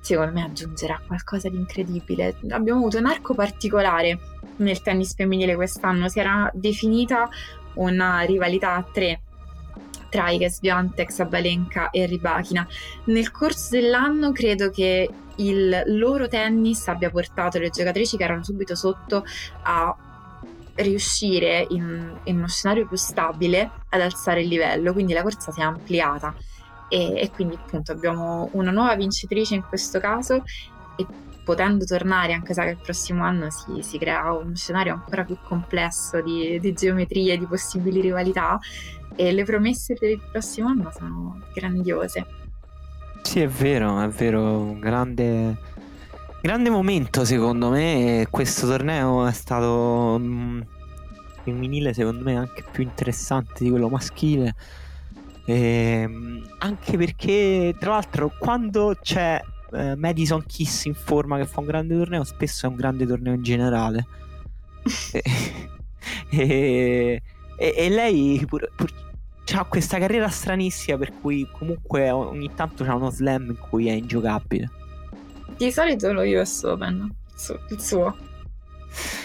secondo 0.00 0.32
me 0.32 0.44
aggiungerà 0.44 1.00
qualcosa 1.06 1.48
di 1.48 1.56
incredibile. 1.56 2.36
Abbiamo 2.50 2.80
avuto 2.80 2.98
un 2.98 3.06
arco 3.06 3.34
particolare 3.34 4.18
nel 4.56 4.80
tennis 4.82 5.14
femminile 5.14 5.54
quest'anno, 5.54 6.08
si 6.08 6.20
era 6.20 6.50
definita 6.54 7.28
una 7.74 8.20
rivalità 8.20 8.74
a 8.74 8.82
tre 8.82 9.22
tra 10.12 10.28
Iga 10.28 10.50
Swiatek, 10.50 11.10
Sabalenka 11.10 11.88
e 11.88 12.04
Ribachina. 12.04 12.68
Nel 13.06 13.30
corso 13.30 13.70
dell'anno 13.70 14.30
credo 14.32 14.68
che 14.68 15.08
il 15.36 15.82
loro 15.86 16.28
tennis 16.28 16.86
abbia 16.88 17.08
portato 17.08 17.58
le 17.58 17.70
giocatrici 17.70 18.18
che 18.18 18.24
erano 18.24 18.44
subito 18.44 18.74
sotto 18.74 19.24
a 19.62 19.96
riuscire 20.74 21.66
in, 21.70 22.18
in 22.24 22.36
uno 22.36 22.48
scenario 22.48 22.86
più 22.86 22.98
stabile 22.98 23.70
ad 23.88 24.02
alzare 24.02 24.42
il 24.42 24.48
livello, 24.48 24.92
quindi 24.92 25.14
la 25.14 25.22
corsa 25.22 25.50
si 25.50 25.60
è 25.60 25.64
ampliata 25.64 26.34
e, 26.88 27.14
e 27.18 27.30
quindi 27.30 27.54
appunto 27.54 27.92
abbiamo 27.92 28.50
una 28.52 28.70
nuova 28.70 28.94
vincitrice 28.96 29.54
in 29.54 29.62
questo 29.66 29.98
caso 29.98 30.44
e 30.96 31.06
potendo 31.42 31.86
tornare 31.86 32.34
anche 32.34 32.52
se 32.52 32.62
il 32.64 32.78
prossimo 32.82 33.24
anno 33.24 33.50
si, 33.50 33.82
si, 33.82 33.98
crea 33.98 34.30
uno 34.32 34.54
scenario 34.54 34.92
ancora 34.92 35.24
più 35.24 35.36
complesso 35.42 36.20
di, 36.20 36.60
di 36.60 36.72
geometrie, 36.74 37.38
di 37.38 37.46
possibili 37.46 38.00
rivalità 38.00 38.58
e 39.16 39.32
le 39.32 39.44
promesse 39.44 39.94
per 39.94 40.10
il 40.10 40.20
prossimo 40.30 40.68
anno 40.68 40.90
sono 40.96 41.40
grandiose. 41.54 42.26
Sì, 43.22 43.40
è 43.40 43.48
vero, 43.48 44.00
è 44.00 44.08
vero, 44.08 44.58
un 44.58 44.80
grande, 44.80 45.56
grande 46.40 46.70
momento 46.70 47.24
secondo 47.24 47.70
me. 47.70 48.26
Questo 48.30 48.66
torneo 48.66 49.26
è 49.26 49.32
stato 49.32 50.18
mh, 50.18 50.24
mm, 50.24 50.60
femminile, 51.42 51.94
secondo 51.94 52.24
me, 52.24 52.36
anche 52.36 52.64
più 52.70 52.82
interessante 52.82 53.64
di 53.64 53.70
quello 53.70 53.88
maschile. 53.88 54.54
E, 55.44 55.54
ehm, 55.54 56.46
anche 56.58 56.96
perché, 56.96 57.74
tra 57.78 57.92
l'altro, 57.92 58.32
quando 58.38 58.96
c'è 59.00 59.40
eh, 59.72 59.96
Madison 59.96 60.44
Kiss 60.44 60.84
in 60.84 60.94
forma 60.94 61.38
che 61.38 61.46
fa 61.46 61.60
un 61.60 61.66
grande 61.66 61.96
torneo, 61.96 62.24
spesso 62.24 62.66
è 62.66 62.68
un 62.68 62.76
grande 62.76 63.06
torneo 63.06 63.34
in 63.34 63.42
generale. 63.42 64.06
e, 65.12 65.22
e, 66.30 67.22
e, 67.70 67.88
lei 67.88 68.44
pur, 68.46 68.70
pur, 68.74 68.90
ha 69.54 69.64
questa 69.64 69.98
carriera 69.98 70.28
stranissima 70.28 70.96
per 70.96 71.12
cui 71.20 71.46
comunque 71.58 72.10
ogni 72.10 72.50
tanto 72.54 72.84
c'è 72.84 72.90
uno 72.90 73.10
slam 73.10 73.46
in 73.50 73.58
cui 73.58 73.88
è 73.88 73.92
ingiocabile. 73.92 74.70
Di 75.56 75.70
solito 75.70 76.12
lo 76.12 76.22
US 76.22 76.62
Open, 76.64 77.14
il 77.70 77.80
suo. 77.80 78.16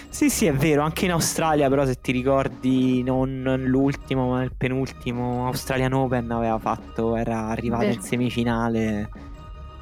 Sì, 0.09 0.29
sì, 0.29 0.45
è 0.45 0.53
vero, 0.53 0.81
anche 0.81 1.05
in 1.05 1.11
Australia, 1.11 1.69
però 1.69 1.85
se 1.85 1.99
ti 2.01 2.11
ricordi, 2.11 3.03
non 3.03 3.43
l'ultimo, 3.65 4.29
ma 4.29 4.43
il 4.43 4.51
penultimo 4.55 5.45
Australian 5.45 5.93
Open 5.93 6.31
aveva 6.31 6.57
fatto, 6.57 7.15
era 7.15 7.47
arrivata 7.47 7.85
in 7.85 8.01
semifinale 8.01 9.09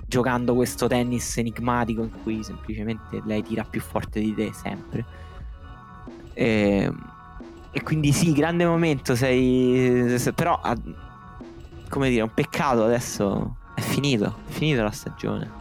giocando 0.08 0.53
questo 0.53 0.88
tennis 0.88 1.38
enigmatico 1.38 2.03
in 2.03 2.12
cui 2.22 2.43
semplicemente 2.43 3.22
lei 3.26 3.41
tira 3.43 3.64
più 3.64 3.82
forte 3.82 4.20
di 4.20 4.34
te 4.34 4.51
sempre. 4.53 5.06
E, 6.34 6.84
ehm, 6.84 7.14
e 7.76 7.84
quindi 7.84 8.13
sì, 8.13 8.32
grande 8.32 8.65
momento, 8.65 9.15
sei... 9.15 10.17
però 10.34 10.61
come 11.89 12.09
dire, 12.09 12.21
un 12.21 12.34
peccato 12.34 12.86
adesso 12.86 13.57
è 13.76 13.82
finito, 13.82 14.38
è 14.47 14.51
finita 14.51 14.82
la 14.82 14.91
stagione. 14.91 15.51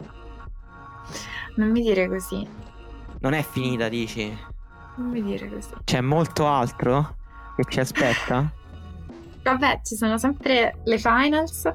Non 1.56 1.72
mi 1.72 1.82
dire 1.82 2.08
così. 2.08 2.46
Non 3.18 3.32
è 3.32 3.42
finita, 3.42 3.88
dici? 3.88 4.32
Non 4.98 5.08
mi 5.08 5.24
dire 5.24 5.48
così. 5.48 5.70
C'è 5.82 6.00
molto 6.00 6.46
altro 6.46 7.16
che 7.56 7.64
ci 7.68 7.80
aspetta? 7.80 8.48
vabbè, 9.42 9.80
ci 9.82 9.96
sono 9.96 10.16
sempre 10.16 10.76
le 10.84 10.98
finals. 10.98 11.68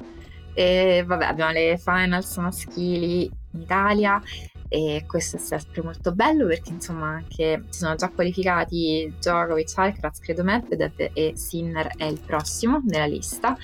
E 0.53 1.03
vabbè, 1.05 1.25
abbiamo 1.25 1.51
le 1.51 1.77
finals 1.77 2.37
maschili 2.37 3.29
in 3.51 3.59
Italia 3.59 4.21
e 4.70 5.03
questo 5.07 5.38
è 5.38 5.39
sempre 5.39 5.82
molto 5.82 6.13
bello 6.13 6.45
perché 6.45 6.70
insomma 6.70 7.07
anche 7.07 7.63
si 7.70 7.80
sono 7.80 7.95
già 7.95 8.09
qualificati 8.09 9.11
Djokovic, 9.17 9.74
Alcaraz, 9.76 10.20
credo 10.20 10.43
Medvedev 10.43 11.09
e 11.13 11.34
Sinner 11.36 11.95
è 11.97 12.05
il 12.05 12.20
prossimo 12.24 12.82
nella 12.86 13.07
lista. 13.07 13.57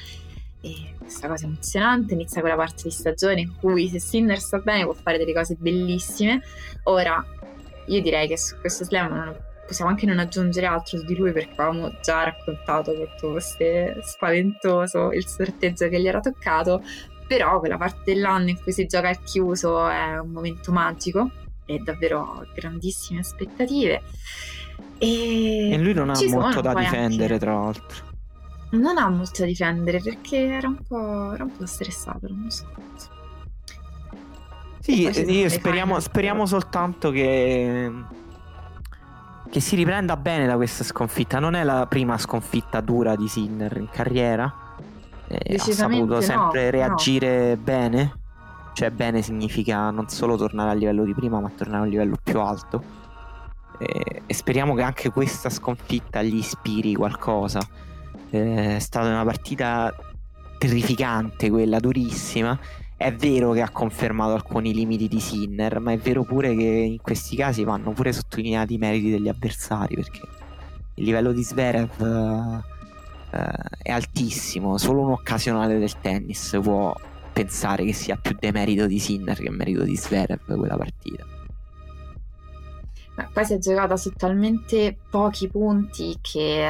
E 0.62 0.96
questa 0.98 1.28
cosa 1.28 1.46
emozionante 1.46 2.16
inizia 2.16 2.42
quella 2.42 2.56
parte 2.56 2.84
di 2.84 2.90
stagione 2.90 3.42
in 3.42 3.56
cui 3.60 3.88
se 3.88 4.00
Sinner 4.00 4.40
sta 4.40 4.58
bene 4.58 4.84
può 4.84 4.94
fare 4.94 5.20
delle 5.20 5.34
cose 5.34 5.56
bellissime. 5.60 6.42
Ora 6.86 7.24
io 7.86 8.02
direi 8.02 8.28
che 8.28 8.38
su 8.38 8.58
questo 8.60 8.84
slam 8.84 9.38
possiamo 9.68 9.92
anche 9.92 10.08
non 10.08 10.18
aggiungere 10.18 10.66
altro 10.66 11.02
di 11.04 11.16
lui 11.16 11.32
perché 11.32 11.54
avevamo 11.62 11.92
già 12.02 12.24
raccontato 12.24 12.94
quanto 12.94 13.32
fosse 13.32 14.00
spaventoso 14.02 15.12
il 15.12 15.26
sorteggio 15.28 15.88
che 15.88 16.00
gli 16.00 16.08
era 16.08 16.20
toccato, 16.20 16.82
però 17.28 17.60
quella 17.60 17.78
parte 17.78 18.14
dell'anno 18.14 18.50
in 18.50 18.62
cui 18.62 18.72
si 18.72 18.86
gioca 18.86 19.10
al 19.10 19.22
chiuso 19.24 19.88
è 19.88 20.18
un 20.20 20.32
momento 20.32 20.72
magico 20.72 21.30
e 21.66 21.80
davvero 21.80 22.46
grandissime 22.54 23.20
aspettative. 23.20 24.02
E, 24.98 25.72
e 25.72 25.78
lui 25.78 25.94
non 25.94 26.10
ha 26.10 26.20
molto 26.30 26.62
da 26.62 26.74
difendere, 26.74 27.34
anche... 27.34 27.46
tra 27.46 27.54
l'altro. 27.54 28.14
Non 28.72 28.98
ha 28.98 29.10
molto 29.10 29.42
da 29.42 29.46
difendere 29.46 30.00
perché 30.02 30.38
era 30.38 30.68
un 30.68 30.78
po', 30.88 31.34
era 31.34 31.44
un 31.44 31.56
po 31.56 31.66
stressato 31.66 32.28
l'anno 32.28 32.50
scorso. 32.50 33.14
Sì, 34.80 35.02
io 35.02 35.50
speriamo, 35.50 36.00
speriamo 36.00 36.46
soltanto 36.46 37.10
che, 37.10 37.92
che 39.50 39.60
si 39.60 39.76
riprenda 39.76 40.16
bene 40.16 40.46
da 40.46 40.56
questa 40.56 40.84
sconfitta. 40.84 41.40
Non 41.40 41.56
è 41.56 41.64
la 41.64 41.88
prima 41.88 42.20
sconfitta 42.20 42.82
dura 42.82 43.16
di 43.16 43.28
Sinner 43.28 43.76
in 43.78 43.90
carriera. 43.90 44.65
Eh, 45.28 45.56
ha 45.56 45.60
saputo 45.60 46.22
sempre 46.22 46.66
no, 46.66 46.72
reagire 46.72 47.56
no. 47.56 47.62
bene. 47.62 48.20
Cioè, 48.74 48.92
bene 48.92 49.22
significa 49.22 49.90
non 49.90 50.10
solo 50.10 50.36
tornare 50.36 50.72
al 50.72 50.78
livello 50.78 51.04
di 51.06 51.14
prima, 51.14 51.40
ma 51.40 51.50
tornare 51.56 51.82
a 51.82 51.84
un 51.84 51.90
livello 51.90 52.18
più 52.22 52.40
alto. 52.40 53.04
E, 53.78 54.22
e 54.26 54.34
speriamo 54.34 54.74
che 54.76 54.82
anche 54.82 55.10
questa 55.10 55.50
sconfitta 55.50 56.22
gli 56.22 56.36
ispiri 56.36 56.94
qualcosa. 56.94 57.60
Eh, 58.30 58.76
è 58.76 58.80
stata 58.80 59.08
una 59.08 59.24
partita 59.24 59.94
terrificante, 60.58 61.50
quella 61.50 61.80
durissima 61.80 62.58
è 62.98 63.14
vero 63.14 63.52
che 63.52 63.62
ha 63.62 63.70
confermato 63.70 64.34
alcuni 64.34 64.74
limiti 64.74 65.08
di 65.08 65.20
Sinner, 65.20 65.80
ma 65.80 65.92
è 65.92 65.98
vero 65.98 66.24
pure 66.24 66.56
che 66.56 66.64
in 66.64 67.02
questi 67.02 67.36
casi 67.36 67.64
vanno 67.66 67.92
pure 67.92 68.14
sottolineati 68.14 68.76
i 68.76 68.78
meriti 68.78 69.12
degli 69.12 69.28
avversari 69.28 69.96
perché 69.96 70.22
il 70.96 71.04
livello 71.04 71.34
di 71.34 71.44
Zverev 71.44 72.64
uh, 73.36 73.78
è 73.82 73.92
altissimo. 73.92 74.78
Solo 74.78 75.02
un 75.02 75.12
occasionale 75.12 75.78
del 75.78 76.00
tennis 76.00 76.58
può 76.62 76.96
pensare 77.34 77.84
che 77.84 77.94
sia 77.94 78.16
più 78.16 78.36
demerito 78.40 78.86
di 78.88 79.00
Sinner 79.00 79.38
che 79.38 79.50
merito 79.50 79.84
di 79.84 79.96
Zverev 79.96 80.56
quella 80.58 80.78
partita. 80.78 81.26
Ma 83.18 83.30
poi 83.32 83.46
si 83.46 83.54
è 83.54 83.58
giocata 83.58 83.96
su 83.98 84.12
talmente 84.12 84.98
pochi 85.10 85.48
punti 85.48 86.18
che, 86.22 86.70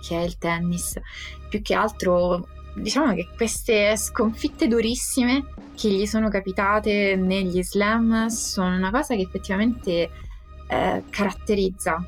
che 0.00 0.18
è 0.18 0.22
il 0.22 0.38
tennis. 0.38 1.00
Più 1.48 1.62
che 1.62 1.74
altro 1.74 2.46
diciamo 2.74 3.14
che 3.14 3.28
queste 3.36 3.96
sconfitte 3.96 4.68
durissime 4.68 5.46
che 5.74 5.88
gli 5.88 6.06
sono 6.06 6.28
capitate 6.28 7.16
negli 7.16 7.62
slam 7.62 8.26
sono 8.26 8.76
una 8.76 8.90
cosa 8.90 9.14
che 9.14 9.22
effettivamente 9.22 10.10
eh, 10.68 11.02
caratterizza, 11.08 12.04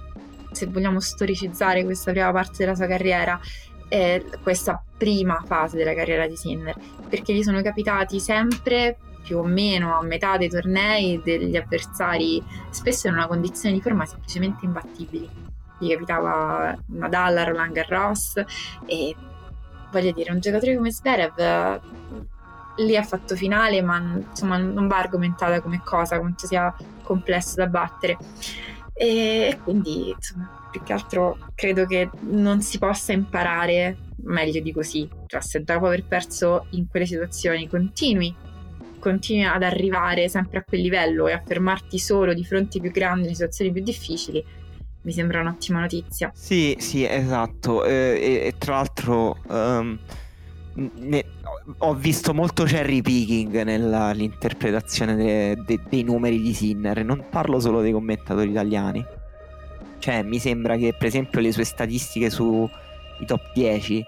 se 0.53 0.67
vogliamo 0.67 1.01
storicizzare 1.01 1.85
questa 1.85 2.13
prima 2.13 2.31
parte 2.31 2.59
della 2.59 2.75
sua 2.75 2.87
carriera, 2.87 3.41
eh, 3.93 4.25
questa 4.43 4.83
prima 4.97 5.43
fase 5.45 5.77
della 5.77 5.93
carriera 5.93 6.27
di 6.27 6.35
Sinner, 6.35 6.75
perché 7.11 7.35
gli 7.35 7.43
sono 7.43 7.61
capitati 7.61 8.21
sempre 8.21 8.97
più 9.23 9.37
o 9.37 9.45
meno 9.45 9.99
a 9.99 10.03
metà 10.03 10.39
dei 10.39 10.49
tornei 10.49 11.21
degli 11.23 11.55
avversari 11.57 12.43
spesso 12.71 13.09
in 13.09 13.13
una 13.15 13.27
condizione 13.27 13.75
di 13.75 13.83
forma 13.83 14.07
semplicemente 14.07 14.65
imbattibili. 14.65 15.29
Gli 15.79 15.91
capitava 15.91 16.75
Nadal, 16.87 17.35
Roland 17.45 17.73
Garros 17.73 18.43
e 18.87 19.15
voglio 19.91 20.13
dire, 20.13 20.33
un 20.33 20.41
giocatore 20.41 20.75
come 20.75 20.91
Zverev 20.91 21.39
eh, 21.39 21.81
lì 22.77 22.97
ha 22.97 23.03
fatto 23.03 23.37
finale, 23.37 23.83
ma 23.83 23.99
insomma 23.99 24.57
non 24.57 24.89
va 24.89 24.97
argomentata 24.97 25.61
come 25.61 25.83
cosa, 25.85 26.19
quanto 26.19 26.47
sia 26.47 26.75
complesso 27.03 27.57
da 27.57 27.67
battere. 27.67 28.17
E, 28.95 29.59
quindi, 29.63 30.11
insomma, 30.11 30.69
più 30.71 30.83
che 30.83 30.93
altro 30.93 31.39
credo 31.55 31.87
che 31.87 32.11
non 32.21 32.61
si 32.61 32.79
possa 32.79 33.13
imparare 33.13 33.97
meglio 34.25 34.61
di 34.61 34.73
così. 34.73 35.09
Cioè, 35.27 35.41
se 35.41 35.63
dopo 35.63 35.87
aver 35.87 36.05
perso 36.05 36.67
in 36.71 36.87
quelle 36.89 37.07
situazioni 37.07 37.69
continui 37.69 38.35
continui 39.03 39.45
ad 39.45 39.65
arrivare 39.65 40.29
sempre 40.29 40.59
a 40.59 40.63
quel 40.63 40.81
livello 40.81 41.27
e 41.27 41.33
a 41.33 41.43
fermarti 41.45 41.99
solo 41.99 42.33
di 42.33 42.45
fronte 42.45 42.77
ai 42.77 42.83
più 42.85 42.93
grandi, 42.93 43.25
alle 43.25 43.35
situazioni 43.35 43.73
più 43.73 43.83
difficili, 43.83 44.45
mi 45.03 45.13
sembra 45.13 45.41
un'ottima 45.41 45.81
notizia. 45.81 46.31
Sì, 46.33 46.77
sì, 46.79 47.05
esatto. 47.05 47.85
Eh, 47.85 47.91
e, 47.91 48.47
e, 48.47 48.55
tra 48.59 48.77
l'altro 48.77 49.39
um, 49.49 49.99
ne, 50.75 51.25
ho 51.79 51.95
visto 51.95 52.35
molto 52.35 52.65
cherry 52.65 53.03
picking 53.03 53.63
nell'interpretazione 53.63 55.15
de, 55.15 55.63
de, 55.65 55.81
dei 55.89 56.03
numeri 56.03 56.41
di 56.41 56.53
Sinner. 56.53 57.05
Non 57.05 57.27
parlo 57.31 57.61
solo 57.61 57.81
dei 57.81 57.93
commentatori 57.93 58.51
italiani. 58.51 59.05
Cioè, 59.99 60.23
mi 60.23 60.39
sembra 60.39 60.77
che, 60.77 60.95
per 60.97 61.07
esempio, 61.07 61.41
le 61.41 61.53
sue 61.53 61.65
statistiche 61.65 62.31
sui 62.31 62.69
top 63.27 63.53
10 63.55 64.05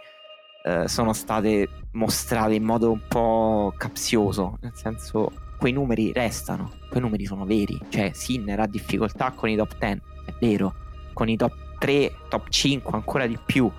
eh, 0.65 0.89
sono 0.89 1.13
state 1.13 1.69
mostrate 1.93 2.55
in 2.55 2.65
modo 2.65 2.91
un 2.91 3.01
po' 3.07 3.73
capzioso. 3.77 4.59
Nel 4.61 4.73
senso, 4.75 5.31
quei 5.57 5.73
numeri 5.73 6.13
restano, 6.13 6.73
quei 6.89 7.01
numeri 7.01 7.27
sono 7.27 7.45
veri. 7.45 7.79
Cioè, 7.89 8.11
Sinner 8.13 8.61
ha 8.61 8.67
difficoltà 8.67 9.31
con 9.31 9.49
i 9.49 9.57
top 9.57 9.77
10, 9.79 10.01
è 10.27 10.35
vero. 10.41 10.75
Con 11.13 11.29
i 11.29 11.37
top 11.37 11.55
3, 11.79 12.13
top 12.29 12.49
5 12.49 12.93
ancora 12.93 13.27
di 13.27 13.39
più. 13.45 13.71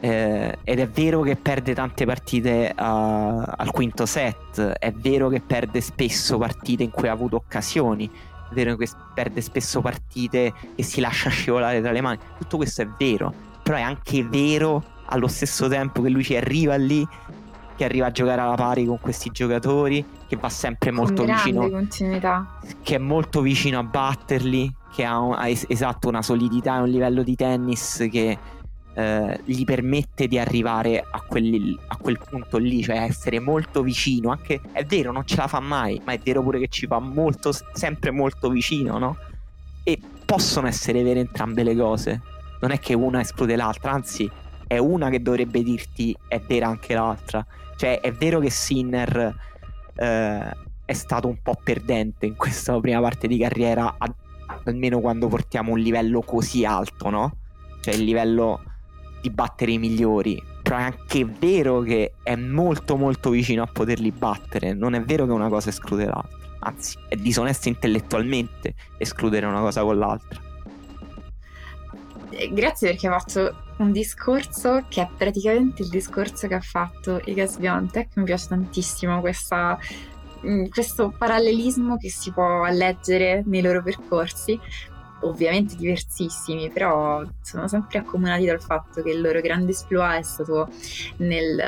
Eh, 0.00 0.58
ed 0.64 0.78
è 0.80 0.88
vero 0.88 1.20
che 1.20 1.36
perde 1.36 1.74
tante 1.74 2.04
partite 2.04 2.72
uh, 2.76 2.82
al 2.82 3.70
quinto 3.70 4.04
set, 4.04 4.60
è 4.60 4.90
vero 4.92 5.28
che 5.28 5.40
perde 5.40 5.80
spesso 5.80 6.38
partite 6.38 6.82
in 6.82 6.90
cui 6.90 7.08
ha 7.08 7.12
avuto 7.12 7.36
occasioni, 7.36 8.06
è 8.08 8.54
vero 8.54 8.76
che 8.76 8.88
perde 9.14 9.40
spesso 9.40 9.80
partite 9.80 10.52
e 10.74 10.82
si 10.82 11.00
lascia 11.00 11.30
scivolare 11.30 11.80
tra 11.80 11.92
le 11.92 12.00
mani, 12.00 12.18
tutto 12.38 12.56
questo 12.56 12.82
è 12.82 12.88
vero, 12.98 13.32
però 13.62 13.76
è 13.76 13.82
anche 13.82 14.24
vero 14.24 14.82
allo 15.06 15.28
stesso 15.28 15.68
tempo 15.68 16.02
che 16.02 16.08
lui 16.08 16.24
ci 16.24 16.36
arriva 16.36 16.74
lì, 16.74 17.06
che 17.76 17.84
arriva 17.84 18.06
a 18.06 18.10
giocare 18.10 18.40
alla 18.40 18.54
pari 18.54 18.84
con 18.84 18.98
questi 19.00 19.30
giocatori, 19.30 20.04
che 20.26 20.36
va 20.36 20.48
sempre 20.48 20.90
molto 20.90 21.24
vicino, 21.24 21.68
continuità. 21.68 22.58
che 22.82 22.96
è 22.96 22.98
molto 22.98 23.40
vicino 23.40 23.78
a 23.78 23.82
batterli, 23.82 24.74
che 24.92 25.04
ha, 25.04 25.18
ha 25.28 25.48
es- 25.48 25.66
esatto 25.68 26.08
una 26.08 26.22
solidità 26.22 26.78
e 26.78 26.80
un 26.80 26.88
livello 26.88 27.22
di 27.22 27.34
tennis 27.36 28.06
che 28.10 28.38
eh, 28.94 29.40
gli 29.44 29.64
permette 29.64 30.26
di 30.26 30.38
arrivare 30.38 31.04
a, 31.08 31.20
quelli, 31.22 31.76
a, 31.88 31.96
quel 31.96 32.18
punto 32.18 32.58
lì, 32.58 32.82
cioè 32.82 32.98
essere 32.98 33.38
molto 33.40 33.82
vicino. 33.82 34.30
Anche 34.30 34.60
è 34.72 34.84
vero, 34.84 35.12
non 35.12 35.26
ce 35.26 35.36
la 35.36 35.46
fa 35.46 35.60
mai, 35.60 36.00
ma 36.04 36.12
è 36.12 36.18
vero 36.18 36.42
pure 36.42 36.58
che 36.58 36.68
ci 36.68 36.86
va 36.86 36.98
molto, 36.98 37.52
sempre 37.72 38.10
molto 38.10 38.50
vicino, 38.50 38.98
no? 38.98 39.16
E 39.82 39.98
possono 40.24 40.66
essere 40.66 41.02
vere 41.02 41.20
entrambe 41.20 41.62
le 41.62 41.74
cose. 41.74 42.20
Non 42.60 42.70
è 42.70 42.78
che 42.78 42.94
una 42.94 43.20
esclude 43.20 43.56
l'altra, 43.56 43.92
anzi, 43.92 44.30
è 44.66 44.78
una 44.78 45.08
che 45.08 45.20
dovrebbe 45.20 45.62
dirti 45.62 46.16
è 46.28 46.40
vera 46.40 46.68
anche 46.68 46.94
l'altra. 46.94 47.44
Cioè, 47.76 48.00
è 48.00 48.12
vero 48.12 48.38
che 48.40 48.50
Sinner 48.50 49.34
eh, 49.94 50.56
è 50.84 50.92
stato 50.92 51.28
un 51.28 51.38
po' 51.42 51.58
perdente 51.62 52.26
in 52.26 52.36
questa 52.36 52.78
prima 52.78 53.00
parte 53.00 53.26
di 53.26 53.38
carriera, 53.38 53.96
almeno 54.64 55.00
quando 55.00 55.28
portiamo 55.28 55.72
un 55.72 55.78
livello 55.78 56.20
così 56.20 56.64
alto, 56.64 57.10
no? 57.10 57.36
Cioè, 57.80 57.94
il 57.94 58.04
livello 58.04 58.62
di 59.22 59.30
battere 59.30 59.72
i 59.72 59.78
migliori, 59.78 60.42
però 60.62 60.76
è 60.78 60.82
anche 60.82 61.24
vero 61.24 61.80
che 61.80 62.14
è 62.22 62.34
molto 62.34 62.96
molto 62.96 63.30
vicino 63.30 63.62
a 63.62 63.66
poterli 63.66 64.10
battere, 64.10 64.74
non 64.74 64.94
è 64.94 65.02
vero 65.02 65.24
che 65.24 65.32
una 65.32 65.48
cosa 65.48 65.70
esclude 65.70 66.06
l'altra, 66.06 66.36
anzi 66.58 66.98
è 67.08 67.14
disonesto 67.14 67.68
intellettualmente 67.68 68.74
escludere 68.98 69.46
una 69.46 69.60
cosa 69.60 69.82
con 69.82 69.98
l'altra. 69.98 70.40
Eh, 72.30 72.50
grazie 72.52 72.90
perché 72.90 73.06
ha 73.06 73.18
fatto 73.18 73.56
un 73.76 73.92
discorso 73.92 74.84
che 74.88 75.02
è 75.02 75.08
praticamente 75.16 75.82
il 75.82 75.88
discorso 75.88 76.48
che 76.48 76.54
ha 76.54 76.60
fatto 76.60 77.20
Igas 77.24 77.58
Biontech, 77.58 78.16
mi 78.16 78.24
piace 78.24 78.48
tantissimo 78.48 79.20
questa, 79.20 79.78
mm, 80.44 80.66
questo 80.66 81.14
parallelismo 81.16 81.96
che 81.96 82.10
si 82.10 82.32
può 82.32 82.64
leggere 82.70 83.42
nei 83.46 83.62
loro 83.62 83.82
percorsi, 83.82 84.58
ovviamente 85.22 85.76
diversissimi, 85.76 86.70
però 86.70 87.22
sono 87.40 87.68
sempre 87.68 87.98
accomunati 87.98 88.44
dal 88.44 88.60
fatto 88.62 89.02
che 89.02 89.10
il 89.10 89.20
loro 89.20 89.40
grande 89.40 89.72
esploit 89.72 90.20
è 90.20 90.22
stato 90.22 90.68
nel 91.18 91.62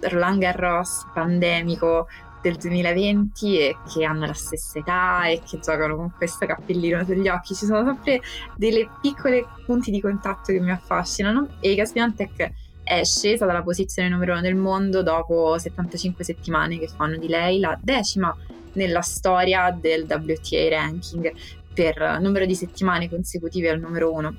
Roland 0.00 0.40
Garros 0.40 1.06
pandemico 1.12 2.06
del 2.42 2.56
2020 2.56 3.58
e 3.58 3.76
che 3.92 4.04
hanno 4.04 4.26
la 4.26 4.32
stessa 4.32 4.78
età 4.78 5.26
e 5.26 5.42
che 5.46 5.60
giocano 5.60 5.96
con 5.96 6.12
questo 6.16 6.46
cappellino 6.46 7.04
sugli 7.04 7.28
occhi. 7.28 7.54
Ci 7.54 7.66
sono 7.66 7.84
sempre 7.84 8.20
delle 8.56 8.88
piccole 9.00 9.46
punti 9.66 9.90
di 9.90 10.00
contatto 10.00 10.52
che 10.52 10.60
mi 10.60 10.70
affascinano 10.70 11.48
e 11.60 11.74
Gaspiantec 11.74 12.52
è 12.82 13.04
scesa 13.04 13.46
dalla 13.46 13.62
posizione 13.62 14.08
numero 14.08 14.32
uno 14.32 14.40
del 14.40 14.56
mondo 14.56 15.02
dopo 15.02 15.56
75 15.58 16.24
settimane 16.24 16.78
che 16.78 16.88
fanno 16.88 17.18
di 17.18 17.28
lei 17.28 17.60
la 17.60 17.78
decima 17.80 18.34
nella 18.72 19.00
storia 19.00 19.70
del 19.70 20.06
WTA 20.08 20.68
ranking 20.70 21.32
per 21.80 22.18
numero 22.20 22.44
di 22.44 22.54
settimane 22.54 23.08
consecutive 23.08 23.70
al 23.70 23.80
numero 23.80 24.12
uno. 24.12 24.36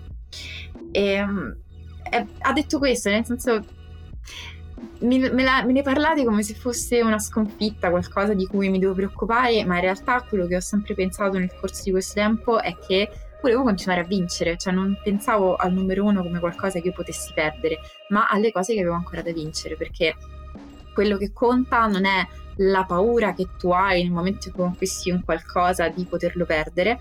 E, 0.92 1.02
ehm, 1.14 1.58
è, 2.08 2.24
ha 2.40 2.54
detto 2.54 2.78
questo, 2.78 3.10
nel 3.10 3.26
senso 3.26 3.66
mi, 5.00 5.18
me, 5.18 5.44
la, 5.44 5.64
me, 5.66 5.72
ne 5.72 5.82
parlate 5.82 6.24
come 6.24 6.44
se 6.44 6.54
fosse 6.54 7.02
una 7.02 7.18
sconfitta, 7.18 7.90
qualcosa 7.90 8.36
di 8.36 8.46
cui 8.46 8.70
mi 8.70 8.78
devo 8.78 8.94
preoccupare, 8.94 9.66
ma 9.66 9.76
in 9.76 9.82
realtà 9.82 10.22
quello 10.22 10.46
che 10.46 10.56
ho 10.56 10.62
sempre 10.62 10.94
pensato 10.94 11.40
nel 11.40 11.52
corso 11.60 11.82
di 11.86 11.92
questo 11.92 12.14
tempo 12.14 12.62
è 12.62 12.78
che 12.78 13.10
volevo 13.42 13.64
continuare 13.64 14.02
a 14.02 14.06
vincere, 14.06 14.56
cioè 14.58 14.72
non 14.72 14.96
pensavo 15.04 15.56
al 15.56 15.74
numero 15.74 16.06
uno 16.06 16.22
come 16.22 16.40
qualcosa 16.40 16.80
che 16.80 16.90
io 16.90 16.94
potessi 16.94 17.34
perdere, 17.34 17.80
ma 18.10 18.28
alle 18.28 18.52
cose 18.52 18.76
che 18.76 18.82
avevo 18.82 18.96
ancora 18.96 19.24
da 19.24 19.32
vincere, 19.32 19.76
perché 19.76 20.16
quello 20.94 21.18
che 21.18 21.34
conta 21.34 21.88
non 21.88 22.06
è 22.06 22.24
la 22.58 22.86
paura 22.86 23.34
che 23.34 23.48
tu 23.58 23.72
hai 23.72 24.04
nel 24.04 24.12
momento 24.12 24.48
in 24.48 24.54
cui 24.54 24.64
conquisti 24.64 25.12
un 25.12 25.24
qualcosa 25.24 25.90
di 25.90 26.06
poterlo 26.06 26.46
perdere, 26.46 27.00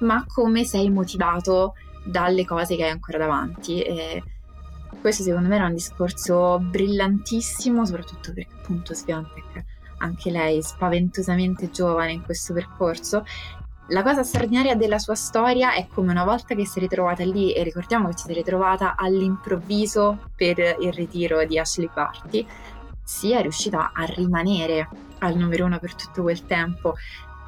ma 0.00 0.24
come 0.26 0.64
sei 0.64 0.90
motivato 0.90 1.74
dalle 2.04 2.44
cose 2.44 2.76
che 2.76 2.84
hai 2.84 2.90
ancora 2.90 3.18
davanti. 3.18 3.82
E 3.82 4.22
questo 5.00 5.22
secondo 5.22 5.48
me 5.48 5.56
era 5.56 5.66
un 5.66 5.74
discorso 5.74 6.58
brillantissimo, 6.58 7.84
soprattutto 7.84 8.32
perché 8.32 8.54
appunto 8.54 8.94
Sviantec, 8.94 9.64
anche 9.98 10.30
lei 10.30 10.62
spaventosamente 10.62 11.70
giovane 11.70 12.12
in 12.12 12.22
questo 12.22 12.54
percorso. 12.54 13.24
La 13.90 14.02
cosa 14.02 14.22
straordinaria 14.22 14.74
della 14.74 14.98
sua 14.98 15.14
storia 15.14 15.72
è 15.72 15.86
come 15.86 16.10
una 16.10 16.24
volta 16.24 16.54
che 16.54 16.66
si 16.66 16.78
è 16.78 16.82
ritrovata 16.82 17.24
lì, 17.24 17.54
e 17.54 17.62
ricordiamo 17.62 18.08
che 18.08 18.18
si 18.18 18.30
è 18.30 18.34
ritrovata 18.34 18.96
all'improvviso 18.96 20.30
per 20.36 20.58
il 20.58 20.92
ritiro 20.92 21.44
di 21.46 21.58
Ashley 21.58 21.88
Barty, 21.92 22.46
sia 23.08 23.40
riuscita 23.40 23.92
a 23.94 24.04
rimanere 24.04 24.86
al 25.20 25.34
numero 25.34 25.64
uno 25.64 25.78
per 25.78 25.94
tutto 25.94 26.20
quel 26.20 26.44
tempo, 26.44 26.94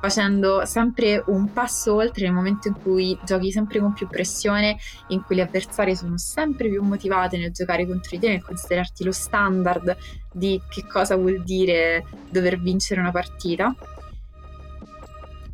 facendo 0.01 0.65
sempre 0.65 1.23
un 1.27 1.53
passo 1.53 1.97
oltre 1.97 2.25
nel 2.25 2.33
momento 2.33 2.69
in 2.69 2.81
cui 2.81 3.17
giochi 3.27 3.53
sempre 3.53 3.79
con 3.79 3.93
più 3.93 4.09
pressione, 4.09 4.79
in 5.09 5.23
cui 5.23 5.37
le 5.37 5.43
avversarie 5.43 5.95
sono 5.95 6.17
sempre 6.17 6.71
più 6.71 6.83
motivate 6.83 7.37
nel 7.37 7.53
giocare 7.53 7.87
contro 7.87 8.09
di 8.13 8.21
te, 8.21 8.29
nel 8.29 8.43
considerarti 8.43 9.05
lo 9.05 9.13
standard 9.13 9.99
di 10.33 10.59
che 10.67 10.87
cosa 10.87 11.17
vuol 11.17 11.43
dire 11.45 12.07
dover 12.31 12.59
vincere 12.59 13.03
una 13.03 13.13
partita. 13.13 13.75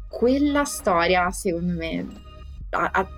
Quella 0.07 0.64
storia, 0.64 1.28
secondo 1.32 1.72
me, 1.72 2.07
ha, 2.70 2.90
ha, 2.92 3.09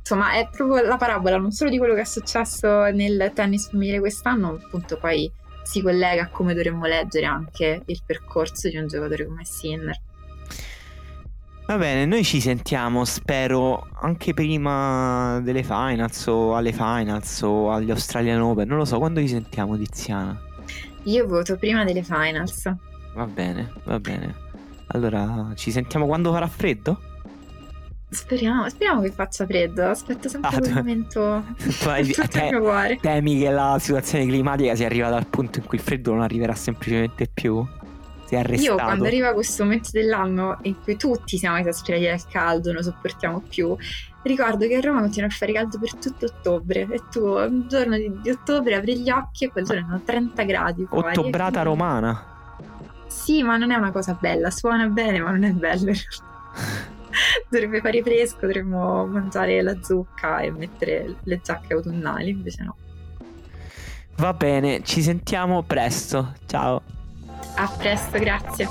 insomma, 0.00 0.34
è 0.34 0.50
proprio 0.52 0.84
la 0.84 0.98
parabola 0.98 1.38
non 1.38 1.50
solo 1.50 1.70
di 1.70 1.78
quello 1.78 1.94
che 1.94 2.02
è 2.02 2.04
successo 2.04 2.90
nel 2.90 3.32
tennis 3.34 3.70
femminile 3.70 4.00
quest'anno, 4.00 4.60
appunto 4.62 4.98
poi 4.98 5.32
si 5.64 5.82
collega 5.82 6.22
a 6.22 6.28
come 6.28 6.54
dovremmo 6.54 6.86
leggere 6.86 7.26
anche 7.26 7.82
il 7.84 8.02
percorso 8.06 8.68
di 8.68 8.76
un 8.76 8.86
giocatore 8.86 9.26
come 9.26 9.44
Sinner. 9.44 10.00
Va 11.66 11.78
bene, 11.78 12.04
noi 12.04 12.22
ci 12.24 12.42
sentiamo, 12.42 13.06
spero, 13.06 13.88
anche 14.02 14.34
prima 14.34 15.40
delle 15.42 15.62
finals 15.62 16.26
o 16.26 16.54
alle 16.54 16.72
finals 16.72 17.40
o 17.40 17.70
agli 17.72 17.90
Australian 17.90 18.42
Open, 18.42 18.68
non 18.68 18.76
lo 18.76 18.84
so, 18.84 18.98
quando 18.98 19.20
ci 19.20 19.28
sentiamo 19.28 19.76
Tiziana? 19.78 20.38
Io 21.04 21.26
voto 21.26 21.56
prima 21.56 21.84
delle 21.84 22.02
finals. 22.02 22.70
Va 23.14 23.26
bene, 23.26 23.72
va 23.84 23.98
bene. 23.98 24.34
Allora, 24.88 25.52
ci 25.54 25.70
sentiamo 25.70 26.06
quando 26.06 26.32
farà 26.32 26.46
freddo? 26.46 27.00
Speriamo, 28.14 28.68
speriamo 28.68 29.00
che 29.00 29.10
faccia 29.10 29.44
freddo. 29.44 29.88
Aspetto 29.88 30.28
sempre 30.28 30.56
ah, 30.56 30.58
quel 30.58 30.72
momento. 30.72 31.44
Tu 31.82 31.88
hai, 31.88 32.06
te, 32.06 32.98
temi 33.00 33.38
che 33.40 33.50
la 33.50 33.76
situazione 33.80 34.24
climatica 34.26 34.74
sia 34.74 34.86
arrivata 34.86 35.16
al 35.16 35.26
punto 35.26 35.58
in 35.58 35.64
cui 35.64 35.78
il 35.78 35.84
freddo 35.84 36.12
non 36.12 36.22
arriverà 36.22 36.54
semplicemente 36.54 37.28
più? 37.32 37.66
Si 38.26 38.34
è 38.34 38.38
arrestato. 38.38 38.78
Io 38.78 38.82
quando 38.82 39.04
arriva 39.04 39.32
questo 39.32 39.64
momento 39.64 39.90
dell'anno 39.92 40.58
in 40.62 40.80
cui 40.80 40.96
tutti 40.96 41.36
siamo 41.36 41.58
esasperati 41.58 42.04
dal 42.04 42.26
caldo, 42.30 42.72
non 42.72 42.82
sopportiamo 42.82 43.42
più, 43.46 43.76
ricordo 44.22 44.66
che 44.66 44.76
a 44.76 44.80
Roma 44.80 45.00
continua 45.00 45.28
a 45.28 45.32
fare 45.32 45.52
caldo 45.52 45.78
per 45.78 45.94
tutto 45.96 46.26
ottobre 46.26 46.86
e 46.90 47.02
tu 47.10 47.26
un 47.26 47.66
giorno 47.68 47.96
di, 47.96 48.10
di 48.22 48.30
ottobre 48.30 48.76
apri 48.76 49.00
gli 49.00 49.10
occhi 49.10 49.44
e 49.44 49.50
quel 49.50 49.64
giorno 49.64 49.82
erano 49.82 50.02
30 50.04 50.42
gradi. 50.44 50.86
Fuori, 50.86 51.08
Ottobrata 51.08 51.60
quindi... 51.60 51.68
romana. 51.68 52.24
Sì, 53.06 53.42
ma 53.42 53.56
non 53.56 53.70
è 53.70 53.76
una 53.76 53.92
cosa 53.92 54.16
bella, 54.18 54.50
suona 54.50 54.86
bene, 54.86 55.20
ma 55.20 55.30
non 55.30 55.44
è 55.44 55.50
bello. 55.50 55.92
dovrebbe 57.48 57.80
fare 57.80 58.02
fresco, 58.02 58.40
dovremmo 58.40 59.06
mangiare 59.06 59.62
la 59.62 59.76
zucca 59.82 60.40
e 60.40 60.50
mettere 60.50 61.16
le 61.22 61.40
giacche 61.42 61.74
autunnali, 61.74 62.30
invece 62.30 62.62
no. 62.64 62.76
Va 64.16 64.32
bene, 64.32 64.82
ci 64.82 65.02
sentiamo 65.02 65.62
presto. 65.62 66.34
Ciao. 66.46 66.82
A 67.56 67.68
presto, 67.68 68.18
grazie. 68.18 68.68